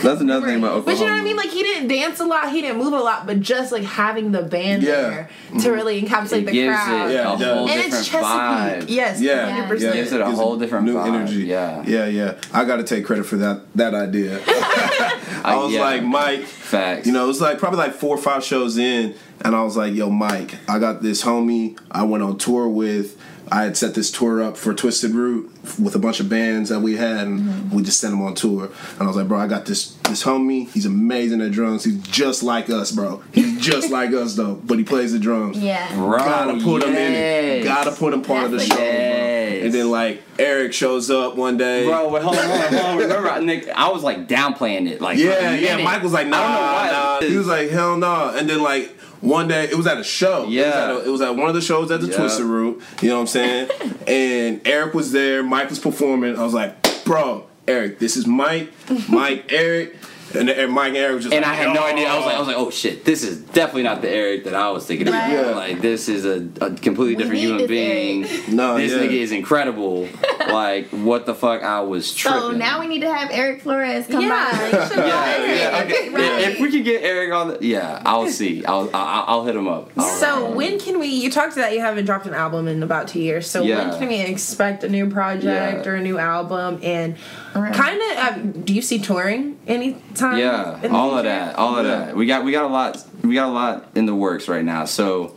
That's 0.03 0.21
another 0.21 0.45
thing 0.47 0.59
about 0.59 0.73
Oklahoma. 0.77 0.85
But 0.85 0.99
you 0.99 1.05
know 1.05 1.13
what 1.13 1.21
I 1.21 1.23
mean? 1.23 1.35
Like 1.37 1.49
he 1.49 1.63
didn't 1.63 1.87
dance 1.87 2.19
a 2.19 2.25
lot, 2.25 2.51
he 2.51 2.61
didn't 2.61 2.77
move 2.77 2.93
a 2.93 2.99
lot, 2.99 3.25
but 3.25 3.39
just 3.39 3.71
like 3.71 3.83
having 3.83 4.31
the 4.31 4.41
band 4.43 4.83
Yeah. 4.83 4.91
there 4.91 5.29
to 5.51 5.55
mm-hmm. 5.55 5.69
really 5.71 6.01
encapsulate 6.01 6.41
it 6.41 6.45
the 6.47 6.51
gives 6.51 6.75
crowd. 6.75 7.09
it 7.09 7.13
Yeah, 7.13 7.31
a 7.31 7.33
it 7.35 7.39
whole 7.39 7.57
and 7.59 7.67
different 7.67 7.93
it's 7.93 8.07
Chesapeake. 8.07 8.87
vibe. 8.87 8.89
Yes, 8.89 9.21
Yeah, 9.21 9.67
100%. 9.67 9.79
yeah. 9.79 9.93
Gives 9.93 10.11
it 10.11 10.21
a 10.21 10.25
Gives 10.25 10.37
whole 10.37 10.57
different 10.57 10.85
new 10.85 10.95
vibe. 10.95 11.07
energy. 11.07 11.43
Yeah. 11.43 11.83
yeah, 11.85 12.05
yeah. 12.07 12.35
I 12.53 12.65
got 12.65 12.77
to 12.77 12.83
take 12.83 13.05
credit 13.05 13.25
for 13.25 13.37
that 13.37 13.61
that 13.75 13.93
idea. 13.93 14.39
I 15.45 15.55
was 15.57 15.73
yeah. 15.73 15.81
like, 15.81 16.03
Mike, 16.03 16.43
Facts. 16.45 17.05
you 17.05 17.11
know, 17.13 17.25
it 17.25 17.27
was 17.27 17.41
like 17.41 17.57
probably 17.57 17.79
like 17.79 17.93
four 17.93 18.15
or 18.15 18.21
five 18.21 18.43
shows 18.43 18.77
in, 18.77 19.13
and 19.41 19.55
I 19.55 19.63
was 19.63 19.75
like, 19.77 19.93
Yo, 19.93 20.09
Mike, 20.09 20.55
I 20.69 20.79
got 20.79 21.01
this 21.01 21.23
homie 21.23 21.77
I 21.91 22.03
went 22.03 22.23
on 22.23 22.37
tour 22.37 22.67
with. 22.67 23.19
I 23.53 23.63
had 23.65 23.77
set 23.77 23.93
this 23.93 24.09
tour 24.09 24.41
up 24.41 24.57
for 24.57 24.73
Twisted 24.73 25.11
Root 25.11 25.51
with 25.79 25.93
a 25.93 25.99
bunch 25.99 26.19
of 26.19 26.27
bands 26.27 26.69
that 26.69 26.79
we 26.79 26.95
had, 26.97 27.27
and 27.27 27.71
we 27.71 27.83
just 27.83 27.99
sent 27.99 28.11
him 28.13 28.21
on 28.23 28.33
tour. 28.33 28.65
And 28.93 29.01
I 29.03 29.05
was 29.05 29.15
like, 29.15 29.27
bro, 29.27 29.37
I 29.37 29.45
got 29.47 29.65
this 29.67 29.93
this 30.09 30.23
homie. 30.23 30.67
He's 30.71 30.87
amazing 30.87 31.39
at 31.39 31.51
drums. 31.51 31.83
He's 31.83 31.99
just 32.01 32.41
like 32.41 32.71
us, 32.71 32.91
bro. 32.91 33.21
He's 33.31 33.61
just 33.61 33.91
like 33.91 34.11
us 34.11 34.35
though, 34.35 34.55
but 34.55 34.79
he 34.79 34.83
plays 34.83 35.13
the 35.13 35.19
drums. 35.19 35.59
Yeah. 35.59 35.93
Bro, 35.95 36.17
Gotta 36.17 36.59
put 36.63 36.81
him 36.83 36.95
in 36.95 37.13
it. 37.13 37.63
Gotta 37.63 37.91
put 37.91 38.11
him 38.13 38.23
part 38.23 38.45
of 38.45 38.51
the 38.51 38.59
show, 38.59 38.75
the- 38.75 38.81
bro. 38.81 39.29
And 39.65 39.71
then 39.73 39.91
like 39.91 40.23
Eric 40.39 40.73
shows 40.73 41.11
up 41.11 41.35
one 41.35 41.55
day. 41.57 41.85
Bro, 41.85 42.09
wait, 42.09 42.23
hold 42.23 42.35
on, 42.35 42.43
hold 42.49 42.59
on, 42.59 42.73
hold 42.73 42.85
on. 42.85 42.97
Remember, 42.97 43.41
Nick, 43.41 43.69
I 43.69 43.89
was 43.89 44.01
like 44.03 44.27
downplaying 44.27 44.89
it. 44.89 44.99
Like, 44.99 45.17
Yeah, 45.19 45.35
for 45.35 45.41
yeah. 45.55 45.75
minute. 45.75 45.83
Mike 45.83 46.01
was 46.01 46.11
like, 46.11 46.25
nah, 46.27 46.37
I 46.37 46.41
don't 46.41 46.53
know 46.53 46.61
why. 46.73 47.19
nah. 47.21 47.27
He 47.29 47.37
was 47.37 47.47
like, 47.47 47.69
hell 47.69 47.97
no. 47.97 48.33
And 48.35 48.49
then 48.49 48.63
like 48.63 48.93
one 49.23 49.47
day, 49.47 49.63
it 49.65 49.75
was 49.75 49.87
at 49.87 49.97
a 49.97 50.03
show. 50.03 50.45
Yeah. 50.47 50.61
It 50.63 50.67
was 50.67 50.75
at, 50.75 50.89
a- 50.89 51.07
it 51.07 51.11
was 51.11 51.21
at 51.21 51.35
one 51.35 51.49
of 51.49 51.55
the 51.55 51.61
shows 51.61 51.89
at 51.91 52.01
the 52.01 52.07
Yeah. 52.07 52.17
Twisted 52.17 52.45
Root. 52.45 52.81
You 53.01 53.09
know 53.09 53.15
what 53.15 53.21
I'm 53.21 53.27
saying? 53.27 53.69
and 54.07 54.61
Eric 54.67 54.93
was 54.93 55.11
there. 55.11 55.43
Mike 55.43 55.69
was 55.69 55.79
performing. 55.79 56.37
I 56.37 56.43
was 56.43 56.53
like, 56.53 57.03
bro, 57.05 57.45
Eric, 57.67 57.99
this 57.99 58.17
is 58.17 58.27
Mike. 58.27 58.71
Mike, 59.09 59.45
Eric. 59.51 59.95
And, 60.35 60.49
and 60.49 60.71
Mike 60.71 60.87
and 60.89 60.97
Eric 60.97 61.15
was 61.15 61.23
just 61.25 61.35
And 61.35 61.45
I 61.45 61.49
like, 61.49 61.57
had 61.59 61.67
no 61.75 61.85
"Yo." 61.85 61.93
idea. 61.93 62.07
I 62.07 62.15
was 62.17 62.25
like, 62.25 62.35
I 62.35 62.39
was 62.39 62.47
like, 62.47 62.57
oh 62.57 62.71
shit, 62.71 63.05
this 63.05 63.23
is 63.23 63.37
definitely 63.39 63.83
not 63.83 64.01
the 64.01 64.09
Eric 64.09 64.45
that 64.45 64.55
I 64.55 64.71
was 64.71 64.83
thinking 64.83 65.07
about. 65.07 65.29
Right. 65.29 65.45
Yeah. 65.45 65.51
Like, 65.51 65.79
this 65.81 66.09
is 66.09 66.25
a, 66.25 66.37
a 66.65 66.71
completely 66.73 67.13
We 67.15 67.15
different 67.17 67.39
human 67.41 67.67
being. 67.67 68.21
No, 68.55 68.75
this 68.77 68.91
yeah. 68.93 68.97
nigga 68.97 69.11
is 69.11 69.31
incredible. 69.31 70.07
like, 70.51 70.87
what 70.89 71.25
the 71.25 71.33
fuck? 71.35 71.63
I 71.63 71.81
was 71.81 72.13
tripping. 72.13 72.39
So 72.41 72.51
now 72.51 72.79
we 72.79 72.87
need 72.87 73.01
to 73.01 73.13
have 73.13 73.29
Eric 73.31 73.61
Flores 73.61 74.07
come 74.07 74.21
Yeah, 74.21 74.51
by. 74.51 74.67
you 74.67 74.73
Yeah, 75.07 75.45
yeah, 75.45 75.83
okay. 75.85 76.09
Right. 76.09 76.41
If 76.51 76.59
we 76.59 76.71
could 76.71 76.83
get 76.83 77.03
Eric 77.03 77.31
on, 77.33 77.47
the, 77.49 77.57
yeah, 77.61 78.01
I'll 78.05 78.27
see. 78.27 78.65
I'll, 78.65 78.89
I'll, 78.93 79.23
I'll 79.27 79.45
hit 79.45 79.55
him 79.55 79.67
up. 79.67 79.91
I'll- 79.97 80.05
So 80.19 80.51
when 80.51 80.79
can 80.79 80.99
we? 80.99 81.07
You 81.07 81.29
talked 81.31 81.55
that 81.55 81.73
you 81.73 81.79
haven't 81.81 82.05
dropped 82.05 82.25
an 82.25 82.33
album 82.33 82.67
in 82.67 82.83
about 82.83 83.07
two 83.07 83.19
years. 83.21 83.49
So 83.49 83.63
Yeah. 83.63 83.89
when 83.89 83.99
can 83.99 84.07
we 84.09 84.19
expect 84.21 84.83
a 84.83 84.89
new 84.89 85.09
project 85.09 85.85
Yeah. 85.85 85.91
or 85.91 85.95
a 85.95 86.01
new 86.01 86.17
album? 86.17 86.79
And 86.83 87.15
Right. 87.55 87.73
kind 87.73 88.01
of, 88.01 88.17
uh, 88.17 88.31
do 88.63 88.73
you 88.73 88.81
see 88.81 88.97
touring 88.99 89.59
anytime? 89.67 90.39
Yeah, 90.39 90.75
in 90.81 90.91
the 90.91 90.97
all 90.97 91.15
of 91.17 91.23
that, 91.25 91.55
all 91.55 91.77
of 91.77 91.85
Yeah. 91.85 91.97
that. 92.05 92.15
We 92.15 92.25
got 92.25 92.43
we 92.43 92.51
got 92.51 92.63
a 92.65 92.67
lot 92.67 93.03
we 93.23 93.35
got 93.35 93.47
a 93.49 93.51
lot 93.51 93.89
in 93.93 94.07
the 94.07 94.15
works 94.15 94.47
right 94.47 94.65
now. 94.65 94.85
So 94.85 95.35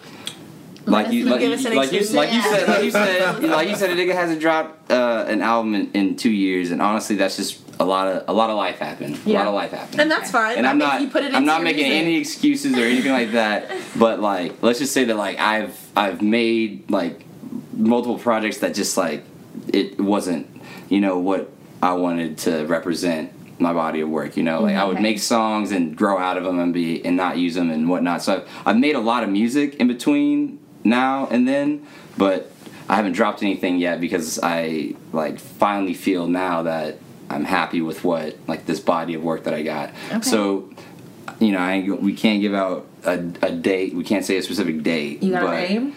like 0.87 1.13
you 1.13 1.25
like, 1.25 1.41
you 1.41 1.49
like 1.51 1.71
you 1.71 1.75
like 1.77 1.93
you 1.93 2.03
said 2.05 2.69
like 2.69 2.85
you 2.85 2.91
said 2.91 3.43
like 3.43 3.69
you 3.69 3.77
said 3.77 3.91
a 3.91 3.97
nigga 3.97 4.15
hasn't 4.15 4.41
dropped 4.41 4.91
uh, 4.91 5.25
an 5.29 5.43
album 5.43 5.75
in, 5.75 5.93
in 5.93 6.17
two 6.17 6.31
years, 6.31 6.71
and 6.71 6.81
honestly, 6.81 7.17
that's 7.17 7.37
just 7.37 7.61
a 7.79 7.85
lot 7.85 8.09
of 8.09 8.25
a 8.29 8.33
lot 8.33 8.51
of 8.51 8.57
life 8.57 8.79
happened. 8.79 9.19
yeah. 9.25 9.37
A 9.37 9.39
lot 9.39 9.49
of 9.49 9.55
life 9.55 9.71
happened. 9.73 10.01
And 10.01 10.11
that's 10.11 10.31
fine. 10.31 10.57
and 10.57 10.67
I 10.67 10.71
I'm 10.71 10.79
not 10.79 11.01
You 11.01 11.11
put 11.11 11.25
it 11.25 11.35
I'm 11.35 11.45
not 11.45 11.63
making 11.63 11.85
music. 11.85 12.03
any 12.03 12.17
excuses 12.17 12.73
or 12.79 12.83
anything 12.85 13.13
like 13.13 13.33
that. 13.33 13.71
But 13.97 14.21
like, 14.21 14.63
let's 14.63 14.79
just 14.79 14.93
say 14.93 15.05
that 15.05 15.17
like 15.17 15.39
I've 15.39 15.79
I've 15.97 16.23
made 16.23 16.91
like 16.91 17.25
multiple 17.73 18.19
projects 18.19 18.59
that 18.59 18.75
just 18.75 18.97
like 18.97 19.25
it 19.73 20.01
wasn't 20.01 20.47
you 20.89 21.01
know 21.01 21.19
what 21.19 21.51
I 21.83 21.95
wanted 21.95 22.39
to 22.39 22.65
represent 22.67 23.33
my 23.61 23.73
body 23.73 24.01
of 24.01 24.09
work. 24.09 24.37
You 24.37 24.43
know, 24.43 24.63
like 24.63 24.77
I 24.77 24.85
would 24.85 25.01
make 25.01 25.19
songs 25.19 25.73
and 25.73 25.97
grow 25.97 26.19
out 26.19 26.37
of 26.37 26.45
them 26.45 26.59
and 26.59 26.73
be 26.73 27.05
and 27.05 27.17
not 27.17 27.39
use 27.39 27.55
them 27.55 27.71
and 27.71 27.89
whatnot. 27.89 28.23
So 28.23 28.37
I've, 28.37 28.49
I've 28.67 28.77
made 28.79 28.95
a 28.95 29.01
lot 29.01 29.23
of 29.23 29.29
music 29.31 29.75
in 29.77 29.89
between 29.89 30.59
now 30.87 31.27
and 31.29 31.47
then, 31.47 31.87
but 32.17 32.51
I 32.89 32.97
haven't 32.97 33.13
dropped 33.13 33.43
anything 33.43 33.79
yet 33.79 34.01
because 34.01 34.39
I 34.43 34.95
like 35.13 35.39
finally 35.39 35.95
feel 35.95 36.27
now 36.27 36.63
that 36.63 36.99
I'm 37.29 37.45
happy 37.45 37.83
with 37.83 38.05
what 38.05 38.37
like 38.47 38.67
this 38.67 38.81
body 38.81 39.15
of 39.15 39.23
work 39.23 39.45
that 39.45 39.55
I 39.55 39.63
got. 39.63 39.91
Okay. 40.11 40.23
So 40.23 40.71
you 41.41 41.53
know, 41.53 41.59
I 41.59 41.81
we 41.81 42.15
can't 42.15 42.41
give 42.41 42.55
out 42.55 42.87
a, 43.05 43.15
a 43.43 43.53
date. 43.53 43.95
We 43.95 44.05
can't 44.05 44.25
say 44.25 44.37
a 44.37 44.43
specific 44.43 44.83
date. 44.83 45.23
You 45.23 45.33
got 45.33 45.43
but 45.43 45.55
a 45.55 45.69
name? 45.69 45.95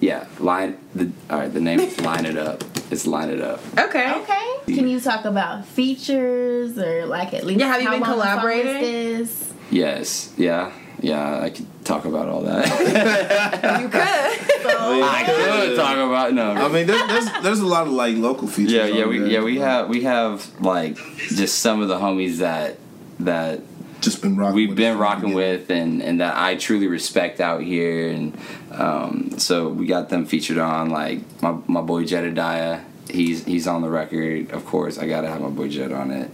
Yeah, 0.00 0.26
line 0.38 0.78
the 0.94 1.12
all 1.28 1.38
right. 1.38 1.52
The 1.52 1.60
name 1.60 1.80
is 1.80 2.00
line 2.00 2.24
it 2.24 2.38
up. 2.38 2.64
It's 2.90 3.06
line 3.06 3.28
it 3.28 3.40
up. 3.40 3.60
Okay. 3.78 4.12
Okay. 4.22 4.74
Can 4.74 4.88
you 4.88 5.00
talk 5.00 5.24
about 5.24 5.64
features 5.66 6.78
or 6.78 7.06
like 7.06 7.34
at 7.34 7.44
least 7.44 7.60
Yeah, 7.60 7.68
have 7.68 7.82
you 7.82 7.88
how 7.88 7.94
been 7.94 8.00
long 8.00 8.18
the 8.18 8.24
song 8.24 8.40
collaborating? 8.40 9.28
Yes. 9.70 10.32
Yeah. 10.36 10.72
Yeah. 11.00 11.40
I 11.40 11.50
could 11.50 11.66
talk 11.84 12.04
about 12.04 12.28
all 12.28 12.42
that. 12.42 12.66
You 13.80 13.88
could. 13.88 14.62
So, 14.62 15.02
I 15.02 15.22
could 15.24 15.76
talk 15.76 15.96
about 15.96 16.32
no. 16.34 16.52
I 16.52 16.68
mean, 16.68 16.86
there's, 16.86 17.06
there's 17.08 17.42
there's 17.42 17.60
a 17.60 17.66
lot 17.66 17.86
of 17.86 17.92
like 17.92 18.16
local 18.16 18.46
features. 18.48 18.72
yeah, 18.72 18.86
yeah, 18.86 19.06
we 19.06 19.18
there. 19.18 19.28
yeah 19.28 19.42
we 19.42 19.58
have 19.58 19.88
we 19.88 20.02
have 20.02 20.60
like 20.60 20.96
just 21.16 21.58
some 21.60 21.80
of 21.80 21.88
the 21.88 21.96
homies 21.96 22.38
that 22.38 22.76
that 23.20 23.60
just 24.00 24.22
been 24.22 24.36
rocking. 24.36 24.54
we've 24.54 24.68
with 24.70 24.76
been 24.78 24.86
it 24.86 24.96
from 24.96 24.98
the 24.98 25.02
rocking 25.02 25.34
with 25.34 25.70
and 25.70 26.02
and 26.02 26.20
that 26.20 26.36
I 26.36 26.56
truly 26.56 26.86
respect 26.86 27.40
out 27.40 27.62
here 27.62 28.10
and 28.10 28.38
um, 28.72 29.38
so 29.38 29.68
we 29.68 29.86
got 29.86 30.08
them 30.08 30.26
featured 30.26 30.58
on 30.58 30.90
like 30.90 31.20
my 31.42 31.56
my 31.66 31.80
boy 31.82 32.04
Jedediah 32.04 32.80
he's 33.08 33.44
he's 33.44 33.66
on 33.66 33.82
the 33.82 33.90
record 33.90 34.50
of 34.52 34.64
course 34.66 34.98
I 34.98 35.06
gotta 35.06 35.28
have 35.28 35.40
my 35.40 35.48
boy 35.50 35.68
Jed 35.68 35.92
on 35.92 36.10
it 36.10 36.30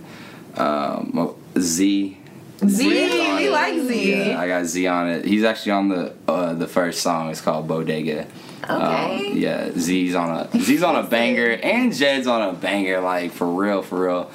um, 0.58 1.34
Z 1.58 2.18
Z, 2.64 2.88
we 3.36 3.50
like 3.50 3.78
Z. 3.80 4.30
yeah, 4.30 4.40
I 4.40 4.48
got 4.48 4.64
Z 4.64 4.86
on 4.86 5.10
it 5.10 5.24
he's 5.24 5.44
actually 5.44 5.72
on 5.72 5.88
the 5.88 6.14
uh, 6.26 6.54
the 6.54 6.66
first 6.66 7.02
song 7.02 7.30
it's 7.30 7.40
called 7.40 7.68
Bodega 7.68 8.26
Okay. 8.68 9.30
um, 9.30 9.36
yeah, 9.36 9.70
Z's 9.78 10.14
on 10.16 10.48
a 10.52 10.58
Z's 10.60 10.82
on 10.82 10.96
a 10.96 11.02
banger, 11.08 11.50
and 11.62 11.94
Jed's 11.94 12.26
on 12.26 12.42
a 12.42 12.52
banger, 12.52 13.00
like 13.00 13.30
for 13.30 13.46
real, 13.46 13.80
for 13.82 14.06
real. 14.06 14.30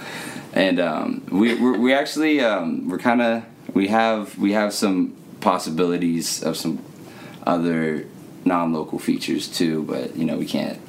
And 0.53 0.79
um, 0.79 1.25
we 1.29 1.55
we're, 1.55 1.77
we 1.77 1.93
actually 1.93 2.39
um, 2.39 2.87
we're 2.87 2.97
kind 2.97 3.21
of 3.21 3.43
we 3.73 3.89
have 3.89 4.37
we 4.37 4.53
have 4.53 4.73
some 4.73 5.15
possibilities 5.41 6.41
of 6.43 6.55
some 6.55 6.79
other 7.45 8.05
non-local 8.45 8.99
features 8.99 9.49
too, 9.49 9.83
but 9.83 10.15
you 10.15 10.23
know 10.23 10.37
we 10.37 10.45
can't 10.45 10.79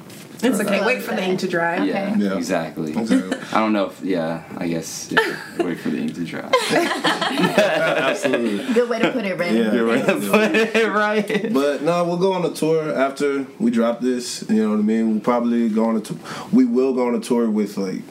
It's 0.43 0.59
okay. 0.59 0.85
Wait 0.85 1.01
for 1.01 1.15
the 1.15 1.23
ink 1.23 1.39
to 1.39 1.47
dry. 1.47 1.83
Yeah, 1.83 2.15
Yeah. 2.17 2.37
exactly. 2.37 2.93
Exactly. 3.03 3.37
I 3.51 3.59
don't 3.59 3.73
know 3.73 3.87
if 3.87 4.01
yeah. 4.01 4.43
I 4.57 4.67
guess 4.67 5.11
yeah, 5.11 5.37
wait 5.59 5.79
for 5.79 5.89
the 5.89 5.97
ink 5.97 6.15
to 6.15 6.25
dry. 6.25 6.49
Absolutely. 6.71 8.73
Good 8.73 8.89
way 8.89 8.99
to 8.99 9.11
put 9.11 9.25
it, 9.25 9.37
right? 9.37 9.51
Yeah. 9.53 9.69
put 9.71 10.55
it 10.55 10.91
right. 10.91 11.53
But 11.53 11.81
no, 11.83 12.03
we'll 12.05 12.17
go 12.17 12.33
on 12.33 12.45
a 12.45 12.53
tour 12.53 12.93
after 12.95 13.45
we 13.59 13.71
drop 13.71 13.99
this. 14.01 14.45
You 14.49 14.63
know 14.63 14.69
what 14.71 14.79
I 14.79 14.83
mean? 14.83 15.11
We'll 15.11 15.19
probably 15.21 15.69
go 15.69 15.85
on 15.85 15.97
a 15.97 16.01
tour. 16.01 16.17
We 16.51 16.65
will 16.65 16.93
go 16.93 17.07
on 17.07 17.15
a 17.15 17.19
tour 17.19 17.49
with 17.49 17.77
like. 17.77 18.01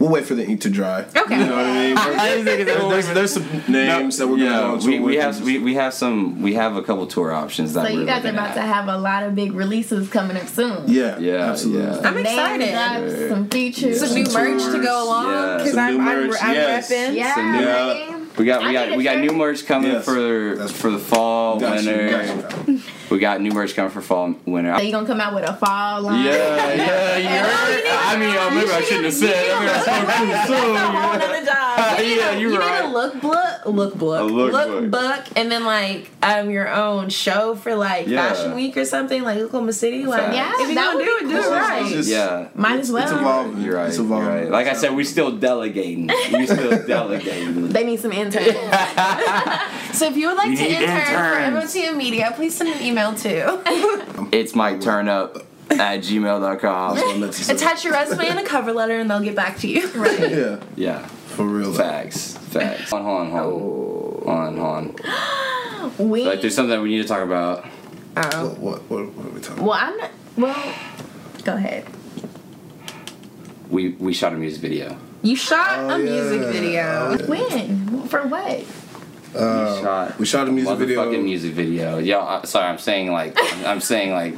We'll 0.00 0.08
wait 0.08 0.24
for 0.24 0.34
the 0.34 0.46
ink 0.46 0.62
to 0.62 0.70
dry. 0.70 1.02
Okay. 1.14 1.38
You 1.38 1.44
know 1.44 1.56
what 1.56 1.66
I 1.66 1.74
mean? 1.88 1.96
I 1.98 2.42
think 2.42 2.66
There's, 2.66 2.66
there's, 2.88 3.08
there's 3.08 3.32
some 3.34 3.62
names 3.72 4.16
that 4.16 4.26
we're 4.26 4.38
gonna 4.38 4.78
Yeah, 4.80 4.86
we, 4.86 4.98
we 4.98 5.16
have 5.16 5.42
we, 5.42 5.58
we 5.58 5.74
have 5.74 5.92
some 5.92 6.40
we 6.40 6.54
have 6.54 6.74
a 6.76 6.82
couple 6.82 7.06
tour 7.06 7.30
options 7.32 7.74
that 7.74 7.86
So 7.86 7.92
we're 7.92 8.00
you 8.00 8.06
guys 8.06 8.24
are 8.24 8.30
about 8.30 8.48
at. 8.52 8.54
to 8.54 8.62
have 8.62 8.88
a 8.88 8.96
lot 8.96 9.24
of 9.24 9.34
big 9.34 9.52
releases 9.52 10.08
coming 10.08 10.38
up 10.38 10.48
soon. 10.48 10.84
Yeah, 10.88 11.18
Yeah, 11.18 11.50
absolutely. 11.50 11.82
yeah. 11.82 12.08
I'm 12.08 12.14
Name 12.14 12.24
excited. 12.26 12.70
drops, 13.10 13.28
some 13.28 13.48
features. 13.50 14.00
Some 14.00 14.14
new 14.14 14.24
Some 14.24 14.42
merch 14.56 14.72
to 14.74 14.82
go 14.82 15.04
along 15.04 15.32
Yeah. 15.32 15.56
because 15.58 15.70
Some 15.72 15.78
I'm, 15.80 15.94
new 15.96 16.00
I'm, 16.10 16.26
merch, 16.28 16.38
I'm 16.42 16.54
yes. 16.54 16.90
repping. 16.90 17.14
Yeah. 17.14 17.34
Some 17.34 17.52
new- 17.52 17.58
man. 17.60 18.30
We 18.38 18.44
got 18.46 18.64
we 18.64 18.72
got 18.72 18.96
we 18.96 19.04
got 19.04 19.18
new 19.18 19.32
merch 19.32 19.66
coming 19.66 19.92
Yes. 19.92 20.04
for 20.06 20.54
That's- 20.54 20.72
for 20.72 20.90
the 20.90 20.98
fall 20.98 21.58
winter. 21.58 22.48
Got 23.10 23.14
you. 23.14 23.16
We 23.16 23.20
got 23.20 23.40
new 23.40 23.50
merch 23.52 23.74
coming 23.74 23.90
for 23.90 24.00
fall 24.00 24.34
winter. 24.46 24.74
So 24.76 24.82
you 24.82 24.92
gonna 24.92 25.06
come 25.06 25.20
out 25.20 25.34
with 25.34 25.44
a 25.48 25.54
fall 25.54 26.02
line? 26.02 26.24
Yeah, 26.24 26.74
yeah, 26.74 27.16
you 27.16 27.28
heard? 27.28 27.84
I 28.02 28.16
mean, 28.16 28.36
uh, 28.36 28.50
maybe 28.54 28.70
I 28.70 28.80
shouldn't 28.82 29.04
have 29.04 29.14
said. 29.14 29.50
I 29.50 29.60
mean, 29.60 29.68
I 29.68 29.80
said 29.82 30.00
too 30.00 30.26
That's 30.26 30.50
a 30.50 30.54
whole 30.54 30.64
soon. 31.36 31.46
job. 31.46 31.98
Need 32.00 32.16
Yeah, 32.16 32.30
a- 32.30 32.38
you're 32.40 32.52
you 32.52 32.58
right. 32.58 32.84
need 32.84 32.90
a 32.90 32.94
lookbook, 32.94 33.62
lookbook, 33.64 34.20
A 34.20 34.30
lookbook. 34.30 34.90
lookbook, 34.90 35.32
and 35.36 35.50
then 35.52 35.64
like 35.64 36.08
um 36.22 36.50
your 36.50 36.68
own 36.68 37.08
show 37.10 37.54
for 37.54 37.74
like 37.74 38.06
Yeah. 38.06 38.32
Fashion 38.32 38.54
Week 38.54 38.76
or 38.76 38.84
something 38.84 39.22
like 39.22 39.38
Oklahoma 39.38 39.72
City. 39.72 40.06
Like, 40.06 40.22
Facts. 40.22 40.36
Yeah, 40.36 40.52
if 40.62 40.68
you 40.70 40.74
that 40.76 40.92
gonna 40.92 41.04
do 41.04 41.18
be 41.20 41.26
it, 41.26 41.28
do 41.28 41.36
it 41.36 41.50
right. 41.50 41.86
Just- 41.92 42.08
Yeah. 42.10 42.48
Might 42.54 42.80
as 42.80 42.90
well. 42.92 43.02
It's 43.02 43.12
evolving. 43.12 43.62
You're 43.62 43.76
right. 43.76 43.88
It's 43.88 43.98
You're 43.98 44.06
right. 44.06 44.50
Like 44.50 44.66
I 44.66 44.72
said, 44.74 44.94
we 44.94 45.04
still 45.04 45.32
delegating. 45.32 46.08
We 46.32 46.46
still 46.46 46.86
delegating. 46.86 47.68
They 47.68 47.84
need 47.84 48.00
some 48.00 48.12
interns. 48.12 48.46
So 49.92 50.06
if 50.06 50.16
you 50.16 50.28
would 50.28 50.36
like 50.36 50.48
We 50.50 50.56
to 50.56 50.64
intern 50.64 50.82
interns. 50.96 51.72
for 51.72 51.78
MOTM 51.78 51.96
Media, 51.96 52.32
please 52.34 52.54
send 52.56 52.70
an 52.70 52.82
email 52.82 52.99
to 53.08 54.28
It's 54.32 54.54
Mike 54.54 54.80
Turn 54.80 55.08
Up 55.08 55.36
at 55.70 56.00
gmail.com. 56.00 57.22
attach 57.22 57.84
your 57.84 57.92
resume 57.92 58.26
and 58.26 58.38
a 58.38 58.44
cover 58.44 58.72
letter, 58.72 58.98
and 59.00 59.10
they'll 59.10 59.20
get 59.20 59.34
back 59.36 59.58
to 59.58 59.68
you. 59.68 59.88
Right. 59.92 60.30
Yeah, 60.30 60.60
Yeah. 60.76 61.06
for 61.06 61.44
real. 61.46 61.72
Facts. 61.72 62.36
Facts. 62.36 62.90
Hold 62.90 63.06
on, 63.06 63.30
hold 63.30 64.22
oh. 64.26 64.30
on. 64.30 64.56
Hold 64.56 64.68
on, 64.68 64.96
hold 65.78 65.98
on. 66.00 66.08
we. 66.10 66.24
Like, 66.26 66.40
there's 66.40 66.54
something 66.54 66.80
we 66.82 66.90
need 66.90 67.02
to 67.02 67.08
talk 67.08 67.22
about. 67.22 67.64
Oh. 68.16 68.48
What, 68.58 68.82
what, 68.90 69.06
what 69.14 69.26
are 69.26 69.30
we 69.30 69.40
talking 69.40 69.64
well, 69.64 69.78
I'm 69.80 69.96
not. 69.96 70.10
Well, 70.36 70.74
go 71.44 71.54
ahead. 71.54 71.86
We 73.70 73.90
we 73.90 74.12
shot 74.12 74.32
a 74.32 74.36
music 74.36 74.60
video. 74.62 74.96
You 75.22 75.36
shot 75.36 75.78
Oh, 75.78 75.90
a 75.94 75.98
music 75.98 76.40
yeah. 76.42 76.50
video. 76.50 76.82
Oh, 77.20 77.26
when? 77.28 78.08
For 78.08 78.26
what? 78.26 78.64
We 79.32 79.38
shot. 79.82 80.18
we 80.18 80.26
shot 80.26 80.48
a 80.48 80.52
music 80.52 80.76
video. 80.78 81.04
Motherfucking 81.04 81.24
music 81.24 81.52
video. 81.54 81.98
Yeah, 81.98 82.18
uh, 82.18 82.44
sorry, 82.46 82.66
I'm 82.66 82.78
saying 82.78 83.12
like 83.12 83.34
I'm, 83.38 83.66
I'm 83.66 83.80
saying 83.80 84.12
like 84.12 84.34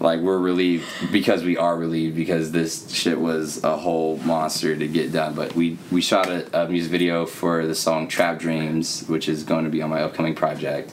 like 0.00 0.20
we're 0.20 0.38
relieved 0.38 0.86
because 1.12 1.44
we 1.44 1.56
are 1.56 1.76
relieved 1.76 2.16
because 2.16 2.50
this 2.50 2.90
shit 2.90 3.20
was 3.20 3.62
a 3.62 3.76
whole 3.76 4.16
monster 4.18 4.74
to 4.76 4.88
get 4.88 5.12
done. 5.12 5.34
But 5.34 5.54
we 5.54 5.78
we 5.90 6.00
shot 6.00 6.28
a, 6.28 6.64
a 6.64 6.68
music 6.68 6.90
video 6.90 7.26
for 7.26 7.66
the 7.66 7.74
song 7.74 8.08
Trap 8.08 8.38
Dreams, 8.38 9.04
which 9.06 9.28
is 9.28 9.44
going 9.44 9.64
to 9.64 9.70
be 9.70 9.80
on 9.82 9.90
my 9.90 10.02
upcoming 10.02 10.34
project. 10.34 10.92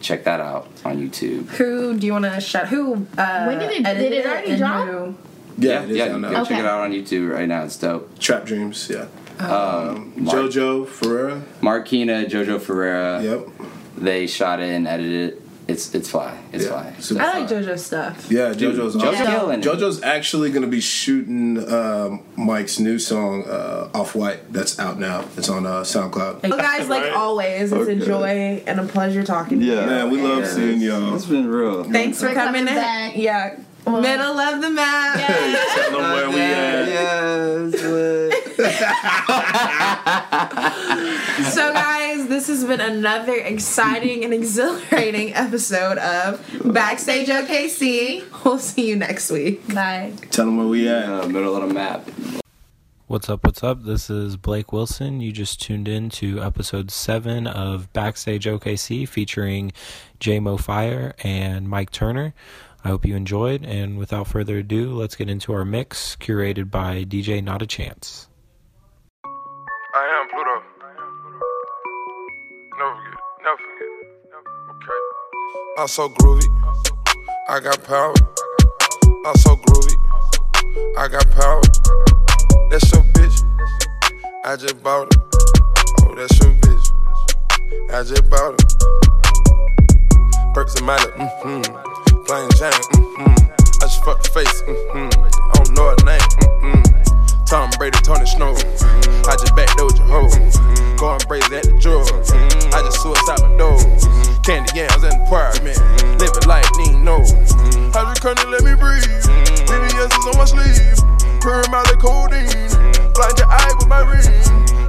Check 0.00 0.24
that 0.24 0.40
out 0.40 0.66
on 0.84 0.96
YouTube. 0.98 1.46
Who 1.50 1.98
do 1.98 2.06
you 2.06 2.12
want 2.12 2.24
to 2.24 2.40
shout? 2.40 2.68
Who? 2.68 3.06
Uh, 3.18 3.44
When 3.44 3.58
did 3.58 3.70
it- 3.70 3.84
did 3.84 4.12
it 4.12 4.24
already 4.26 4.56
drop? 4.56 4.88
who- 4.88 5.14
Yeah, 5.58 5.82
it 5.82 5.90
is 5.90 5.96
yeah, 5.98 6.08
down 6.08 6.22
go 6.22 6.30
now. 6.30 6.44
check 6.44 6.58
it 6.58 6.64
out 6.64 6.80
on 6.80 6.92
YouTube 6.92 7.30
right 7.30 7.46
now. 7.46 7.64
It's 7.64 7.76
dope. 7.76 8.18
Trap 8.18 8.46
Dreams, 8.46 8.88
yeah. 8.90 9.06
Um, 9.44 10.12
Mark, 10.16 10.36
JoJo 10.38 10.86
Ferreira. 10.88 11.42
Marquina, 11.60 12.24
Jojo 12.28 12.60
Ferreira. 12.60 13.22
Yep. 13.22 13.48
They 13.98 14.26
shot 14.26 14.60
it 14.60 14.70
and 14.70 14.86
edited 14.86 15.34
it. 15.34 15.42
It's 15.68 15.94
it's 15.94 16.10
fly. 16.10 16.36
It's 16.52 16.64
Yeah, 16.64 16.70
fly. 16.70 16.94
super 16.98 17.22
I 17.22 17.38
like 17.38 17.48
fly. 17.48 17.58
JoJo's 17.58 17.84
stuff. 17.86 18.26
Yeah, 18.28 18.52
JoJo's 18.52 18.96
JoJo 18.96 19.12
awesome. 19.12 19.26
killing 19.26 19.60
it. 19.60 19.64
JoJo's 19.64 20.02
actually 20.02 20.50
going 20.50 20.62
to 20.62 20.68
be 20.68 20.80
shooting 20.80 21.72
um, 21.72 22.24
Mike's 22.36 22.80
new 22.80 22.98
song, 22.98 23.44
uh, 23.44 23.88
Off 23.94 24.16
White, 24.16 24.52
that's 24.52 24.80
out 24.80 24.98
now. 24.98 25.24
It's 25.36 25.48
on 25.48 25.66
uh, 25.66 25.82
SoundCloud. 25.82 26.42
Well, 26.42 26.58
guys, 26.58 26.88
like 26.88 27.04
Right. 27.04 27.12
always, 27.12 27.70
it's 27.72 27.88
a 27.88 27.94
joy 28.04 28.64
and 28.66 28.80
a 28.80 28.84
pleasure 28.86 29.22
talking 29.22 29.60
to 29.60 29.64
you. 29.64 29.74
Yeah, 29.74 29.86
man, 29.86 30.10
we 30.10 30.20
love 30.20 30.44
seeing 30.46 30.80
y'all. 30.80 31.14
It's 31.14 31.26
been 31.26 31.46
real. 31.46 31.84
Thanks 31.84 32.18
for 32.20 32.28
For 32.30 32.34
coming 32.34 32.66
coming 32.66 32.74
in. 32.74 32.74
back. 32.74 33.16
Yeah. 33.16 33.56
Well- 33.86 34.00
Middle 34.02 34.38
of 34.40 34.60
the 34.60 34.70
map. 34.70 35.18
Tell 35.20 35.90
them 35.92 36.02
where 36.02 36.30
we 36.30 36.40
at. 36.40 38.29
So, 41.50 41.72
guys, 41.72 42.28
this 42.28 42.48
has 42.48 42.64
been 42.64 42.80
another 42.80 43.34
exciting 43.34 44.24
and 44.24 44.34
exhilarating 44.34 45.34
episode 45.34 45.98
of 45.98 46.44
Backstage 46.64 47.28
OKC. 47.28 48.24
We'll 48.44 48.58
see 48.58 48.88
you 48.88 48.96
next 48.96 49.30
week. 49.30 49.66
Bye. 49.74 50.12
Tell 50.30 50.46
them 50.46 50.56
where 50.58 50.66
we 50.66 50.88
at. 50.88 51.08
Uh, 51.08 51.28
middle 51.28 51.56
of 51.56 51.66
the 51.68 51.74
map. 51.74 52.08
What's 53.06 53.28
up? 53.28 53.44
What's 53.44 53.64
up? 53.64 53.82
This 53.84 54.08
is 54.08 54.36
Blake 54.36 54.72
Wilson. 54.72 55.20
You 55.20 55.32
just 55.32 55.60
tuned 55.60 55.88
in 55.88 56.10
to 56.10 56.40
episode 56.42 56.90
seven 56.90 57.46
of 57.46 57.92
Backstage 57.92 58.44
OKC 58.44 59.08
featuring 59.08 59.72
JmoFiyah 60.20 61.14
and 61.24 61.68
Mike 61.68 61.90
Turner. 61.90 62.34
I 62.84 62.88
hope 62.88 63.04
you 63.04 63.14
enjoyed, 63.16 63.64
and 63.64 63.98
without 63.98 64.26
further 64.26 64.58
ado, 64.58 64.94
let's 64.94 65.16
get 65.16 65.28
into 65.28 65.52
our 65.52 65.64
mix 65.64 66.16
curated 66.16 66.70
by 66.70 67.04
DJ 67.04 67.42
Not 67.44 67.60
a 67.62 67.66
Chance. 67.66 68.28
I'm 75.78 75.88
so 75.88 76.08
groovy. 76.08 76.46
I 77.48 77.60
got 77.60 77.82
power. 77.84 78.14
I'm 79.26 79.36
so 79.36 79.56
groovy. 79.56 79.94
I 80.98 81.08
got 81.08 81.30
power. 81.30 81.62
That's 82.70 82.90
your 82.92 83.02
bitch. 83.14 83.42
I 84.44 84.56
just 84.56 84.82
bought 84.82 85.08
it. 85.08 85.20
Oh, 86.02 86.14
that's 86.14 86.38
your 86.40 86.52
bitch. 86.54 86.86
I 87.92 88.02
just 88.02 88.28
bought 88.28 88.54
it. 88.54 88.70
Perks 90.54 90.74
and 90.76 90.86
Miley, 90.86 91.12
mm-hmm. 91.12 91.62
Plain 92.26 92.50
Jane, 92.58 92.72
mm-hmm. 92.72 93.82
I 93.82 93.86
just 93.86 94.04
fucked 94.04 94.24
the 94.24 94.30
face, 94.34 94.62
mm-hmm. 94.62 95.08
I 95.22 95.52
don't 95.54 95.72
know 95.76 95.88
her 95.90 95.96
name, 96.04 96.20
mm-hmm. 96.74 97.44
Tom 97.44 97.70
Brady, 97.78 97.98
Tony 98.02 98.26
Snow. 98.26 98.52
I 98.52 99.36
just 99.38 99.54
backdoored 99.54 99.96
your 99.96 100.06
hoe. 100.06 100.60
Going 100.96 101.20
brazen 101.28 101.54
at 101.54 101.64
the 101.64 101.78
drawer. 101.80 102.04
I 102.74 102.82
just 102.82 103.00
suicide 103.00 103.40
my 103.40 103.56
door. 103.56 104.29
Candy 104.42 104.72
yams 104.72 105.04
in 105.04 105.12
the 105.12 105.20
apartment. 105.20 105.76
Living 106.16 106.46
life, 106.48 106.64
need 106.80 106.96
no. 107.04 107.20
Just 107.20 108.22
couldn't 108.22 108.50
let 108.50 108.64
me 108.64 108.72
breathe. 108.72 109.04
VVS 109.68 110.08
is 110.08 110.26
on 110.26 110.36
my 110.40 110.48
sleeve. 110.48 110.96
Purr 111.44 111.62
Molly 111.68 111.96
codeine. 112.00 112.48
Blind 113.12 113.36
your 113.36 113.48
eye 113.52 113.72
with 113.76 113.88
my 113.88 114.00
ring. 114.00 114.24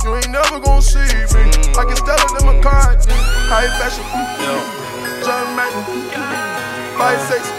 You 0.04 0.16
ain't 0.16 0.32
never 0.32 0.60
gonna 0.60 0.82
see 0.82 1.04
me. 1.36 1.44
I 1.76 1.84
can 1.84 2.00
style 2.00 2.16
it 2.16 2.40
in 2.40 2.48
my 2.48 2.58
card. 2.64 3.04
High 3.52 3.68
fashion. 3.76 4.08
John 5.24 5.56
Madden. 5.56 5.84
Five 6.98 7.20
sex. 7.28 7.52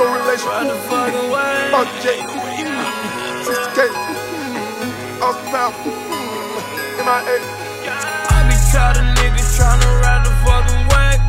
No 0.00 0.08
relation. 0.16 0.48
Fuck 1.70 1.88
J. 2.00 2.24
60K. 3.44 3.78
Off 5.20 5.36
the 5.44 5.52
mouth. 5.52 5.76
MIA. 7.04 7.36
I 8.32 8.48
be 8.48 8.56
tired 8.72 8.96
of 8.96 9.04
niggas 9.16 9.29
tryna 9.60 10.00
ride 10.00 10.24
the 10.24 10.32
fucking 10.40 10.84
way. 10.88 11.20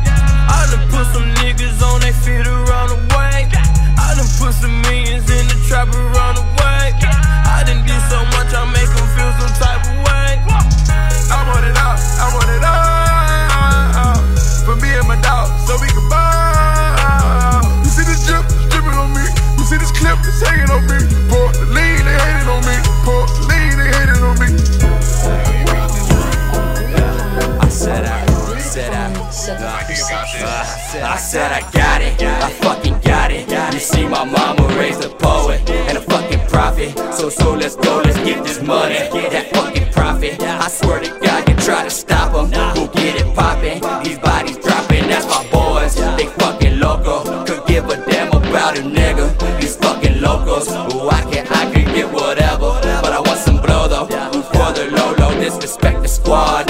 I 0.48 0.64
done 0.72 0.88
put 0.88 1.04
some 1.12 1.28
niggas 1.44 1.84
on 1.84 2.00
they 2.00 2.16
feet 2.16 2.48
around 2.48 2.88
the 2.88 3.00
way. 3.12 3.44
I 4.00 4.16
done 4.16 4.30
put 4.40 4.56
some 4.56 4.72
millions 4.88 5.28
in 5.28 5.44
the 5.52 5.58
trap 5.68 5.92
around 5.92 6.40
the 6.40 6.46
way. 6.56 6.96
I 7.44 7.60
done 7.68 7.84
did 7.84 8.00
so 8.08 8.24
much, 8.32 8.48
I 8.56 8.64
make 8.72 8.88
them 8.88 9.04
feel 9.12 9.32
some 9.36 9.52
type 9.60 9.84
of 9.84 9.96
way. 10.08 10.40
I 10.48 11.44
want 11.44 11.68
it 11.68 11.76
out, 11.76 12.00
I 12.00 12.26
want 12.32 12.48
it 12.56 12.64
out. 12.64 14.24
For 14.64 14.80
me 14.80 14.88
and 14.96 15.06
my 15.06 15.20
dog, 15.20 15.52
so 15.68 15.76
we 15.76 15.92
can 15.92 16.08
buy. 16.08 17.60
You 17.84 17.90
see 17.92 18.08
this 18.08 18.24
drip, 18.24 18.48
dripping 18.72 18.96
on 18.96 19.12
me. 19.12 19.28
You 19.60 19.64
see 19.68 19.76
this 19.76 19.92
clip, 19.92 20.16
it's 20.24 20.40
hanging 20.40 20.72
on 20.72 20.80
me. 20.88 21.04
Pour 21.28 21.52
the 21.52 21.68
lean, 21.68 22.00
they 22.00 22.16
hating 22.16 22.48
on 22.48 22.64
me. 22.64 22.80
Pour 23.04 23.28
the 23.28 23.44
lean, 23.44 23.76
they 23.76 23.92
hating 23.92 24.24
on 24.24 24.34
me. 24.40 25.51
I 27.82 27.84
said 27.84 28.04
I, 28.04 28.60
said 28.60 28.92
I, 28.92 29.12
I 31.02 31.16
said 31.16 31.50
I 31.50 31.60
got 31.72 32.00
it, 32.00 32.22
I 32.22 32.48
fucking 32.62 33.00
got 33.00 33.32
it. 33.32 33.50
You 33.74 33.80
see 33.80 34.06
my 34.06 34.22
mama 34.22 34.68
raised 34.78 35.04
a 35.04 35.08
poet 35.08 35.68
and 35.68 35.98
a 35.98 36.00
fucking 36.00 36.46
prophet. 36.46 36.96
So 37.12 37.28
so 37.28 37.54
let's 37.54 37.74
go, 37.74 38.00
let's 38.04 38.18
get 38.18 38.44
this 38.44 38.62
money, 38.62 38.94
that 38.94 39.50
fucking 39.52 39.92
profit. 39.92 40.40
I 40.40 40.68
swear 40.68 41.00
to 41.00 41.10
God, 41.26 41.48
you 41.48 41.56
try 41.56 41.82
to 41.82 41.90
stop 41.90 42.30
stop 42.30 42.54
'em, 42.54 42.74
we'll 42.76 42.86
get 42.86 43.20
it 43.20 43.34
poppin'. 43.34 43.80
These 44.04 44.20
bodies 44.20 44.58
dropping, 44.58 45.08
that's 45.08 45.26
my 45.26 45.44
boys. 45.50 45.96
They 45.96 46.26
fucking 46.38 46.78
loco, 46.78 47.44
could 47.44 47.66
give 47.66 47.88
a 47.88 47.96
damn 48.08 48.28
about 48.28 48.78
a 48.78 48.82
nigga. 48.82 49.60
These 49.60 49.76
circles. 50.52 50.94
Ooh, 50.94 51.08
I 51.08 51.22
can, 51.30 51.46
I 51.48 51.70
can 51.72 51.94
get 51.94 52.10
whatever, 52.12 52.80
but 53.02 53.12
I 53.12 53.20
want 53.20 53.38
some 53.38 53.60
blow 53.60 53.88
though. 53.88 54.06
For 54.06 54.72
the 54.72 54.90
low 54.90 55.14
low, 55.14 55.40
disrespect 55.40 56.02
the 56.02 56.08
squad, 56.08 56.66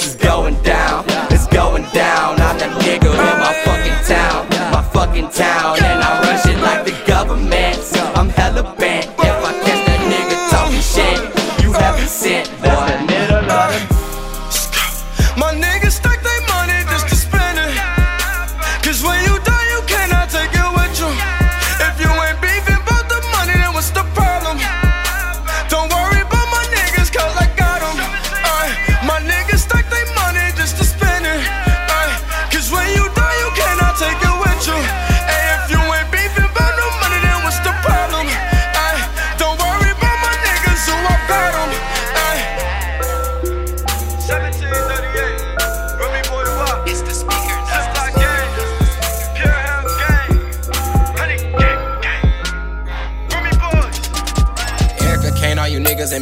knows 0.00 0.14
it's 0.14 0.24
going 0.24 0.60
down, 0.62 1.04
it's 1.30 1.46
going 1.46 1.84
down. 1.92 2.40
I'm 2.40 2.58
that 2.58 2.70
nigga 2.82 3.10
in 3.10 3.38
my 3.40 3.52
fucking 3.64 4.00
town, 4.06 4.48
my 4.72 4.82
fucking 4.82 5.30
town, 5.30 5.78
and 5.82 6.02
I 6.02 6.22
run 6.22 6.38
shit 6.42 6.60
like 6.62 6.84
the 6.84 6.96
government. 7.06 7.78
I'm 8.16 8.28
hella 8.28 8.62
bent. 8.78 9.06
If 9.06 9.18
I 9.18 9.52
catch 9.64 9.86
that 9.86 10.00
nigga 10.10 10.36
talking 10.50 10.80
shit, 10.80 11.64
you 11.64 11.72
haven't 11.72 12.08
sent, 12.08 12.48
boy. 12.62 13.09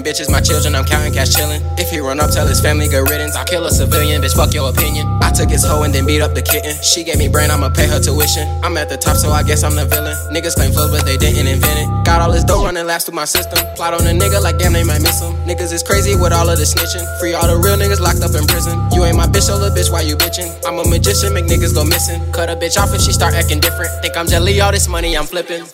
Bitches, 0.09 0.32
my 0.32 0.40
children, 0.40 0.72
I'm 0.74 0.88
counting 0.88 1.12
cash 1.12 1.36
chillin'. 1.36 1.61
If 1.76 1.92
he 1.92 2.00
run 2.00 2.18
up, 2.18 2.32
tell 2.32 2.48
his 2.48 2.61
family 2.61 2.88
good 2.88 3.04
riddance. 3.12 3.36
I'll 3.36 3.44
kill 3.44 3.66
a 3.66 3.70
civilian, 3.70 4.22
bitch, 4.22 4.32
fuck 4.32 4.54
your 4.54 4.70
opinion. 4.72 5.04
I 5.20 5.30
took 5.30 5.50
his 5.52 5.64
hoe 5.64 5.84
and 5.84 5.92
then 5.92 6.06
beat 6.06 6.24
up 6.24 6.32
the 6.32 6.40
kitten. 6.40 6.72
She 6.80 7.04
gave 7.04 7.18
me 7.18 7.28
brain, 7.28 7.50
I'ma 7.50 7.68
pay 7.68 7.86
her 7.86 8.00
tuition. 8.00 8.48
I'm 8.64 8.76
at 8.80 8.88
the 8.88 8.96
top, 8.96 9.20
so 9.20 9.28
I 9.28 9.42
guess 9.42 9.62
I'm 9.62 9.76
the 9.76 9.84
villain. 9.84 10.16
Niggas 10.32 10.56
claim 10.56 10.72
flows, 10.72 10.90
but 10.90 11.04
they 11.04 11.18
didn't 11.20 11.44
invent 11.44 11.76
it. 11.76 11.86
Got 12.09 12.22
all 12.22 12.32
this 12.32 12.44
dope 12.44 12.64
running 12.64 12.86
laps 12.86 13.04
through 13.04 13.20
my 13.20 13.26
system. 13.26 13.61
Plot 13.76 14.00
on 14.00 14.06
a 14.09 14.16
nigga 14.16 14.40
like 14.40 14.56
damn, 14.56 14.72
they 14.72 14.84
might 14.84 15.04
miss 15.04 15.20
him. 15.20 15.36
Niggas 15.44 15.76
is 15.76 15.82
crazy 15.82 16.16
with 16.16 16.32
all 16.32 16.48
of 16.48 16.56
the 16.56 16.64
snitching. 16.64 17.04
Free 17.20 17.34
all 17.34 17.46
the 17.46 17.61
real 17.61 17.76
niggas 17.76 18.00
locked 18.00 18.24
up 18.24 18.32
in 18.32 18.48
prison. 18.48 18.80
You 18.96 19.04
ain't 19.04 19.16
my 19.16 19.28
bitch, 19.28 19.52
little 19.52 19.68
bitch, 19.68 19.92
why 19.92 20.00
you 20.00 20.16
bitching? 20.16 20.48
I'm 20.64 20.80
a 20.80 20.88
magician, 20.88 21.34
make 21.36 21.44
niggas 21.44 21.74
go 21.76 21.84
missing. 21.84 22.24
Cut 22.32 22.48
a 22.48 22.56
bitch 22.56 22.80
off 22.80 22.94
if 22.96 23.02
she 23.04 23.12
start 23.12 23.34
acting 23.34 23.61
different. 23.61 23.92
Think 24.00 24.16
I'm 24.16 24.26
jelly, 24.26 24.56
all 24.61 24.72
this 24.72 24.88
money 24.88 25.16
I'm 25.16 25.28
flipping. 25.28 25.68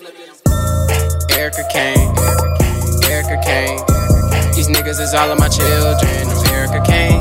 Erica 1.30 1.62
Kane, 1.70 2.10
Erica 3.06 3.38
Kane. 3.46 3.93
These 4.64 4.78
niggas 4.78 4.98
is 4.98 5.12
all 5.12 5.30
of 5.30 5.38
my 5.38 5.48
children. 5.48 6.24
I'm 6.24 6.46
Erica 6.48 6.80
Kane, 6.88 7.20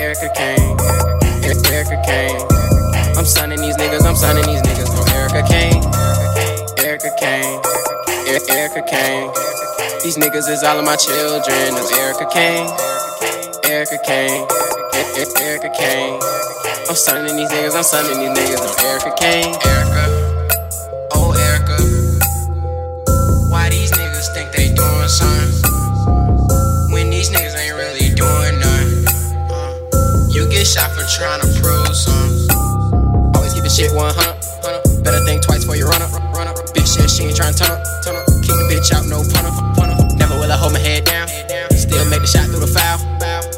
Erica 0.00 0.32
Kane, 0.34 0.72
E- 1.44 1.68
Erica 1.68 2.00
Kane. 2.00 2.40
I'm 3.18 3.26
signing 3.26 3.60
these 3.60 3.76
niggas, 3.76 4.06
I'm 4.06 4.16
signing 4.16 4.46
these 4.46 4.62
niggas. 4.62 4.88
No 4.96 5.04
Erica 5.20 5.42
Kane, 5.46 5.84
Erica 6.82 7.10
Kane, 7.20 7.60
E- 8.24 8.40
Erica 8.56 8.80
Kane. 8.88 9.30
These 10.02 10.16
niggas 10.16 10.48
is 10.48 10.64
all 10.64 10.78
of 10.78 10.86
my 10.86 10.96
children. 10.96 11.76
I'm 11.76 11.92
Erica 12.00 12.24
Kane, 12.32 12.70
Erica 13.68 13.98
Kane, 14.06 14.48
E- 14.96 15.20
E- 15.20 15.42
Erica 15.44 15.68
Kane. 15.76 16.20
I'm 16.88 16.96
signing 16.96 17.36
these 17.36 17.50
niggas, 17.50 17.76
I'm 17.76 17.82
signing 17.84 18.18
these 18.18 18.32
niggas. 18.32 18.64
No 18.64 18.88
Erica 18.88 19.12
Kane, 19.20 19.54
Erica. 19.68 20.32
Oh, 21.12 21.32
Erica. 21.36 21.76
Why 23.50 23.68
these 23.68 23.90
niggas 23.92 24.09
trying 31.10 31.42
to 31.42 31.48
prove 31.58 31.90
some. 31.90 32.46
Always 33.34 33.50
keep 33.54 33.66
the 33.66 33.72
shit 33.72 33.90
100. 33.90 34.14
100. 34.14 35.02
Better 35.02 35.18
think 35.26 35.42
twice 35.42 35.66
before 35.66 35.74
you 35.74 35.90
run 35.90 36.02
up. 36.02 36.14
Run 36.30 36.46
up. 36.46 36.54
Bitch 36.70 36.86
said 36.86 37.10
she 37.10 37.26
ain't 37.26 37.34
trying 37.34 37.50
to 37.50 37.58
turn 37.58 37.74
up. 37.74 37.82
Turn 38.06 38.14
up. 38.14 38.26
Keep 38.46 38.54
the 38.54 38.66
bitch 38.70 38.94
out, 38.94 39.02
no 39.10 39.26
punter. 39.26 39.50
punter. 39.74 39.98
Never 40.14 40.38
will 40.38 40.50
I 40.50 40.54
hold 40.54 40.72
my 40.72 40.78
head 40.78 41.04
down. 41.04 41.26
Still 41.74 42.06
make 42.06 42.22
the 42.22 42.30
shot 42.30 42.46
through 42.46 42.62
the 42.62 42.70
foul. 42.70 43.02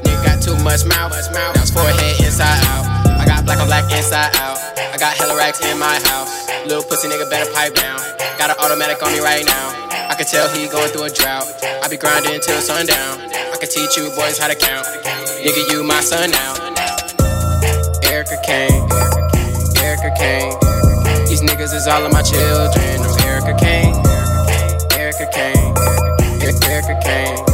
Nigga 0.00 0.24
got 0.24 0.40
too 0.40 0.56
much 0.64 0.88
mouth. 0.88 1.12
It's 1.12 1.28
forehead 1.68 2.16
inside 2.24 2.56
out. 2.72 2.88
I 3.20 3.28
got 3.28 3.44
black 3.44 3.60
on 3.60 3.68
black 3.68 3.84
inside 3.92 4.32
out. 4.40 4.56
I 4.78 4.96
got 4.96 5.12
hella 5.12 5.36
racks 5.36 5.60
in 5.60 5.76
my 5.76 6.00
house. 6.08 6.32
Little 6.64 6.84
pussy 6.84 7.08
nigga 7.12 7.28
better 7.28 7.52
pipe 7.52 7.76
down. 7.76 8.00
Got 8.40 8.56
an 8.56 8.56
automatic 8.64 9.02
on 9.04 9.12
me 9.12 9.20
right 9.20 9.44
now. 9.44 9.66
I 10.08 10.14
can 10.16 10.24
tell 10.24 10.48
he 10.56 10.72
going 10.72 10.88
through 10.88 11.04
a 11.04 11.12
drought. 11.12 11.44
I 11.84 11.88
be 11.88 12.00
grinding 12.00 12.40
till 12.40 12.60
sundown. 12.64 13.28
I 13.28 13.56
can 13.60 13.68
teach 13.68 14.00
you 14.00 14.08
boys 14.16 14.40
how 14.40 14.48
to 14.48 14.56
count. 14.56 14.88
Nigga, 15.44 15.68
you 15.68 15.84
my 15.84 16.00
son 16.00 16.30
now. 16.30 16.61
Erica 18.22 18.38
Kane, 18.46 18.88
Erica 19.82 20.10
Kane. 20.16 20.54
These 21.26 21.42
niggas 21.42 21.74
is 21.74 21.88
all 21.88 22.06
of 22.06 22.12
my 22.12 22.22
children. 22.22 23.02
I'm 23.02 23.18
Erica 23.26 23.54
Kane, 23.58 23.96
Erica 24.94 25.26
Kane, 25.34 25.74
E- 26.38 26.66
Erica 26.70 27.00
Kane. 27.02 27.44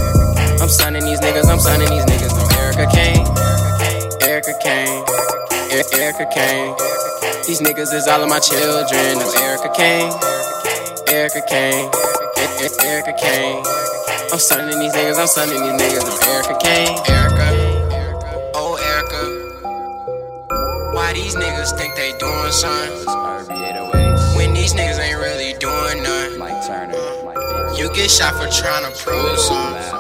I'm 0.61 0.69
signing 0.69 1.05
these 1.07 1.21
niggas, 1.21 1.49
I'm 1.51 1.59
signing 1.59 1.89
these 1.89 2.05
niggas. 2.05 2.35
I'm 2.37 2.51
Erica 2.61 2.87
Kane, 2.93 3.27
Erica 4.29 4.55
Kane, 4.63 5.05
E- 5.73 6.01
Erica 6.03 6.27
Kane. 6.35 6.77
These 7.47 7.61
niggas 7.63 7.95
is 7.95 8.07
all 8.07 8.23
of 8.23 8.29
my 8.29 8.41
children. 8.41 9.19
I'm 9.25 9.43
Erica 9.45 9.71
Kane, 9.75 10.13
Erica 11.09 11.43
Kane, 11.49 11.91
E- 12.39 12.67
E- 12.67 12.87
Erica 12.87 13.15
Kane. 13.15 13.65
I'm 14.33 14.39
signing 14.39 14.79
these 14.81 14.93
niggas, 14.93 15.19
I'm 15.19 15.29
signing 15.29 15.63
these 15.63 15.83
niggas. 15.83 16.05
I'm 16.05 16.29
Erica 16.35 16.59
Kane, 16.63 16.99
Erica. 17.09 17.38
These 21.23 21.35
niggas 21.35 21.77
think 21.77 21.97
they 21.97 22.13
doing 22.19 22.53
something? 22.53 23.07
When 24.37 24.55
these 24.55 24.75
niggas 24.75 25.01
ain't 25.01 25.19
really 25.19 25.59
doing 25.59 26.03
nothing. 26.03 26.39
Mike 26.39 26.65
Turner. 26.67 26.95
You 27.77 27.93
get 27.93 28.11
shot 28.11 28.35
for 28.35 28.49
trying 28.49 28.85
to 28.85 28.97
prove 29.03 29.39
something. 29.39 29.98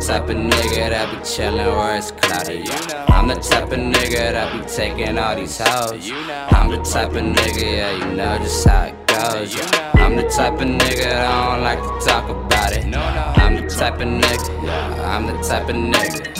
Type 0.00 0.30
of 0.30 0.36
nigga 0.36 0.88
that 0.90 1.10
be 1.10 1.18
chillin' 1.18 1.76
where 1.76 1.96
it's 1.96 2.10
cloudy. 2.10 2.64
I'm 3.08 3.28
the 3.28 3.34
type 3.34 3.70
of 3.70 3.78
nigga 3.78 4.32
that 4.32 4.52
be 4.52 4.66
taking 4.66 5.18
all 5.18 5.36
these 5.36 5.58
hoes. 5.58 6.10
I'm 6.50 6.70
the 6.70 6.78
type 6.82 7.10
of 7.10 7.22
nigga, 7.22 7.62
yeah, 7.62 7.92
you 7.92 8.16
know 8.16 8.38
just 8.38 8.66
how 8.66 8.84
it 8.84 9.06
goes. 9.06 9.54
I'm 9.94 10.16
the 10.16 10.28
type 10.28 10.54
of 10.54 10.68
nigga 10.68 11.04
that 11.04 11.26
I 11.26 11.54
don't 11.54 11.62
like 11.62 11.80
to 11.80 12.06
talk 12.06 12.30
about 12.30 12.72
it. 12.72 12.96
I'm 12.96 13.56
the 13.56 13.68
type 13.68 14.00
of 14.00 14.08
nigga, 14.08 14.64
yeah, 14.64 15.16
I'm 15.16 15.26
the 15.26 15.34
type 15.42 15.68
of 15.68 15.76
nigga. 15.76 16.30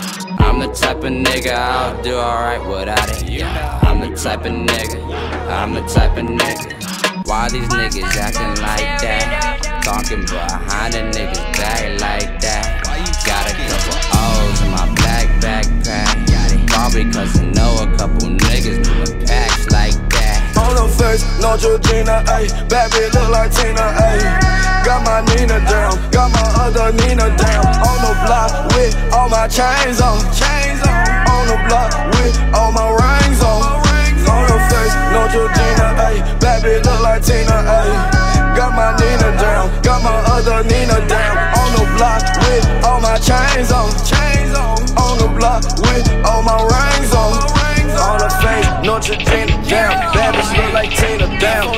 I'm 0.40 0.58
the 0.58 0.72
type 0.72 0.96
of 0.96 1.12
nigga 1.12 1.52
I'll 1.52 2.02
do 2.02 2.16
alright 2.16 2.66
without 2.66 3.10
it. 3.10 3.42
I'm 3.84 4.00
the 4.00 4.16
type 4.16 4.46
of 4.46 4.52
nigga. 4.52 5.00
I'm 5.48 5.74
the 5.74 5.82
type 5.82 6.16
of 6.16 6.24
nigga. 6.24 7.26
Why 7.28 7.48
these 7.50 7.68
niggas 7.68 8.16
acting 8.16 8.62
like 8.62 9.00
that? 9.02 9.82
Talking 9.84 10.22
behind 10.22 10.94
a 10.94 11.10
nigga's 11.12 11.38
back 11.58 12.00
like 12.00 12.40
that. 12.40 12.79
Got 13.30 13.46
a 13.46 13.54
couple 13.54 13.94
O's 14.10 14.58
in 14.58 14.70
my 14.74 14.90
backpack. 14.98 15.70
Probably 16.66 17.06
cause 17.14 17.38
I 17.38 17.44
know 17.54 17.78
a 17.78 17.86
couple 17.96 18.26
niggas 18.26 18.82
moving 18.82 19.22
packs 19.24 19.70
like 19.70 19.94
that. 20.18 20.42
On 20.58 20.74
the 20.74 20.90
face, 20.98 21.22
no 21.38 21.54
Georgina, 21.54 22.26
ayy. 22.26 22.50
Bad 22.68 22.90
bitch 22.90 23.14
look 23.14 23.30
like 23.30 23.54
Tina, 23.54 23.86
ayy. 24.02 24.26
Got 24.82 25.06
my 25.06 25.22
Nina 25.30 25.62
down, 25.62 25.94
got 26.10 26.32
my 26.34 26.42
other 26.58 26.90
Nina 26.90 27.30
down. 27.38 27.66
On 27.86 27.98
the 28.02 28.14
block 28.26 28.50
with 28.74 28.98
all 29.14 29.28
my 29.28 29.46
chains 29.46 30.02
on. 30.02 30.18
Chains 30.34 30.82
on. 30.82 31.06
On 31.30 31.46
the 31.46 31.58
block 31.70 31.94
with 32.18 32.34
all 32.50 32.72
my 32.74 32.90
rings 32.90 33.38
on. 33.46 33.62
On 34.26 34.42
the 34.50 34.58
face, 34.74 34.94
no 35.14 35.30
Georgina, 35.30 35.94
ayy. 36.02 36.18
Bad 36.42 36.66
bitch 36.66 36.82
look 36.82 36.98
like 36.98 37.22
Tina, 37.22 37.62
ayy. 37.78 38.39
Got 38.60 38.76
my 38.76 38.92
Nina 39.00 39.32
down, 39.40 39.72
got 39.80 40.02
my 40.04 40.12
other 40.36 40.62
Nina 40.68 41.00
down. 41.08 41.34
On 41.56 41.72
the 41.72 41.84
block 41.96 42.20
with 42.44 42.84
all 42.84 43.00
my 43.00 43.16
chains 43.16 43.72
on. 43.72 43.88
Chains 44.04 44.52
on. 44.52 44.76
On 45.00 45.16
the 45.16 45.32
block 45.32 45.64
with 45.80 46.04
all 46.28 46.42
my 46.42 46.60
rings 46.68 47.08
on. 47.16 47.40
On 47.96 48.18
the 48.20 48.28
face, 48.44 48.68
no 48.84 49.00
Georgina 49.00 49.56
down. 49.64 49.96
Bad 50.12 50.36
bitch 50.36 50.52
look 50.60 50.74
like 50.76 50.92
Tina 50.92 51.24
down. 51.40 51.72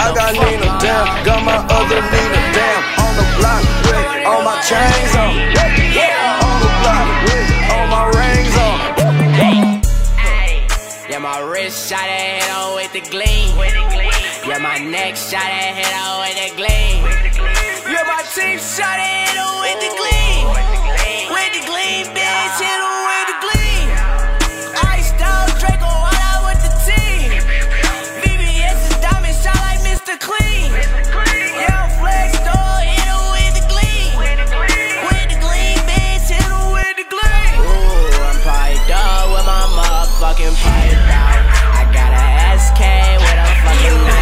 I 0.00 0.08
got 0.16 0.32
Nina 0.32 0.72
down, 0.80 1.04
got 1.22 1.44
my 1.44 1.60
other 1.68 2.00
Nina 2.00 2.40
down. 2.56 2.80
On 3.04 3.12
the 3.12 3.28
block 3.36 3.60
with 3.84 4.24
all 4.24 4.40
my 4.40 4.56
chains 4.64 5.12
on. 5.12 5.36
On 5.36 6.56
the 6.64 6.72
block 6.80 7.08
with 7.28 7.44
all 7.76 7.86
my 7.92 8.08
rings 8.08 8.56
on. 8.56 8.80
Yeah, 11.10 11.18
my 11.18 11.40
wrist 11.40 11.90
shot 11.90 12.08
it 12.08 12.40
hit 12.40 12.50
on 12.56 12.76
with 12.76 12.90
the 12.94 13.02
gleam. 13.10 14.11
Yeah, 14.44 14.58
my 14.58 14.76
neck 14.76 15.14
shot 15.14 15.46
it 15.46 15.74
hit 15.78 15.94
on 15.94 16.18
with 16.18 16.34
the 16.34 16.50
gleam. 16.58 16.98
Yeah, 17.86 18.02
my 18.10 18.26
teeth 18.34 18.58
shot 18.58 18.98
it 18.98 19.06
hit 19.06 19.38
on 19.38 19.62
with 19.62 19.78
the 19.78 19.90
gleam. 19.94 20.50
With 21.30 21.50
the 21.54 21.62
gleam, 21.62 22.10
bitch, 22.10 22.58
hit 22.58 22.80
on 22.82 23.06
with 23.06 23.26
the 23.30 23.38
gleam. 23.38 23.86
Iced 24.82 25.22
out 25.22 25.46
Draco, 25.62 25.86
all 25.86 26.10
out 26.26 26.42
with 26.50 26.58
the 26.58 26.74
team. 26.82 27.38
VVS 28.18 28.82
is 28.90 28.96
diamond 28.98 29.38
shot 29.38 29.54
like 29.62 29.78
Mr. 29.86 30.18
Clean. 30.18 30.74
Yeah, 31.54 31.86
flex 32.02 32.34
dog, 32.42 32.82
hit 32.82 33.08
on 33.14 33.30
with 33.38 33.54
the 33.54 33.64
gleam. 33.70 34.10
With 34.18 35.26
the 35.30 35.38
gleam, 35.38 35.78
bitch, 35.86 36.34
hit 36.34 36.50
with 36.50 36.98
the 36.98 37.06
gleam. 37.06 37.62
I'm 37.62 38.38
piped 38.42 38.90
up 38.90 39.38
with 39.38 39.46
my 39.46 39.70
motherfucking 39.70 40.58
pipe 40.66 40.98
out. 41.14 41.46
I 41.78 41.86
got 41.94 42.10
a 42.10 42.26
SK 42.58 42.82
with 43.22 43.38
a 43.38 43.48
fucking 43.62 44.02
knife 44.02 44.21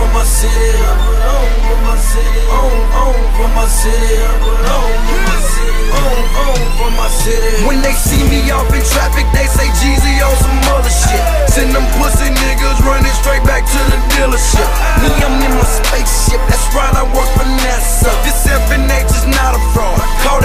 for 0.00 0.08
my 0.16 0.24
city. 0.24 0.72
On 0.80 1.48
for 1.68 1.78
my 1.84 1.96
city, 2.00 2.40
on, 2.48 2.72
on 2.96 3.16
for 3.36 3.48
my 3.52 3.66
city. 3.68 4.16
On 4.24 4.92
for 5.04 5.20
my 5.28 5.38
on, 5.90 6.18
on 6.40 6.60
for 6.78 6.90
my. 6.96 7.08
When 7.68 7.82
they 7.84 7.92
see 7.92 8.22
me 8.32 8.48
off 8.50 8.70
in 8.72 8.80
traffic, 8.80 9.26
they 9.36 9.44
say 9.44 9.68
Jeezy 9.76 10.24
on 10.24 10.32
some 10.40 10.60
other 10.72 10.88
shit. 10.88 11.20
Send 11.52 11.74
them 11.76 11.84
pussy 12.00 12.32
niggas 12.32 12.80
running 12.86 13.12
straight 13.20 13.44
back 13.44 13.66
to 13.68 13.80
the 13.92 13.98
dealership. 14.16 14.68
Me, 15.04 15.10
I'm 15.20 15.36
in 15.44 15.52
my 15.52 15.66
spaceship, 15.68 16.40
that's 16.48 16.64
right, 16.72 16.94
I 16.96 17.04
work 17.12 17.28
for 17.36 17.44
NASA. 17.44 18.10
This 18.24 18.40
FNH 18.48 19.12
is 19.12 19.26
not 19.28 19.52
a 19.58 19.60
fraud. 19.74 20.00
Call 20.24 20.39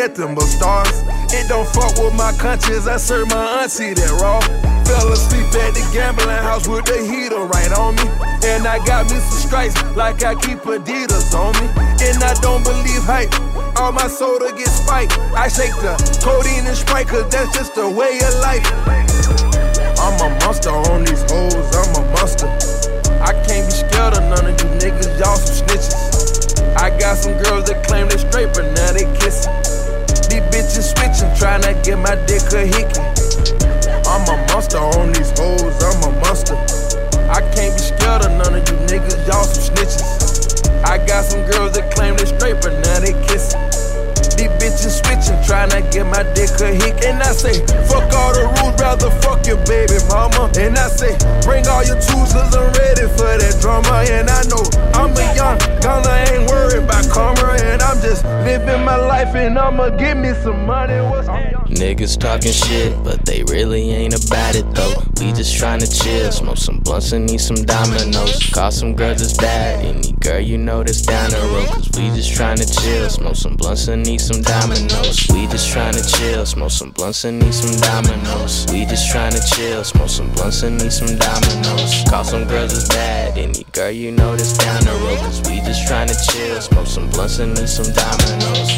nothing 0.00 0.34
but 0.34 0.48
stars. 0.48 1.04
It 1.28 1.46
don't 1.48 1.68
fuck 1.68 1.92
with 2.00 2.14
my 2.14 2.32
conscience, 2.40 2.86
I 2.86 2.96
serve 2.96 3.28
my 3.28 3.60
auntie 3.60 3.92
that 3.92 4.12
raw. 4.16 4.40
Fell 4.88 5.12
asleep 5.12 5.44
at 5.60 5.76
the 5.76 5.84
gambling 5.92 6.40
house 6.40 6.66
with 6.66 6.88
the 6.88 7.04
heater 7.04 7.44
right 7.44 7.68
on 7.76 7.94
me. 8.00 8.08
And 8.48 8.64
I 8.64 8.80
got 8.88 9.12
me 9.12 9.20
some 9.20 9.44
stripes 9.44 9.76
like 9.94 10.24
I 10.24 10.34
keep 10.34 10.64
Adidas 10.64 11.36
on 11.36 11.52
me. 11.60 11.68
And 12.00 12.16
I 12.24 12.32
don't 12.40 12.64
believe 12.64 13.04
hype. 13.04 13.28
All 13.76 13.92
my 13.92 14.08
soda 14.08 14.56
gets 14.56 14.72
spiked. 14.80 15.20
I 15.36 15.48
shake 15.52 15.76
the 15.84 15.92
codeine 16.24 16.64
and 16.64 16.76
Sprite, 16.76 17.08
cause 17.08 17.28
that's 17.28 17.52
just 17.52 17.74
the 17.74 17.84
way 17.84 18.16
of 18.24 18.34
life. 18.40 18.64
I'm 20.00 20.16
a 20.16 20.28
monster 20.40 20.72
on 20.72 21.04
these 21.04 21.28
hoes, 21.28 21.68
I'm 21.76 21.92
a 22.00 22.02
monster. 22.16 22.48
I 23.20 23.36
can't 23.44 23.68
be 23.68 23.74
scared 23.76 24.16
of 24.16 24.24
none 24.32 24.48
of 24.48 24.56
you 24.56 24.68
niggas, 24.80 25.12
y'all 25.20 25.36
some 25.36 25.60
snitches. 25.60 26.64
I 26.80 26.88
got 26.96 27.18
some 27.20 27.36
girls 27.44 27.68
that 27.68 27.84
claim 27.84 28.08
they 28.08 28.16
straight, 28.16 28.48
but 28.56 28.64
now 28.72 28.92
they 28.96 29.04
kissing. 29.20 29.59
Bitches 30.50 30.90
switching, 30.92 31.30
trying 31.38 31.62
to 31.62 31.74
get 31.82 31.98
my 31.98 32.14
dick 32.26 32.42
a 32.52 32.66
hickey. 32.66 33.00
I'm 34.06 34.26
a 34.26 34.36
monster 34.50 34.78
on 34.78 35.12
these 35.12 35.30
hoes, 35.38 35.78
I'm 35.82 36.02
a 36.02 36.20
monster. 36.20 36.58
I 37.30 37.40
can't 37.54 37.74
be 37.74 37.82
scared 37.82 38.26
of 38.26 38.32
none 38.34 38.54
of 38.58 38.68
you 38.68 38.76
niggas, 38.90 39.26
y'all 39.26 39.44
some 39.44 39.74
snitches. 39.74 40.02
I 40.84 40.98
got 41.06 41.24
some 41.24 41.46
girls 41.46 41.72
that 41.78 41.94
switching, 45.60 45.80
tryna 45.80 45.92
get 45.92 46.06
my 46.06 46.22
dick 46.34 46.60
a 46.60 46.72
hick. 46.74 47.04
And 47.04 47.22
I 47.22 47.32
say, 47.32 47.54
fuck 47.86 48.12
all 48.12 48.32
the 48.32 48.46
rules, 48.60 48.80
rather 48.80 49.10
fuck 49.22 49.46
your 49.46 49.58
baby 49.66 49.98
mama. 50.08 50.50
And 50.58 50.76
I 50.78 50.88
say, 50.88 51.16
bring 51.42 51.66
all 51.66 51.84
your 51.84 52.00
tools, 52.00 52.34
I'm 52.34 52.72
ready 52.72 53.08
for 53.16 53.38
that 53.38 53.58
drama. 53.60 54.04
And 54.10 54.28
I 54.30 54.42
know 54.44 54.64
I'm 54.94 55.10
a 55.16 55.34
young 55.34 55.58
gunner, 55.80 56.10
ain't 56.32 56.50
worried 56.50 56.84
about 56.84 57.08
karma. 57.10 57.56
And 57.62 57.82
I'm 57.82 58.00
just 58.00 58.24
living 58.24 58.84
my 58.84 58.96
life, 58.96 59.34
and 59.34 59.58
I'ma 59.58 59.90
give 59.90 60.16
me 60.16 60.32
some 60.42 60.66
money. 60.66 61.00
What's 61.10 61.28
Niggas 61.28 62.18
talking 62.18 62.52
shit, 62.52 63.02
but 63.04 63.24
they 63.24 63.42
really 63.44 63.90
ain't 63.90 64.26
about 64.26 64.56
it 64.56 64.74
though. 64.74 65.09
We 65.20 65.32
just 65.32 65.54
tryna 65.54 65.84
chill, 66.02 66.32
smoke 66.32 66.56
some 66.56 66.78
blunts 66.78 67.12
and 67.12 67.30
eat 67.30 67.42
some 67.42 67.62
dominoes. 67.66 68.50
Call 68.54 68.70
some 68.70 68.94
girls 68.94 69.20
that's 69.20 69.36
bad, 69.36 69.84
any 69.84 70.12
girl 70.12 70.40
you 70.40 70.56
know 70.56 70.82
that's 70.82 71.02
down 71.02 71.28
the 71.28 71.36
road. 71.36 71.68
Cause 71.68 71.90
we 71.94 72.08
just 72.16 72.32
tryna 72.32 72.64
chill, 72.64 73.10
smoke 73.10 73.36
some 73.36 73.54
blunts 73.54 73.88
and 73.88 74.06
eat 74.08 74.22
some 74.22 74.40
dominoes. 74.40 75.28
We 75.28 75.46
just 75.46 75.68
tryna 75.68 76.00
chill, 76.16 76.46
smoke 76.46 76.70
some 76.70 76.92
blunts 76.92 77.24
and 77.24 77.42
eat 77.44 77.52
some 77.52 77.78
dominoes. 77.82 78.66
We 78.72 78.86
just 78.86 79.12
tryna 79.12 79.44
chill, 79.54 79.84
smoke 79.84 80.08
some 80.08 80.30
blunts 80.32 80.62
and 80.62 80.80
eat 80.80 80.90
some 80.90 81.14
dominoes. 81.18 82.02
Call 82.08 82.24
some 82.24 82.48
girls 82.48 82.72
that's 82.72 82.88
bad, 82.88 83.36
any 83.36 83.64
girl 83.72 83.90
you 83.90 84.12
know 84.12 84.34
that's 84.34 84.56
down 84.56 84.82
the 84.84 84.92
road. 85.04 85.18
Cause 85.18 85.42
we 85.50 85.60
just 85.60 85.86
tryna 85.86 86.16
chill, 86.32 86.62
smoke 86.62 86.86
some 86.86 87.10
blunts 87.10 87.38
and 87.40 87.58
eat 87.58 87.68
some 87.68 87.92
dominoes. 87.92 88.72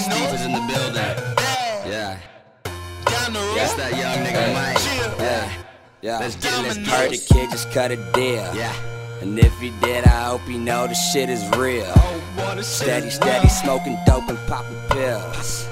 Steve 0.00 0.34
is 0.34 0.44
in 0.44 0.52
the 0.52 0.60
building. 0.60 0.94
Yeah. 1.86 2.18
That's 3.54 3.74
that 3.74 3.92
young 3.92 4.18
nigga 4.24 4.54
Mike. 4.54 5.18
Yeah. 5.18 5.50
Yeah. 6.02 6.18
Let's 6.18 6.36
get 6.36 6.62
this 6.64 6.76
Heard 6.88 7.10
the 7.10 7.18
kid 7.18 7.50
just 7.50 7.70
cut 7.70 7.90
a 7.90 7.96
deal. 8.12 8.54
Yeah. 8.54 8.93
And 9.24 9.38
if 9.38 9.58
he 9.58 9.70
did, 9.80 10.04
I 10.04 10.26
hope 10.26 10.42
he 10.42 10.58
know 10.58 10.86
the 10.86 10.92
shit 10.92 11.30
is 11.30 11.48
real. 11.56 11.90
Steady, 12.60 13.08
steady, 13.08 13.48
smoking 13.48 13.96
dope 14.04 14.28
and 14.28 14.38
popping 14.46 14.76
pills. 14.90 15.66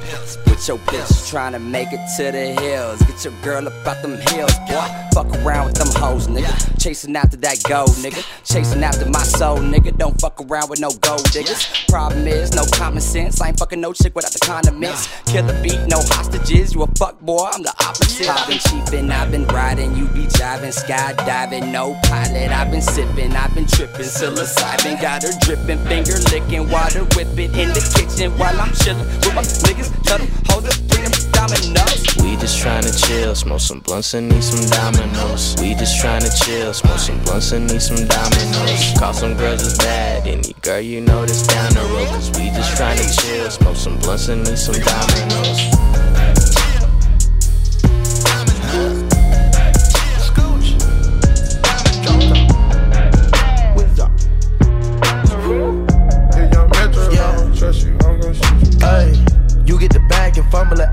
With 0.47 0.67
your 0.69 0.79
bitch 0.79 1.31
trying 1.31 1.53
to 1.53 1.59
make 1.59 1.89
it 1.93 2.01
to 2.17 2.33
the 2.33 2.61
hills. 2.61 3.03
Get 3.03 3.25
your 3.25 3.35
girl 3.43 3.67
up 3.67 3.87
out 3.87 4.01
them 4.01 4.17
hills, 4.17 4.57
boy. 4.69 5.09
Fuck 5.13 5.27
around 5.45 5.67
with 5.67 5.75
them 5.75 5.89
hoes, 6.01 6.29
nigga. 6.29 6.81
Chasing 6.83 7.15
after 7.15 7.37
that 7.39 7.63
gold, 7.69 7.91
nigga. 7.91 8.25
Chasing 8.45 8.83
after 8.83 9.09
my 9.09 9.23
soul, 9.23 9.59
nigga. 9.59 9.97
Don't 9.97 10.19
fuck 10.21 10.41
around 10.41 10.71
with 10.71 10.81
no 10.81 10.91
gold 11.01 11.25
diggers. 11.31 11.67
Problem 11.89 12.27
is, 12.27 12.53
no 12.55 12.65
common 12.73 13.01
sense. 13.01 13.41
I 13.41 13.49
ain't 13.49 13.59
fucking 13.59 13.81
no 13.81 13.93
chick 13.93 14.15
without 14.15 14.33
the 14.33 14.41
condiments. 14.41 15.09
Kill 15.27 15.47
the 15.47 15.55
beat, 15.63 15.81
no 15.89 15.99
hostages. 15.99 16.75
You 16.75 16.83
a 16.83 16.87
fuck 16.99 17.21
boy, 17.21 17.49
I'm 17.53 17.63
the 17.63 17.75
opposite. 17.81 18.29
I've 18.29 18.49
been 18.49 18.59
cheaping, 18.59 19.11
I've 19.11 19.31
been 19.31 19.47
riding. 19.47 19.97
You 19.97 20.07
be 20.09 20.25
jiving, 20.27 20.73
skydiving. 20.73 21.71
No 21.73 21.99
pilot, 22.05 22.51
I've 22.51 22.71
been 22.71 22.83
sipping, 22.83 23.33
I've 23.43 23.53
been 23.57 23.67
tripping. 23.67 24.07
Psilocybin 24.07 25.03
got 25.03 25.25
her 25.25 25.35
dripping, 25.41 25.83
finger 25.91 26.15
licking. 26.31 26.71
water, 26.71 27.03
whip 27.19 27.35
it 27.35 27.51
in 27.59 27.75
the 27.75 27.83
kitchen 27.91 28.31
while 28.39 28.55
I'm 28.55 28.71
chillin' 28.71 29.03
with 29.03 29.35
my 29.35 29.43
niggas. 29.43 29.91
Them, 30.07 30.23
hold 30.47 30.67
up, 30.67 30.79
bring 30.87 31.03
them 31.03 31.13
dominoes. 31.35 32.07
We 32.23 32.37
just 32.39 32.63
tryna 32.63 32.95
chill, 32.95 33.35
smoke 33.35 33.61
some 33.61 33.81
blunts 33.81 34.15
and 34.15 34.33
eat 34.33 34.45
some 34.45 34.63
dominoes. 34.71 35.57
We 35.61 35.75
just 35.75 36.01
tryna 36.01 36.31
chill, 36.45 36.73
smoke 36.73 37.01
some 37.01 37.19
blunts 37.25 37.51
and 37.51 37.71
eat 37.73 37.83
some 37.83 38.07
dominoes. 38.07 38.95
Call 38.97 39.13
some 39.13 39.35
girls 39.37 39.63
is 39.63 39.77
bad, 39.77 40.25
any 40.25 40.55
girl 40.63 40.81
you 40.81 41.01
know 41.01 41.27
that's 41.27 41.45
down 41.45 41.75
the 41.75 41.81
road. 41.81 42.07
Cause 42.15 42.31
we 42.39 42.47
just 42.51 42.79
tryna 42.79 43.07
chill, 43.19 43.51
smoke 43.51 43.77
some 43.77 43.99
blunts 43.99 44.29
and 44.29 44.47
eat 44.47 44.57
some 44.57 44.79
dominoes. 44.79 45.92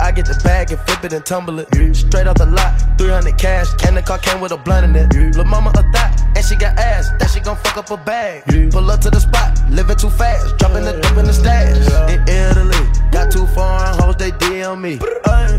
I 0.10 0.12
get 0.12 0.26
the 0.26 0.34
bag 0.43 0.72
and 0.72 0.80
flip 0.82 1.03
it 1.03 1.14
and 1.14 1.24
tumble 1.24 1.60
it. 1.60 1.68
Straight 1.95 2.26
off 2.26 2.38
the 2.38 2.47
lot, 2.47 2.74
300 2.97 3.38
cash, 3.38 3.68
and 3.86 3.95
the 3.95 4.01
car 4.01 4.18
came 4.18 4.41
with 4.41 4.51
a 4.51 4.57
blunt 4.57 4.84
in 4.84 4.95
it. 4.95 5.14
Lil' 5.36 5.45
mama 5.45 5.70
a 5.70 5.84
thot, 5.93 6.20
and 6.36 6.43
she 6.43 6.55
got 6.55 6.80
ass. 6.80 7.12
That 7.20 7.30
she 7.30 7.39
gon' 7.39 7.57
fuck 7.57 7.78
up 7.78 7.91
a 7.91 7.97
bag. 7.97 8.41
Pull 8.72 8.89
up 8.89 9.01
to 9.01 9.12
the 9.12 9.20
spot, 9.20 9.53
living 9.70 9.97
too 9.97 10.10
fast, 10.10 10.57
dropping 10.57 10.86
the 10.86 10.93
dope 10.93 11.16
in 11.16 11.26
the 11.26 11.34
stash. 11.34 11.78
In 12.10 12.28
Italy, 12.28 12.89
got 13.12 13.32
two 13.32 13.45
foreign 13.53 13.93
hoes, 14.01 14.16
they 14.16 14.32
DM 14.32 14.82
me. 14.82 14.97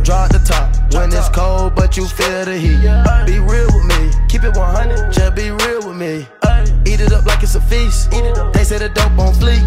Drop 0.03 0.33
the 0.33 0.43
top 0.45 0.75
when 0.95 1.13
it's 1.13 1.29
cold, 1.29 1.77
but 1.77 1.97
you 1.97 2.09
feel 2.09 2.45
the 2.45 2.59
heat. 2.59 2.83
Be 3.27 3.39
real 3.39 3.71
with 3.71 3.87
me, 3.87 4.11
keep 4.29 4.43
it 4.43 4.57
100, 4.57 5.13
just 5.13 5.37
be 5.37 5.53
real 5.53 5.87
with 5.87 5.97
me. 5.97 6.27
Eat 6.91 6.99
it 6.99 7.13
up 7.13 7.25
like 7.25 7.41
it's 7.45 7.55
a 7.55 7.61
feast. 7.61 8.11
Eat 8.13 8.27
it 8.27 8.37
up. 8.37 8.53
They 8.53 8.65
say 8.65 8.79
the 8.79 8.89
dope 8.89 9.15
on 9.15 9.31
fleek. 9.39 9.63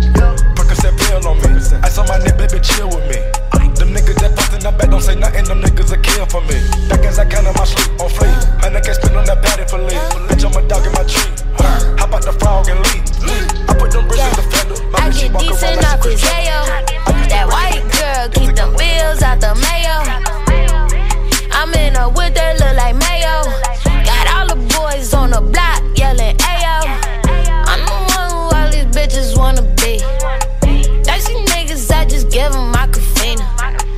Percocet 0.59 0.91
pill 0.99 1.23
on 1.23 1.39
me. 1.39 1.55
I 1.79 1.87
saw 1.87 2.03
my 2.03 2.19
nigga, 2.19 2.35
baby, 2.35 2.59
chill 2.59 2.91
with 2.91 3.07
me. 3.07 3.15
Them 3.79 3.95
niggas 3.95 4.19
that 4.19 4.35
post 4.35 4.51
in 4.51 4.59
the 4.59 4.75
back 4.75 4.91
don't 4.91 4.99
say 4.99 5.15
nothing, 5.15 5.45
them 5.47 5.63
niggas 5.63 5.95
are 5.95 6.03
kill 6.03 6.27
for 6.27 6.43
me. 6.51 6.59
Back 6.91 6.99
as 7.07 7.19
I 7.19 7.25
count 7.25 7.47
in 7.47 7.55
my 7.55 7.63
sleep 7.63 7.95
on 7.95 8.11
fleek. 8.11 8.35
And 8.67 8.75
I 8.75 8.81
can 8.83 8.93
spin 8.93 9.15
on 9.15 9.23
that 9.23 9.39
patty 9.39 9.63
for 9.71 9.79
leave. 9.79 10.03
Bitch, 10.27 10.43
I'm 10.43 10.51
a 10.51 10.67
dog 10.67 10.83
in 10.83 10.91
my 10.91 11.07
tree. 11.07 11.31
How 11.95 12.11
about 12.11 12.27
the 12.27 12.35
frog 12.35 12.67
and 12.67 12.83
leave? 12.91 13.07
I 13.71 13.73
put 13.79 13.95
them 13.95 14.03
bricks 14.03 14.27
in 14.27 14.35
the 14.35 14.43
fender. 14.51 14.75
My 14.91 14.99
I 14.99 15.07
bitch, 15.07 15.23
get 15.23 15.39
decent 15.39 15.79
like 15.79 15.95
off 15.95 16.03
she 16.03 16.11
his 16.11 16.27
crazy. 16.27 16.27
yayo. 16.27 16.59
That 17.31 17.47
white 17.47 17.87
girl 17.87 18.23
keep 18.35 18.51
the 18.51 18.67
wheels 18.75 19.23
out 19.23 19.39
the 19.39 19.55
mayo. 19.63 19.95
I'm 21.55 21.71
in 21.71 21.95
a 21.95 22.11
whip 22.11 22.35
that 22.35 22.59
look 22.59 22.75
like 22.75 22.99
mayo. 22.99 23.47
Got 24.03 24.27
all 24.27 24.47
the 24.51 24.59
boys 24.75 25.15
on 25.15 25.31
the 25.31 25.39
block 25.39 25.79
yelling 25.95 26.35
bitches 29.33 29.37
wanna 29.37 29.61
be. 29.61 29.99
Thirsty 31.03 31.33
niggas, 31.33 31.91
I 31.91 32.05
just 32.05 32.29
give 32.29 32.51
them 32.51 32.71
my 32.71 32.87
cafetina. 32.87 33.47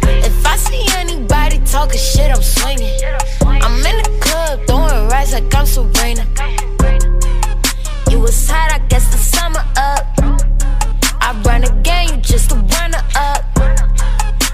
If 0.04 0.46
I 0.46 0.58
see 0.58 0.86
anybody 0.98 1.60
talking 1.66 2.00
shit, 2.00 2.32
I'm 2.32 2.42
swinging. 2.42 2.92
I'm 3.42 3.78
in 3.86 4.04
the 4.04 4.18
club 4.22 4.60
throwing 4.68 5.10
rice 5.10 5.34
like 5.34 5.54
I'm 5.54 5.66
Serena. 5.66 6.26
You 8.10 8.20
was 8.20 8.50
hot, 8.50 8.72
I 8.72 8.80
guess 8.88 9.12
the 9.12 9.18
summer 9.18 9.64
up. 9.78 10.06
I 11.22 11.42
run 11.46 11.64
a 11.64 11.72
game, 11.82 12.16
you 12.16 12.18
just 12.18 12.52
a 12.52 12.56
runner 12.56 13.04
up. 13.16 13.44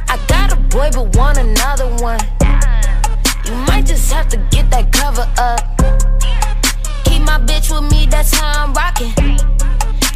I 0.10 0.18
got 0.28 0.54
a 0.54 0.56
boy, 0.56 0.90
but 0.94 1.16
want 1.16 1.38
another 1.38 1.88
one. 2.04 2.20
You 3.46 3.56
might 3.68 3.86
just 3.86 4.12
have 4.12 4.28
to 4.30 4.38
get 4.50 4.70
that 4.72 4.92
cover 4.92 5.28
up. 5.38 5.62
Keep 7.06 7.24
my 7.24 7.40
bitch 7.40 7.70
with 7.72 7.92
me, 7.92 8.08
that's 8.08 8.34
how 8.34 8.66
I'm 8.66 8.74
rocking. 8.74 9.14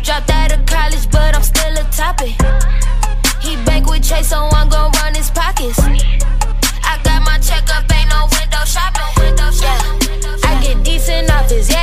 Dropped 0.05 0.29
out 0.29 0.51
of 0.53 0.63
college, 0.67 1.09
but 1.09 1.35
I'm 1.35 1.41
still 1.41 1.73
a 1.73 1.83
topic. 1.85 2.37
He 3.41 3.55
bank 3.65 3.89
with 3.89 4.03
Chase, 4.07 4.27
so 4.29 4.47
I'm 4.51 4.69
gon' 4.69 4.91
run 5.01 5.15
his 5.15 5.31
pockets. 5.31 5.79
I 5.79 6.99
got 7.03 7.23
my 7.25 7.39
check 7.39 7.67
up, 7.73 7.91
ain't 7.91 8.09
no 8.11 8.27
window 8.37 8.63
shopping. 8.65 9.01
Yeah. 9.63 10.37
I 10.43 10.61
get 10.61 10.83
decent 10.83 11.31
off 11.31 11.49
his 11.49 11.73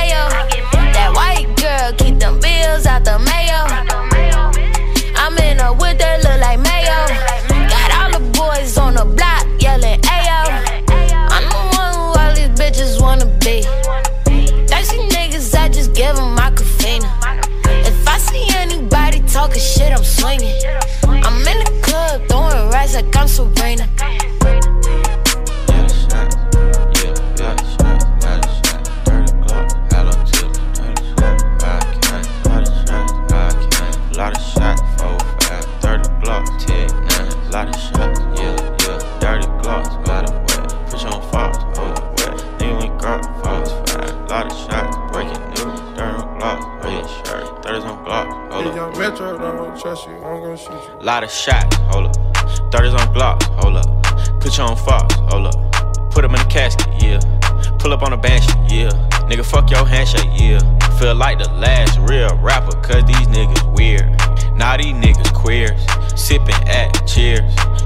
up 58.03 58.07
on 58.07 58.13
a 58.13 58.17
banshee, 58.17 58.75
yeah. 58.75 58.89
Nigga, 59.29 59.45
fuck 59.45 59.69
your 59.69 59.85
handshake, 59.85 60.29
yeah. 60.35 60.59
Feel 60.99 61.15
like 61.15 61.39
the 61.39 61.49
last 61.53 61.97
real 61.99 62.35
rapper, 62.37 62.75
cause 62.81 63.03
these 63.05 63.27
niggas 63.27 63.63
weird. 63.75 64.09
Now 64.55 64.77
these 64.77 64.93
niggas 64.93 65.33
queers. 65.33 65.79
Sippin' 66.13 66.67
at 66.67 67.07
cheers. 67.07 67.41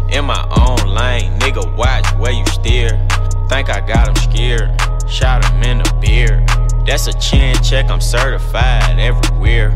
In 0.09 0.25
my 0.25 0.43
own 0.57 0.93
lane, 0.93 1.37
nigga, 1.39 1.63
watch 1.75 2.05
where 2.17 2.31
you 2.31 2.45
steer. 2.47 2.89
Think 3.49 3.69
I 3.69 3.79
got 3.81 4.07
'em 4.07 4.15
scared. 4.15 4.69
Shot 5.07 5.45
'em 5.45 5.63
in 5.63 5.77
the 5.79 5.93
beard. 6.01 6.47
That's 6.85 7.07
a 7.07 7.13
chin 7.13 7.55
check, 7.61 7.89
I'm 7.89 8.01
certified 8.01 8.99
everywhere. 8.99 9.71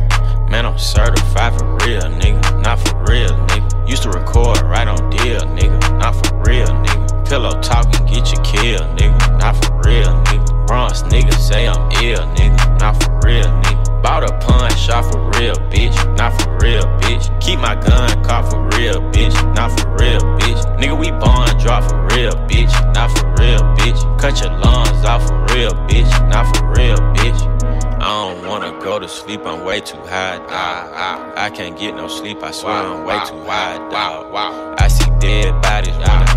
Man, 0.49 0.65
I'm 0.65 0.77
certified 0.77 1.57
for 1.57 1.65
real, 1.85 2.01
nigga. 2.01 2.61
Not 2.61 2.79
for 2.79 2.95
real, 3.07 3.31
nigga. 3.47 3.89
Used 3.89 4.03
to 4.03 4.09
record 4.09 4.61
right 4.63 4.87
on 4.87 5.09
deal, 5.09 5.41
nigga. 5.41 5.97
Not 5.97 6.15
for 6.15 6.35
real, 6.45 6.67
nigga. 6.67 7.29
Pillow 7.29 7.61
talking, 7.61 8.05
get 8.05 8.31
you 8.31 8.39
killed, 8.43 8.97
nigga. 8.97 9.39
Not 9.39 9.55
for 9.63 9.71
real, 9.75 9.80
nigga. 9.81 10.67
Bronx 10.67 11.03
nigga 11.03 11.33
say 11.33 11.67
I'm 11.67 11.91
ill, 12.03 12.25
nigga. 12.35 12.79
Not 12.79 13.01
for 13.03 13.19
real, 13.27 13.45
nigga. 13.45 14.01
Bought 14.01 14.23
a 14.23 14.37
punch, 14.39 14.77
shot 14.79 15.05
for 15.11 15.19
real, 15.39 15.55
bitch. 15.69 15.95
Not 16.17 16.39
for 16.41 16.57
real, 16.57 16.83
bitch. 16.99 17.29
Keep 17.41 17.59
my 17.59 17.75
gun, 17.75 18.23
caught 18.23 18.49
for 18.49 18.61
real, 18.77 19.01
bitch. 19.11 19.33
Not 19.55 19.71
for 19.79 19.89
real, 19.95 20.21
bitch. 20.39 20.61
Nigga, 20.79 20.99
we 20.99 21.11
bond, 21.11 21.59
drop 21.59 21.83
for 21.83 22.01
real, 22.15 22.33
bitch. 22.49 22.71
Not 22.93 23.11
for 23.11 23.27
real, 23.39 23.61
bitch. 23.77 24.19
Cut 24.19 24.41
your 24.41 24.51
lungs 24.57 25.05
off 25.05 25.27
for 25.27 25.39
real, 25.53 25.71
bitch. 25.87 26.09
Not 26.29 26.45
for 26.55 26.65
real, 26.71 26.97
bitch. 27.15 27.51
I 28.01 28.05
don't 28.05 28.47
wanna 28.47 28.71
go 28.79 28.97
to 28.97 29.07
sleep, 29.07 29.41
I'm 29.45 29.63
way 29.63 29.79
too 29.79 29.99
high, 30.07 30.37
dog. 30.39 31.33
I 31.37 31.51
can't 31.53 31.77
get 31.77 31.95
no 31.95 32.07
sleep, 32.07 32.41
I 32.41 32.49
swear 32.49 32.73
I'm 32.73 33.05
way 33.05 33.19
too 33.27 33.39
high, 33.45 33.77
dog. 33.89 34.33
I 34.79 34.87
see 34.87 35.11
dead 35.19 35.61
bodies 35.61 35.95
when 35.97 36.09
I 36.09 36.30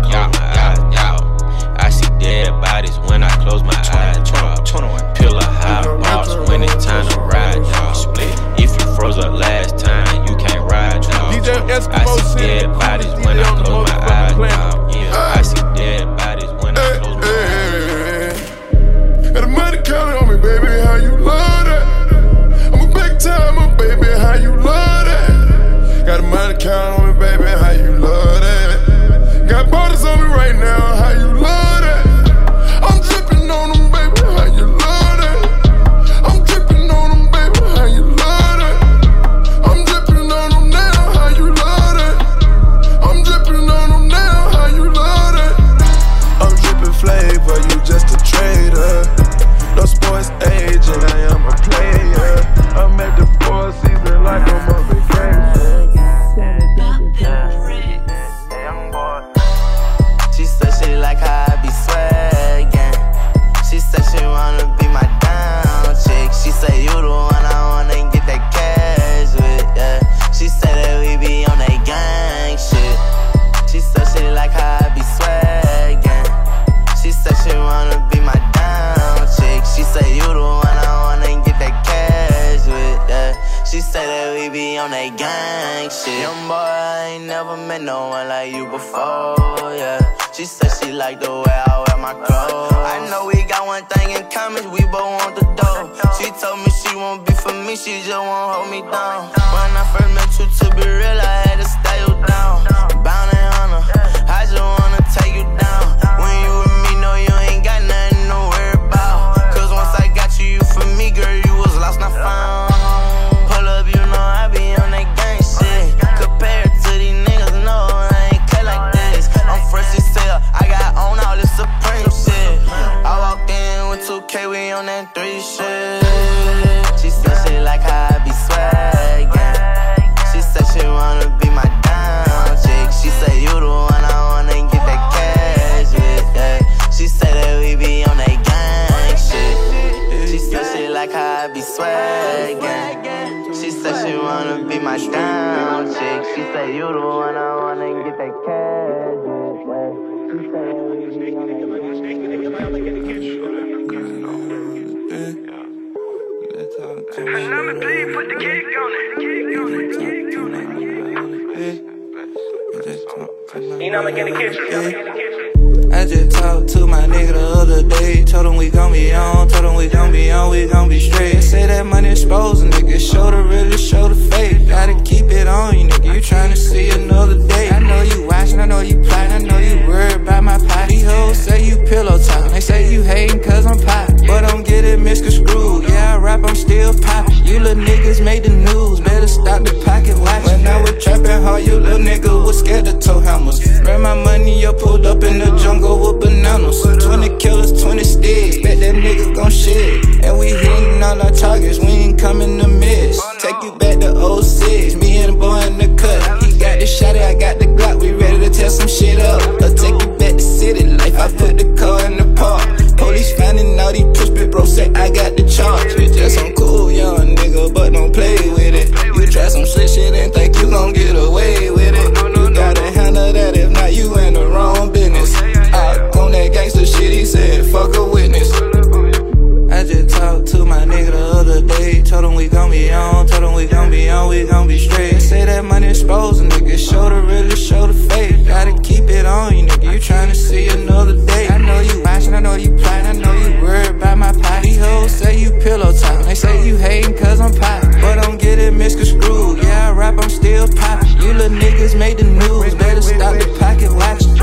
we 232.45 232.49
gon' 232.49 232.69
be 232.69 232.91
on, 232.93 233.25
told 233.25 233.43
him 233.43 233.53
we 233.53 233.65
gon' 233.65 233.89
be 233.89 234.07
on, 234.07 234.29
we 234.29 234.45
gon' 234.45 234.67
be 234.67 234.77
straight. 234.77 235.13
They 235.13 235.19
Say 235.19 235.45
that 235.45 235.65
money 235.65 235.87
exposing, 235.87 236.49
nigga. 236.49 236.77
Show 236.77 237.09
the 237.09 237.21
really, 237.21 237.55
show 237.55 237.87
the 237.87 237.93
fake. 237.93 238.45
Gotta 238.45 238.73
keep 238.83 239.09
it 239.09 239.25
on 239.25 239.57
you, 239.57 239.65
nigga. 239.65 239.93
You 239.93 239.99
tryna 239.99 240.35
see 240.35 240.67
another 240.67 241.15
day. 241.25 241.47
I 241.47 241.57
know 241.57 241.79
you 241.79 242.03
watching, 242.03 242.35
I 242.35 242.39
know 242.41 242.53
you 242.53 242.75
plotting, 242.75 243.07
I 243.07 243.13
know 243.13 243.33
you 243.33 243.61
worried 243.63 243.95
about 243.95 244.19
my 244.19 244.31
pot. 244.31 244.61
These 244.61 244.77
hoes 244.79 245.11
say 245.11 245.39
you 245.39 245.51
pillow 245.61 245.91
talking, 245.91 246.27
they 246.27 246.35
say 246.35 246.67
you 246.67 246.77
hating 246.77 247.17
cause 247.17 247.41
I'm 247.41 247.53
pop. 247.53 247.81
But 248.01 248.21
don't 248.21 248.39
get 248.39 248.59
it 248.59 248.73
misconstrued. 248.73 249.63
Yeah, 249.63 249.89
I 249.89 249.91
rap, 249.93 250.15
I'm 250.21 250.29
still 250.29 250.67
poppin'. 250.67 251.07
You 251.21 251.33
little 251.33 251.57
niggas 251.57 251.97
made 251.97 252.19
the 252.19 252.25
news, 252.25 252.75
better 252.75 253.01
stop 253.01 253.33
the 253.39 253.47
pocket 253.59 253.91
watching. 253.91 254.35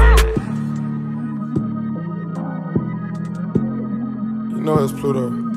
You 4.50 4.60
know 4.60 4.82
it's 4.82 4.92
Pluto. 4.92 5.51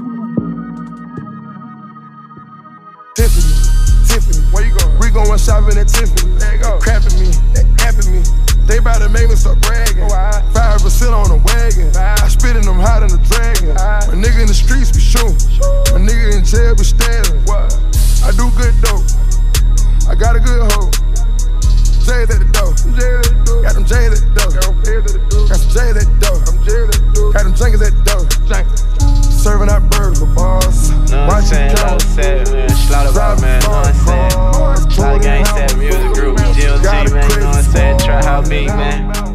Going? 5.26 5.39
Shopping 5.39 5.78
at 5.78 5.88
Tiffany. 5.88 6.38
Go. 6.61 6.80
Crapping 6.80 7.17
me, 7.19 7.30
they 7.53 7.65
capping 7.78 8.11
me. 8.11 8.21
They 8.65 8.80
bout 8.80 8.99
to 8.99 9.09
make 9.09 9.30
me 9.30 9.36
start 9.36 9.61
bragging. 9.61 10.07
Oh, 10.09 10.51
Five 10.53 10.82
percent 10.82 11.13
on 11.13 11.30
the 11.30 11.38
wagon. 11.38 11.95
I 11.95 12.28
spit 12.28 12.55
in 12.55 12.63
them 12.63 12.80
hot 12.80 13.03
in 13.03 13.09
the 13.09 13.21
dragon. 13.30 13.76
My 13.76 14.15
nigga 14.17 14.41
in 14.41 14.47
the 14.47 14.53
streets 14.53 14.91
be 14.91 14.99
shooting. 14.99 15.38
My 15.93 16.01
nigga 16.01 16.38
in 16.38 16.45
jail 16.45 16.76
be 16.76 16.84
stabbing. 16.84 17.41
I 18.26 18.32
do 18.34 18.49
good 18.57 18.73
dope. 18.82 19.05
I 20.09 20.15
got 20.15 20.36
a 20.36 20.39
good 20.39 20.71
hoe. 20.71 21.05
J's 22.06 22.30
at 22.30 22.38
the 22.38 22.45
door. 22.53 22.70
Got 23.64 23.74
them 23.74 23.84
J's 23.84 24.14
at 24.14 24.22
the 24.22 24.34
door. 24.38 24.53
Got 24.53 25.58
some 25.58 25.70
J's 25.74 25.97
at 25.97 26.06
the 26.06 26.14
door. 26.22 26.38
Got 27.34 27.43
them 27.43 27.56
Jenkins 27.56 27.82
at 27.82 27.93
the 27.97 28.03
door. 28.06 28.22
Serving 29.26 29.70
out 29.70 29.89
burger 29.89 30.28
boss. 30.36 30.91
Know 31.10 31.26
what 31.26 31.38
I'm 31.38 31.43
saying? 31.43 31.76
Low 31.78 31.97
set, 31.97 32.51
man. 32.51 32.70
Slaughterbar, 32.70 33.41
man. 33.41 33.60
Know 33.62 33.70
what 33.70 33.88
I'm 33.88 33.95
saying? 34.06 35.01
Lot 35.01 35.16
of 35.16 35.22
gangsta 35.22 35.78
music 35.80 36.14
group. 36.14 36.38
GLG, 36.38 37.12
man. 37.12 37.28
Know 37.39 37.47
what 37.47 37.58
I'm 37.58 37.64
saying? 37.64 37.97
Try 37.97 38.24
how 38.24 38.41
beat, 38.47 38.68
man. 38.68 39.34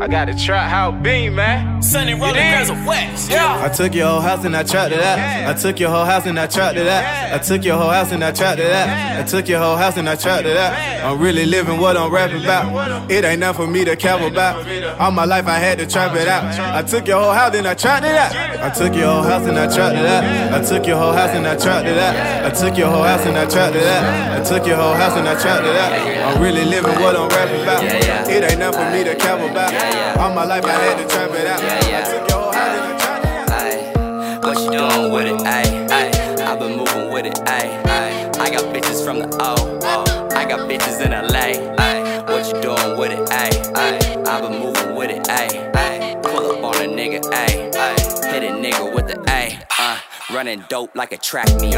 I 0.00 0.06
got 0.06 0.26
to 0.26 0.34
try 0.34 0.68
how 0.68 0.92
beat, 0.92 1.30
man. 1.30 1.82
Sunny 1.82 2.14
rolling 2.14 2.34
girls 2.36 2.70
of 2.70 2.86
West. 2.86 3.30
Yeah. 3.30 3.64
I 3.64 3.68
took 3.68 3.94
your 3.94 4.06
whole 4.06 4.20
house 4.20 4.44
and 4.44 4.56
I 4.56 4.62
trapped 4.62 4.92
it 4.92 5.00
out. 5.00 5.18
I 5.18 5.54
took 5.54 5.80
your 5.80 5.90
whole 5.90 6.04
house 6.04 6.24
and 6.24 6.38
I 6.38 6.46
trapped 6.46 6.76
it 6.78 6.86
out. 6.86 7.32
I 7.34 7.38
took 7.38 7.64
your 7.64 7.76
whole 7.76 7.90
house 7.90 8.12
and 8.12 8.22
I 8.22 8.30
trapped 8.30 8.60
it 8.60 8.70
out. 8.70 8.88
I 9.18 9.24
took 9.24 9.48
your 9.48 9.58
whole 9.58 9.76
house 9.76 9.96
and 9.96 10.08
I 10.08 10.14
trapped 10.14 10.46
it 10.46 10.56
out. 10.56 10.72
I'm 11.04 11.18
really 11.20 11.46
living 11.46 11.80
what 11.80 11.96
I'm 11.96 12.12
rapping 12.12 12.44
about. 12.44 13.10
It 13.10 13.24
ain't 13.24 13.40
nothing 13.40 13.64
for 13.66 13.70
me 13.70 13.84
to 13.86 13.96
cap 13.96 14.20
about. 14.20 14.64
All 15.00 15.10
my 15.10 15.24
life 15.24 15.46
I 15.48 15.58
had 15.58 15.78
to 15.78 15.86
trap 15.86 16.14
it 16.14 16.28
out. 16.28 16.44
I 16.44 16.82
took 16.82 17.08
your 17.08 17.20
whole 17.20 17.32
house 17.32 17.56
and 17.56 17.66
I 17.66 17.74
trapped 17.74 18.04
it 18.06 18.14
out. 18.14 18.32
I 18.60 18.70
took 18.70 18.94
your 18.94 19.10
whole 19.10 19.22
house 19.22 19.46
and 19.48 19.58
I 19.58 19.66
trapped 19.66 19.96
it 19.96 20.06
out. 20.06 20.52
I 20.54 20.62
took 20.64 20.86
your 20.86 20.98
whole 20.98 21.12
house 21.12 21.30
and 21.30 21.46
I 21.46 21.56
trapped 21.56 21.86
it 21.88 21.98
out. 21.98 22.44
I 22.44 22.50
took 22.50 22.78
your 22.78 22.86
whole 22.88 23.02
house 23.02 23.26
and 23.26 23.36
I 23.36 23.46
trapped 23.46 23.76
it 23.76 23.86
out. 23.86 24.40
I 24.40 24.44
took 24.44 24.66
your 24.66 24.76
whole 24.76 24.94
house 24.94 25.16
and 25.16 25.28
I 25.28 25.34
trapped 25.40 25.66
it 25.66 25.76
out. 25.76 26.36
I'm 26.36 26.42
really 26.42 26.64
living 26.64 26.94
what 27.02 27.16
I'm 27.16 27.28
rapping 27.30 27.62
about. 27.62 27.82
It 28.30 28.44
ain't 28.44 28.60
nothing 28.60 28.84
for 28.84 28.90
me 28.92 29.02
to 29.04 29.14
cap 29.16 29.40
about. 29.40 29.87
All 30.18 30.34
my 30.34 30.44
life 30.44 30.64
I 30.64 30.72
had 30.72 30.98
to 30.98 31.08
trap 31.08 31.30
it 31.30 31.46
out. 31.46 31.60
I 31.62 32.02
took 32.04 32.28
your 32.28 32.38
whole 32.38 32.52
house 32.52 32.78
and 32.78 32.92
I 32.92 32.98
trapped 32.98 33.24
it 33.24 33.96
out. 33.96 34.44
What 34.44 34.58
you 34.58 34.70
doing 34.70 35.12
with 35.12 35.26
it, 35.26 35.40
ayy, 35.46 35.88
ayy? 35.88 36.40
I've 36.40 36.58
been 36.58 36.76
moving 36.76 37.12
with 37.12 37.26
it, 37.26 37.34
ayy, 37.46 37.82
ayy. 37.84 38.38
I 38.38 38.50
got 38.50 38.64
bitches 38.74 39.04
from 39.04 39.18
the 39.18 39.28
O, 39.40 39.78
oh. 39.82 40.28
I 40.34 40.44
got 40.48 40.60
bitches 40.68 41.04
in 41.04 41.12
LA, 41.12 41.58
ayy. 41.76 42.26
What 42.28 42.46
you 42.46 42.60
doing 42.60 42.98
with 42.98 43.12
it, 43.12 43.28
ayy, 43.28 43.72
ayy? 43.74 44.26
I've 44.26 44.42
been 44.42 44.60
moving 44.60 44.94
with 44.96 45.10
it, 45.10 45.24
ayy, 45.28 45.72
ayy. 45.72 46.22
Pull 46.22 46.50
up 46.50 46.64
on 46.64 46.76
a 46.76 46.88
nigga, 46.88 47.20
ayy, 47.20 47.72
ayy. 47.72 48.32
Hit 48.32 48.42
a 48.42 48.52
nigga 48.54 48.94
with 48.94 49.06
the 49.06 49.22
A, 49.30 49.58
uh. 49.78 49.98
Running 50.30 50.62
dope 50.68 50.94
like 50.94 51.12
a 51.12 51.16
track 51.16 51.48
meet. 51.60 51.74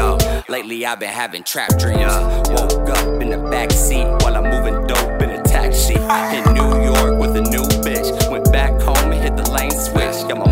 Lately 0.49 0.85
I've 0.85 0.99
been 0.99 1.09
having 1.09 1.43
trap 1.43 1.69
dreams. 1.79 2.13
Woke 2.49 2.89
up 2.89 3.21
in 3.21 3.29
the 3.29 3.47
back 3.49 3.71
seat 3.71 4.05
while 4.21 4.35
I'm 4.35 4.43
moving 4.43 4.85
dope 4.87 5.21
in 5.21 5.29
a 5.29 5.41
taxi. 5.43 5.93
Hit 5.93 6.51
New 6.51 6.60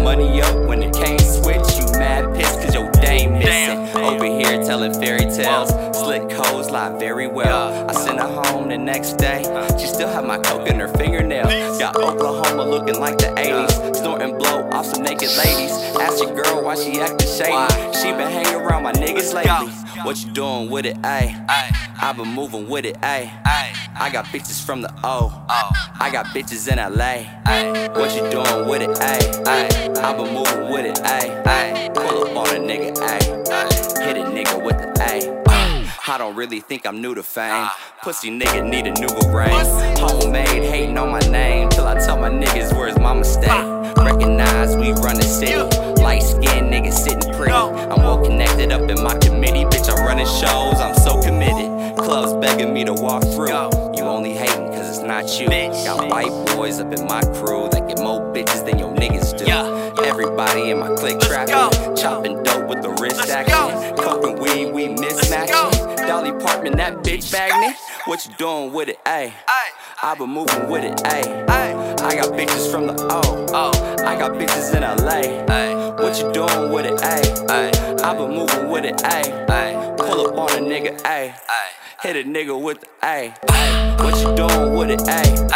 Money 0.10 0.42
up 0.42 0.68
when 0.68 0.82
it 0.82 0.92
came 0.92 1.20
switch. 1.20 1.78
You 1.78 1.86
mad 2.00 2.34
pissed 2.36 2.60
cause 2.62 2.74
your 2.74 2.90
dame 2.94 3.34
missing. 3.34 3.96
Over 3.96 4.26
here 4.26 4.58
telling 4.64 4.92
fairy 4.92 5.30
tales. 5.30 5.70
Slick 5.96 6.32
hoes 6.32 6.72
lie 6.72 6.98
very 6.98 7.28
well. 7.28 7.88
I 7.88 7.94
sent 7.94 8.20
her 8.20 8.28
home 8.28 8.70
the 8.70 8.78
next 8.80 9.18
day. 9.18 9.44
She 9.80 9.86
still 9.86 10.10
had 10.10 10.26
my 10.26 10.40
coke 10.40 10.68
in 10.68 10.80
her 10.80 10.88
fingernail. 10.88 11.46
Got 11.78 11.96
Oklahoma 11.98 12.66
looking 12.66 13.00
like 13.00 13.20
the 13.20 13.28
80s. 13.28 13.98
Snorting 13.98 14.36
blow 14.36 14.68
off 14.72 14.88
some 14.88 15.04
naked 15.04 15.30
ladies. 15.38 15.74
Ask 16.02 16.24
your 16.24 16.34
girl 16.34 16.64
why 16.64 16.74
she 16.74 17.00
acting 17.00 17.30
shady. 17.30 17.94
She 18.02 18.10
been 18.10 18.32
hanging 18.32 18.56
around 18.56 18.82
my 18.82 18.94
niggas 18.94 19.32
lately. 19.36 19.72
What 20.04 20.26
you 20.26 20.32
doing 20.32 20.72
with 20.72 20.88
it, 20.88 20.98
ayy? 21.04 21.36
I 22.02 22.14
been 22.14 22.30
moving 22.30 22.68
with 22.68 22.86
it, 22.86 23.00
ayy. 23.02 23.30
I 24.02 24.10
got 24.10 24.26
bitches 24.28 24.64
from 24.66 24.82
the 24.82 24.94
O. 25.04 25.46
I 26.00 26.10
got 26.10 26.28
bitches 26.28 26.72
in 26.72 26.78
LA. 26.78 27.28
What 28.00 28.16
you 28.16 28.22
doing 28.32 28.68
with 28.70 28.82
it, 28.82 28.90
ayy? 28.92 29.98
I 29.98 30.14
been 30.16 30.34
moving 30.34 30.72
with 30.72 30.86
it, 30.86 30.96
ayy. 31.04 31.94
Pull 31.94 32.24
up 32.24 32.38
on 32.38 32.56
a 32.56 32.60
nigga, 32.60 32.96
ayy. 32.96 34.02
Hit 34.02 34.16
a 34.16 34.22
nigga 34.22 34.64
with 34.64 34.78
the. 34.78 34.99
I 36.10 36.18
don't 36.18 36.36
really 36.36 36.60
think 36.60 36.88
I'm 36.88 37.04
new 37.04 37.14
to 37.14 37.22
fame. 37.22 37.70
Pussy 38.02 38.32
nigga 38.32 38.68
need 38.68 38.88
a 38.88 38.94
new 39.00 39.32
brain. 39.32 39.52
Homemade, 40.00 40.48
hating 40.48 40.98
on 40.98 41.12
my 41.12 41.20
name. 41.20 41.70
Till 41.70 41.86
I 41.86 42.00
tell 42.00 42.18
my 42.18 42.30
niggas 42.30 42.76
where's 42.76 42.94
his 42.94 43.00
mama 43.00 43.24
stay. 43.24 43.48
Recognize 43.96 44.76
we 44.76 44.92
run 44.94 45.18
the 45.18 45.22
city. 45.22 45.62
Light 46.02 46.24
skinned 46.24 46.74
niggas 46.74 46.94
sitting 46.94 47.32
pretty. 47.36 47.54
I'm 47.54 48.02
well 48.02 48.24
connected 48.24 48.72
up 48.72 48.90
in 48.90 49.04
my 49.04 49.16
committee. 49.20 49.66
Bitch, 49.66 49.88
I'm 49.88 50.04
running 50.04 50.26
shows, 50.26 50.82
I'm 50.82 50.96
so 50.96 51.22
committed. 51.22 51.96
Clubs 52.00 52.34
begging 52.44 52.74
me 52.74 52.84
to 52.86 52.94
walk 52.94 53.22
through. 53.22 53.70
You 53.96 54.02
only 54.06 54.34
hating 54.34 54.72
cause 54.72 54.90
it's 54.90 55.06
not 55.06 55.40
you. 55.40 55.48
Got 55.48 56.10
white 56.10 56.56
boys 56.56 56.80
up 56.80 56.92
in 56.92 57.06
my 57.06 57.22
crew 57.22 57.70
that 57.70 57.88
get 57.88 58.00
more 58.00 58.22
bitches 58.34 58.66
than 58.66 58.80
your 58.80 58.96
niggas 58.96 59.38
do. 59.38 59.46
Everybody 60.04 60.72
in 60.72 60.80
my 60.80 60.90
clique 60.96 61.20
trapping. 61.20 61.96
Chopping 61.96 62.42
dope 62.42 62.68
with 62.68 62.82
the 62.82 62.98
wrist 63.00 63.30
action. 63.30 63.96
Coke 63.98 64.24
and 64.26 64.40
weed, 64.40 64.74
we 64.74 64.88
mismatching. 64.88 65.89
Dolly 66.10 66.32
Parkman, 66.32 66.76
that 66.78 67.04
bitch 67.04 67.32
bag 67.32 67.52
me. 67.62 67.72
What 68.06 68.26
you 68.26 68.34
doing 68.40 68.74
with 68.74 68.90
it, 68.90 68.98
ayy? 69.06 69.32
I 70.02 70.16
been 70.16 70.32
moving 70.32 70.68
with 70.68 70.84
it, 70.84 70.98
ayy. 71.04 71.48
I 71.48 72.16
got 72.16 72.34
bitches 72.34 72.72
from 72.72 72.88
the 72.88 72.94
O. 73.12 73.22
Oh. 73.54 73.72
I 74.04 74.18
got 74.18 74.32
bitches 74.32 74.74
in 74.76 74.82
LA. 74.82 75.46
What 76.02 76.18
you 76.18 76.32
doing 76.34 76.72
with 76.72 76.88
it, 76.88 76.96
ayy? 76.96 78.02
I 78.02 78.14
been 78.16 78.32
moving 78.32 78.72
with 78.72 78.86
it, 78.86 78.96
ayy. 78.96 79.98
Pull 79.98 80.26
up 80.26 80.36
on 80.36 80.50
a 80.58 80.68
nigga, 80.68 81.00
ayy. 81.04 81.32
Hit 82.02 82.16
a 82.16 82.28
nigga 82.28 82.60
with 82.60 82.82
the 82.82 82.88
A. 83.04 83.32
What 84.04 84.18
you 84.18 84.36
doing 84.36 84.74
with 84.74 84.90
it, 84.90 85.02
ayy? 85.02 85.52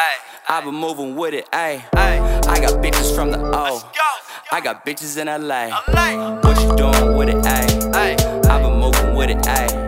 I 0.49 0.61
been 0.63 0.75
moving 0.75 1.15
with 1.15 1.33
it, 1.33 1.49
ayy. 1.51 1.81
I 1.95 2.59
got 2.61 2.73
bitches 2.73 3.15
from 3.15 3.31
the 3.31 3.39
O. 3.39 3.81
I 4.51 4.61
got 4.61 4.85
bitches 4.85 5.17
in 5.17 5.25
LA. 5.25 5.69
What 6.41 6.61
you 6.61 6.75
doing 6.75 7.17
with 7.17 7.29
it, 7.29 7.37
ayy? 7.37 8.45
I 8.45 8.61
been 8.61 8.79
moving 8.79 9.15
with 9.15 9.31
it, 9.31 9.37
ayy. 9.37 9.82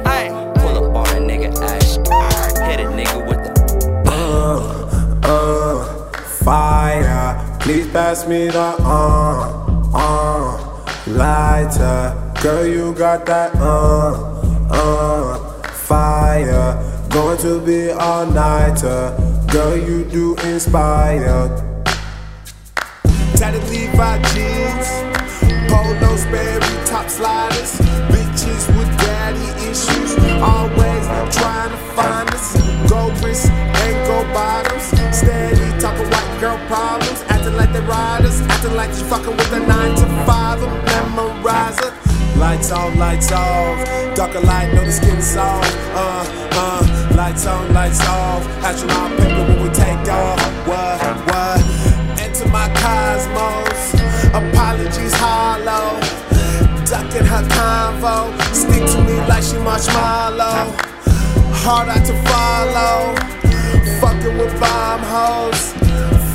Please 7.66 7.88
pass 7.88 8.28
me 8.28 8.45
the 8.45 8.76
uh, 8.80 9.89
uh, 9.91 10.86
lighter. 11.07 12.34
Girl, 12.39 12.63
you 12.63 12.93
got 12.93 13.26
that 13.26 13.55
uh, 13.55 14.13
uh, 14.70 15.63
fire. 15.70 17.07
Going 17.09 17.39
to 17.39 17.59
be 17.66 17.89
all 17.89 18.28
nighter. 18.28 19.18
Girl, 19.51 19.76
you 19.76 20.05
do 20.05 20.36
inspire. 20.43 21.49
Tatted 23.34 23.68
Levi 23.72 24.22
jeans, 24.30 24.88
polo 25.68 26.16
Sperry 26.18 26.86
top 26.86 27.09
sliders, 27.09 27.80
bitches 28.13 28.68
with 28.78 28.95
daddy 28.99 29.49
issues, 29.68 30.13
always 30.39 31.36
trying 31.36 31.72
to 31.72 31.85
find 31.96 32.30
us. 32.34 32.54
Go 32.89 33.10
wrist 33.24 33.50
and 33.50 33.96
go 34.08 34.22
bottoms, 34.34 34.84
steady 35.16 35.80
talking 35.80 36.08
white 36.12 36.38
girl 36.39 36.58
problems, 36.68 37.24
acting 37.30 37.56
like 37.56 37.72
they 37.74 37.82
riders, 37.82 38.41
acting 38.41 38.76
like 38.76 38.89
you 38.89 39.06
fucking 39.06 39.36
with 39.36 39.54
a 39.54 39.60
nine 39.60 39.96
to 39.96 40.06
five 40.28 40.60
memorizer. 40.60 41.91
Lights 42.38 42.72
on, 42.72 43.00
lights 43.00 43.32
off, 43.32 44.16
darker 44.16 44.41
light, 44.41 44.74
know 44.74 44.84
the 44.84 44.91
skin 44.91 45.22
soft. 45.22 45.74
Uh, 45.96 46.26
uh, 46.52 47.14
lights 47.16 47.46
on, 47.48 47.74
lights 47.74 48.02
off. 48.02 48.46
Astronaut 48.64 49.18
paper 49.18 49.43
when 49.48 49.64
we 49.64 49.70
take 49.70 50.08
off. 50.10 50.39
What, 50.68 51.00
what? 51.30 52.20
Enter 52.20 52.48
my 52.50 52.68
cosmos. 52.76 53.93
Apologies 54.36 55.14
hollow. 55.16 55.98
Ducking 56.86 57.26
her 57.26 57.43
convo. 57.56 58.16
Stick 58.54 58.86
to 58.91 59.02
me 59.04 59.16
like 59.28 59.43
she 59.43 59.58
marshmallow. 59.58 60.95
Hard 61.68 61.89
out 61.89 62.05
to 62.05 62.13
follow. 62.30 63.16
Fucking 63.99 64.38
with 64.38 64.53
bomb 64.59 65.01
hoes. 65.01 65.74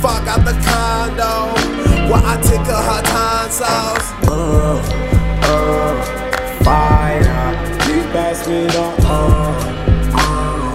Fuck 0.01 0.27
out 0.27 0.43
the 0.43 0.51
condo. 0.67 1.55
While 2.11 2.25
I. 2.25 2.41
Uh, 4.27 4.81
uh, 5.43 6.63
fire. 6.63 7.79
Please 7.79 8.05
pass 8.11 8.47
me 8.47 8.65
the 8.65 8.87
uh, 9.07 9.55
uh, 10.19 10.71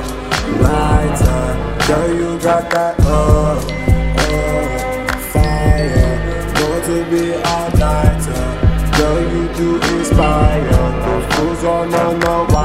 lighter. 0.65 1.43
Girl, 1.87 2.09
you 2.15 2.39
got 2.41 2.71
that 2.71 2.97
uh, 3.01 3.61
uh, 4.23 5.19
fire. 5.33 6.17
Going 6.55 6.83
to 6.89 6.99
be 7.11 7.35
all 7.45 7.71
nighter. 7.77 8.45
Girl, 8.97 9.21
you 9.21 9.45
do 9.55 9.69
inspire. 9.99 10.65
The 10.65 11.15
fools 11.35 11.63
none 11.63 12.21
the 12.21 12.56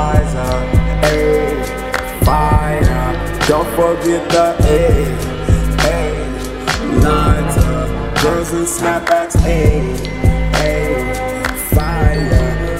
Don't 3.52 3.68
forget 3.76 4.24
the 4.30 4.56
A, 4.64 4.80
A, 5.84 5.97
lighter. 7.04 8.24
Girls 8.24 8.54
in 8.54 8.64
snapbacks, 8.64 9.36
hey, 9.41 9.82
hey, 10.56 11.43
fire. 11.76 12.30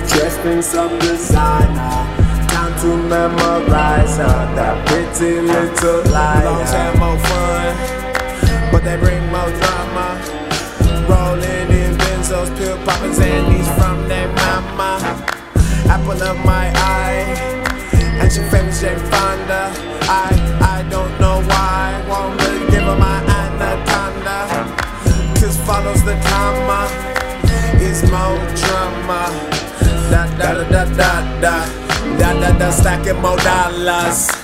Dressed 0.08 0.40
in 0.46 0.64
some 0.64 0.98
designer. 1.00 2.08
Time 2.48 2.74
to 2.80 2.96
memorize 2.96 4.16
her. 4.16 4.56
That 4.56 4.88
pretty 4.88 5.42
little 5.42 6.10
liar. 6.10 6.46
Longs 6.46 6.72
have 6.72 6.98
more 6.98 7.20
fun, 7.20 8.72
but 8.72 8.86
they 8.86 8.96
bring 8.96 9.26
more 9.28 9.52
drama. 9.60 10.22
Rolling 11.10 11.68
in 11.68 11.98
benzos, 11.98 12.48
pill 12.56 12.78
popping 12.86 13.12
Xannies 13.12 13.68
from 13.78 14.08
their 14.08 14.30
mama. 14.40 15.02
Apple 15.90 16.24
of 16.24 16.38
my 16.46 16.72
eye, 16.78 17.26
and 18.22 18.32
she 18.32 18.40
famous 18.50 18.80
Jane 18.80 18.98
Fonda. 19.12 20.01
I 20.12 20.30
I 20.78 20.84
don't 20.89 21.14
know 21.22 21.38
why, 21.51 22.03
won't 22.09 22.41
really 22.41 22.66
give 22.72 22.84
her 22.84 22.97
my 22.97 23.18
anaconda. 23.39 24.38
Cause 25.39 25.57
follows 25.68 26.03
the 26.03 26.16
comma, 26.28 26.82
is 27.80 28.03
more 28.12 28.39
drama. 28.62 29.24
Da 30.12 30.28
da 30.39 30.49
da 30.74 30.84
da 30.99 31.14
da 31.41 31.55
da, 32.20 32.30
da 32.41 32.51
da 32.59 32.72
stacking 32.72 33.22
more 33.22 33.38
dollars. 33.38 34.41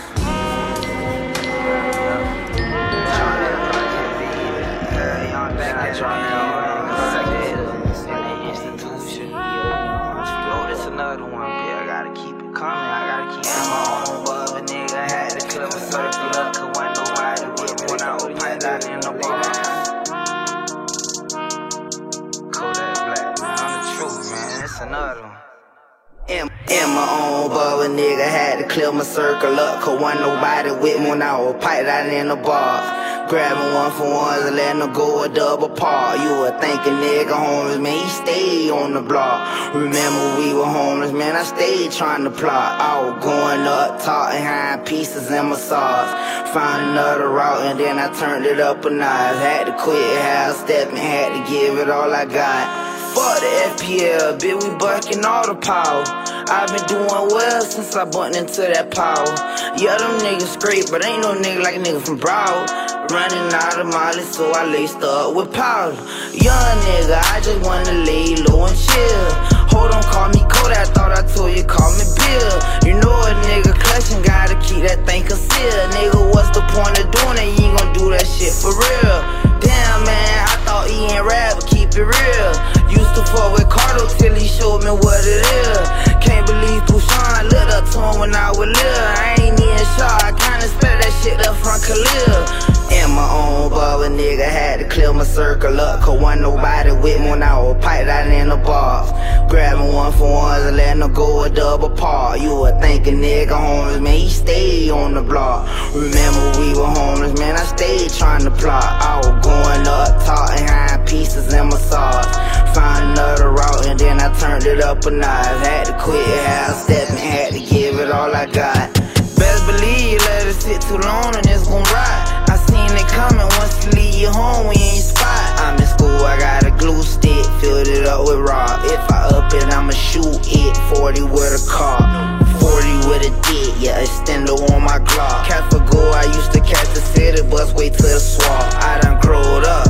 Bubble, 27.87 28.01
nigga 28.01 28.27
had 28.27 28.59
to 28.59 28.67
clear 28.67 28.91
my 28.91 29.03
circle 29.03 29.59
up. 29.59 29.81
Cause 29.81 29.99
wasn't 29.99 30.21
nobody 30.21 30.71
with 30.71 30.99
me 30.99 31.09
when 31.09 31.21
I 31.21 31.39
was 31.39 31.55
piped 31.63 31.87
out 31.87 32.07
in 32.07 32.27
the 32.27 32.35
bar. 32.35 33.27
Grabbing 33.27 33.73
one 33.73 33.91
for 33.91 34.09
ones 34.09 34.45
and 34.45 34.55
letting 34.55 34.79
them 34.79 34.93
go 34.93 35.23
a 35.23 35.29
double 35.29 35.67
part. 35.67 36.19
You 36.19 36.29
would 36.39 36.61
think 36.61 36.79
a 36.85 36.91
nigga 36.91 37.33
homeless, 37.33 37.77
man, 37.77 38.01
he 38.01 38.09
stayed 38.09 38.71
on 38.71 38.93
the 38.93 39.01
block. 39.01 39.75
Remember 39.75 40.39
we 40.39 40.53
were 40.53 40.65
homeless, 40.65 41.11
man, 41.11 41.35
I 41.35 41.43
stayed 41.43 41.91
trying 41.91 42.23
to 42.23 42.31
plot. 42.31 42.79
I 42.79 43.03
was 43.03 43.21
going 43.21 43.67
up, 43.67 44.01
talk 44.01 44.33
and 44.33 44.45
hiding 44.45 44.85
pieces 44.85 45.29
in 45.29 45.47
my 45.47 45.57
sauce. 45.57 46.09
Found 46.53 46.91
another 46.91 47.27
route 47.27 47.65
and 47.65 47.77
then 47.77 47.99
I 47.99 48.13
turned 48.17 48.45
it 48.45 48.61
up 48.61 48.85
a 48.85 48.89
notch. 48.89 49.35
Had 49.35 49.65
to 49.65 49.77
quit, 49.77 50.21
half 50.21 50.55
stepping, 50.55 50.95
had 50.95 51.33
to 51.33 51.51
give 51.51 51.77
it 51.77 51.89
all 51.89 52.13
I 52.13 52.23
got. 52.23 52.86
Fuck 53.17 53.41
the 53.41 53.49
FPL, 53.73 54.37
bitch, 54.37 54.61
we 54.61 54.69
bucking 54.77 55.25
all 55.25 55.41
the 55.49 55.57
power. 55.57 56.05
I've 56.53 56.69
been 56.69 56.85
doing 56.85 57.25
well 57.33 57.61
since 57.65 57.95
I 57.95 58.05
bumped 58.05 58.37
into 58.37 58.61
that 58.61 58.93
power. 58.93 59.25
Yeah, 59.73 59.97
them 59.97 60.21
niggas 60.21 60.61
great, 60.61 60.85
but 60.93 61.01
ain't 61.01 61.25
no 61.25 61.33
nigga 61.33 61.65
like 61.65 61.77
a 61.77 61.81
nigga 61.81 61.97
from 61.97 62.21
Broward. 62.21 62.69
Running 63.09 63.49
out 63.57 63.81
of 63.81 63.89
Molly, 63.89 64.21
so 64.21 64.53
I 64.53 64.69
laced 64.69 65.01
up 65.01 65.33
with 65.33 65.49
powder. 65.49 65.97
Young 66.37 66.77
nigga, 66.85 67.17
I 67.33 67.41
just 67.41 67.57
wanna 67.65 68.05
lay 68.05 68.37
low 68.37 68.69
and 68.69 68.77
chill. 68.77 69.25
Hold 69.73 69.97
on, 69.97 70.03
call 70.13 70.29
me 70.29 70.45
Kodak, 70.45 70.93
thought 70.93 71.09
I 71.17 71.25
told 71.25 71.57
you, 71.57 71.65
call 71.65 71.89
me 71.97 72.05
Bill. 72.21 72.53
You 72.85 73.01
know 73.01 73.17
a 73.17 73.33
nigga 73.49 73.73
clutching, 73.81 74.21
gotta 74.21 74.61
keep 74.61 74.85
that 74.85 75.01
thing 75.09 75.25
concealed. 75.25 75.89
Nigga, 75.97 76.21
what's 76.37 76.53
the 76.53 76.61
point 76.69 76.93
of 77.01 77.09
doing 77.09 77.41
it? 77.41 77.49
You 77.57 77.65
ain't 77.65 77.81
gon' 77.81 77.93
do 77.97 78.13
that 78.13 78.29
shit 78.29 78.53
for 78.53 78.77
real. 78.77 79.17
Damn, 79.57 80.05
man, 80.05 80.37
I 80.45 80.55
thought 80.69 80.85
he 80.85 81.17
ain't 81.17 81.25
rap, 81.25 81.57
but 81.57 81.65
keep 81.65 81.89
it 81.97 82.05
real. 82.05 82.76
Used 82.89 83.13
to 83.15 83.23
fuck 83.31 83.53
with 83.53 83.67
Cardo 83.67 84.07
till 84.17 84.35
he 84.35 84.47
showed 84.47 84.83
me 84.83 84.91
what 84.91 85.19
it 85.25 85.43
is. 85.43 85.87
Can't 86.23 86.45
believe 86.47 86.85
through 86.87 87.01
Sean 87.01 87.49
lit 87.49 87.67
up 87.69 87.85
to 87.91 87.99
him 87.99 88.19
when 88.19 88.35
I 88.35 88.49
was 88.49 88.67
little. 88.67 89.07
I 89.19 89.35
ain't 89.39 89.59
even 89.59 89.85
sure, 89.95 90.15
I 90.27 90.31
kinda 90.31 90.67
spell 90.67 90.97
that 91.01 91.13
shit 91.21 91.39
up 91.47 91.55
from 91.57 91.79
Khalil. 91.81 92.67
In 92.91 93.11
my 93.11 93.27
own 93.29 93.69
ball, 93.69 93.99
nigga 94.07 94.47
had 94.47 94.79
to 94.79 94.85
clear 94.87 95.11
my 95.13 95.23
circle 95.23 95.79
up. 95.79 96.01
Cause 96.01 96.19
wasn't 96.19 96.41
nobody 96.41 96.91
with 96.91 97.19
me 97.21 97.29
when 97.31 97.43
I 97.43 97.59
was 97.59 97.77
piped 97.83 98.09
out 98.09 98.27
in 98.27 98.49
the 98.49 98.57
bar. 98.57 99.05
Grabbing 99.49 99.93
one 99.93 100.11
for 100.13 100.31
one 100.31 100.61
and 100.61 100.77
letting 100.77 100.99
them 101.01 101.13
go 101.13 101.43
a 101.43 101.49
double 101.49 101.89
par. 101.89 102.37
You 102.37 102.55
were 102.55 102.79
thinking 102.79 103.19
nigga 103.19 103.57
homeless, 103.57 103.99
man, 103.99 104.17
he 104.17 104.29
stayed 104.29 104.89
on 104.89 105.13
the 105.13 105.21
block. 105.21 105.67
Remember 105.93 106.59
we 106.59 106.73
were 106.73 106.85
homeless, 106.85 107.37
man, 107.39 107.55
I 107.55 107.63
stayed 107.63 108.11
trying 108.11 108.43
to 108.43 108.51
plot. 108.51 108.83
I 108.83 109.17
was 109.17 109.45
going 109.45 109.87
up, 109.87 110.25
talking 110.25 110.67
high 110.67 111.03
pieces 111.05 111.53
and 111.53 111.69
massage. 111.69 112.46
Found 112.77 113.17
another 113.17 113.49
route 113.49 113.87
and 113.87 113.99
then 113.99 114.19
I 114.21 114.31
turned 114.37 114.67
it 114.67 114.81
up 114.81 115.03
a 115.07 115.09
notch. 115.09 115.65
Had 115.65 115.85
to 115.87 115.97
quit, 115.97 116.21
had 116.45 116.85
to 116.85 117.09
and 117.09 117.17
had 117.17 117.53
to 117.53 117.59
give 117.59 117.97
it 117.97 118.11
all 118.11 118.29
I 118.29 118.45
got. 118.45 118.93
Best 119.33 119.65
believe 119.65 120.21
let 120.21 120.45
it 120.45 120.53
sit 120.53 120.81
too 120.81 121.01
long 121.01 121.33
and 121.33 121.45
it's 121.47 121.65
gon' 121.67 121.81
ride. 121.89 122.45
I 122.53 122.55
seen 122.69 122.93
it 122.93 123.07
coming 123.09 123.49
once 123.57 123.83
you 123.83 123.91
leave 123.97 124.21
your 124.21 124.31
home, 124.31 124.67
we 124.69 124.75
ain't 124.77 125.01
spot. 125.01 125.57
I'm 125.57 125.81
in 125.81 125.87
school, 125.87 126.21
I 126.21 126.37
got 126.37 126.69
a 126.69 126.71
glue 126.77 127.01
stick, 127.01 127.45
filled 127.57 127.87
it 127.87 128.05
up 128.05 128.27
with 128.27 128.45
rock. 128.45 128.85
If 128.85 129.01
I 129.09 129.25
up 129.33 129.51
it, 129.57 129.73
I'ma 129.73 129.93
shoot 129.97 130.37
it. 130.45 130.77
40 130.93 131.23
with 131.33 131.57
a 131.57 131.63
car, 131.65 132.37
40 132.61 133.09
with 133.09 133.25
a 133.25 133.33
dick, 133.49 133.73
yeah, 133.81 134.05
extendo 134.05 134.53
on 134.69 134.83
my 134.83 134.99
Glock. 134.99 135.49
Catch 135.49 135.73
for 135.73 135.81
go, 135.89 136.11
I 136.11 136.25
used 136.29 136.53
to 136.53 136.61
catch 136.61 136.93
the 136.93 137.01
city 137.01 137.41
bus, 137.49 137.73
wait 137.73 137.93
till 137.93 138.05
the 138.05 138.19
swap. 138.19 138.69
I 138.85 138.99
done 139.01 139.19
growed 139.19 139.65
up, 139.65 139.89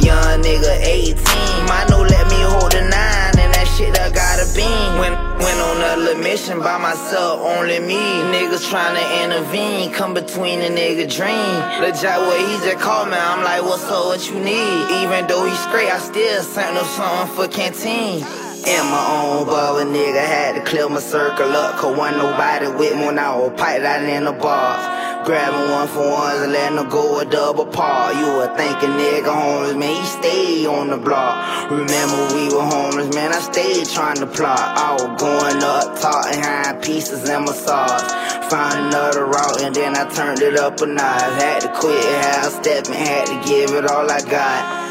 young 0.00 0.40
nigga 0.42 0.80
18. 0.80 1.16
My 1.66 1.84
no 1.90 2.02
let 2.02 2.26
me 2.28 2.40
hold 2.42 2.74
a 2.74 2.82
nine, 2.82 3.34
and 3.36 3.52
that 3.52 3.66
shit 3.76 3.98
I 3.98 4.10
got 4.10 4.40
a 4.40 4.46
beam. 4.54 4.98
When 4.98 5.12
went 5.42 5.60
on 5.60 5.76
a 5.82 5.96
little 6.02 6.22
mission 6.22 6.60
by 6.60 6.78
myself, 6.78 7.40
only 7.40 7.80
me. 7.80 8.00
Niggas 8.32 8.64
tryna 8.70 9.02
intervene, 9.24 9.92
come 9.92 10.14
between 10.14 10.60
a 10.60 10.70
nigga 10.70 11.10
dream. 11.10 11.54
The 11.82 11.90
jack 12.00 12.18
what 12.18 12.38
he 12.40 12.54
just 12.64 12.78
called 12.78 13.08
me, 13.08 13.16
I'm 13.16 13.42
like, 13.42 13.62
what's 13.62 13.84
up, 13.84 14.06
what 14.06 14.28
you 14.28 14.38
need? 14.38 15.02
Even 15.02 15.26
though 15.26 15.44
he's 15.44 15.58
straight, 15.60 15.90
I 15.90 15.98
still 15.98 16.42
sent 16.42 16.76
him 16.76 16.84
something 16.84 17.34
for 17.34 17.48
canteen. 17.48 18.24
In 18.62 18.84
my 18.94 19.04
own 19.10 19.44
bubble, 19.44 19.90
nigga, 19.90 20.24
had 20.24 20.54
to 20.54 20.62
clear 20.62 20.88
my 20.88 21.00
circle 21.00 21.50
up. 21.50 21.76
Cause 21.78 21.96
wasn't 21.96 22.18
nobody 22.18 22.68
with 22.68 22.94
me 22.96 23.06
when 23.06 23.18
I 23.18 23.36
was 23.36 23.52
piped 23.58 23.84
out 23.84 24.04
in 24.04 24.24
the 24.24 24.32
bars. 24.32 25.01
Grabbing 25.24 25.70
one 25.70 25.86
for 25.86 26.10
ones 26.10 26.40
and 26.40 26.52
letting 26.52 26.76
them 26.76 26.88
go 26.88 27.20
a 27.20 27.24
double 27.24 27.66
part. 27.66 28.16
You 28.16 28.26
would 28.38 28.56
think 28.56 28.82
a 28.82 28.86
nigga 28.86 29.32
homeless, 29.32 29.76
man, 29.76 29.94
he 29.94 30.06
stayed 30.06 30.66
on 30.66 30.90
the 30.90 30.96
block. 30.96 31.70
Remember, 31.70 32.34
we 32.34 32.52
were 32.52 32.64
homeless, 32.64 33.14
man, 33.14 33.32
I 33.32 33.38
stayed 33.38 33.88
trying 33.88 34.16
to 34.16 34.26
plot. 34.26 34.58
I 34.58 34.94
was 34.94 35.20
going 35.20 35.62
up, 35.62 35.94
and 36.26 36.44
high 36.44 36.78
pieces 36.82 37.28
in 37.28 37.44
my 37.44 37.52
sauce. 37.52 38.02
Found 38.50 38.86
another 38.88 39.24
route 39.26 39.62
and 39.62 39.74
then 39.74 39.96
I 39.96 40.08
turned 40.10 40.42
it 40.42 40.58
up 40.58 40.80
a 40.80 40.86
notch. 40.86 41.40
Had 41.40 41.60
to 41.62 41.68
quit, 41.72 42.02
had 42.04 42.50
step 42.50 42.86
and 42.86 42.94
had 42.94 43.26
to 43.26 43.48
give 43.48 43.70
it 43.70 43.86
all 43.86 44.10
I 44.10 44.20
got. 44.22 44.81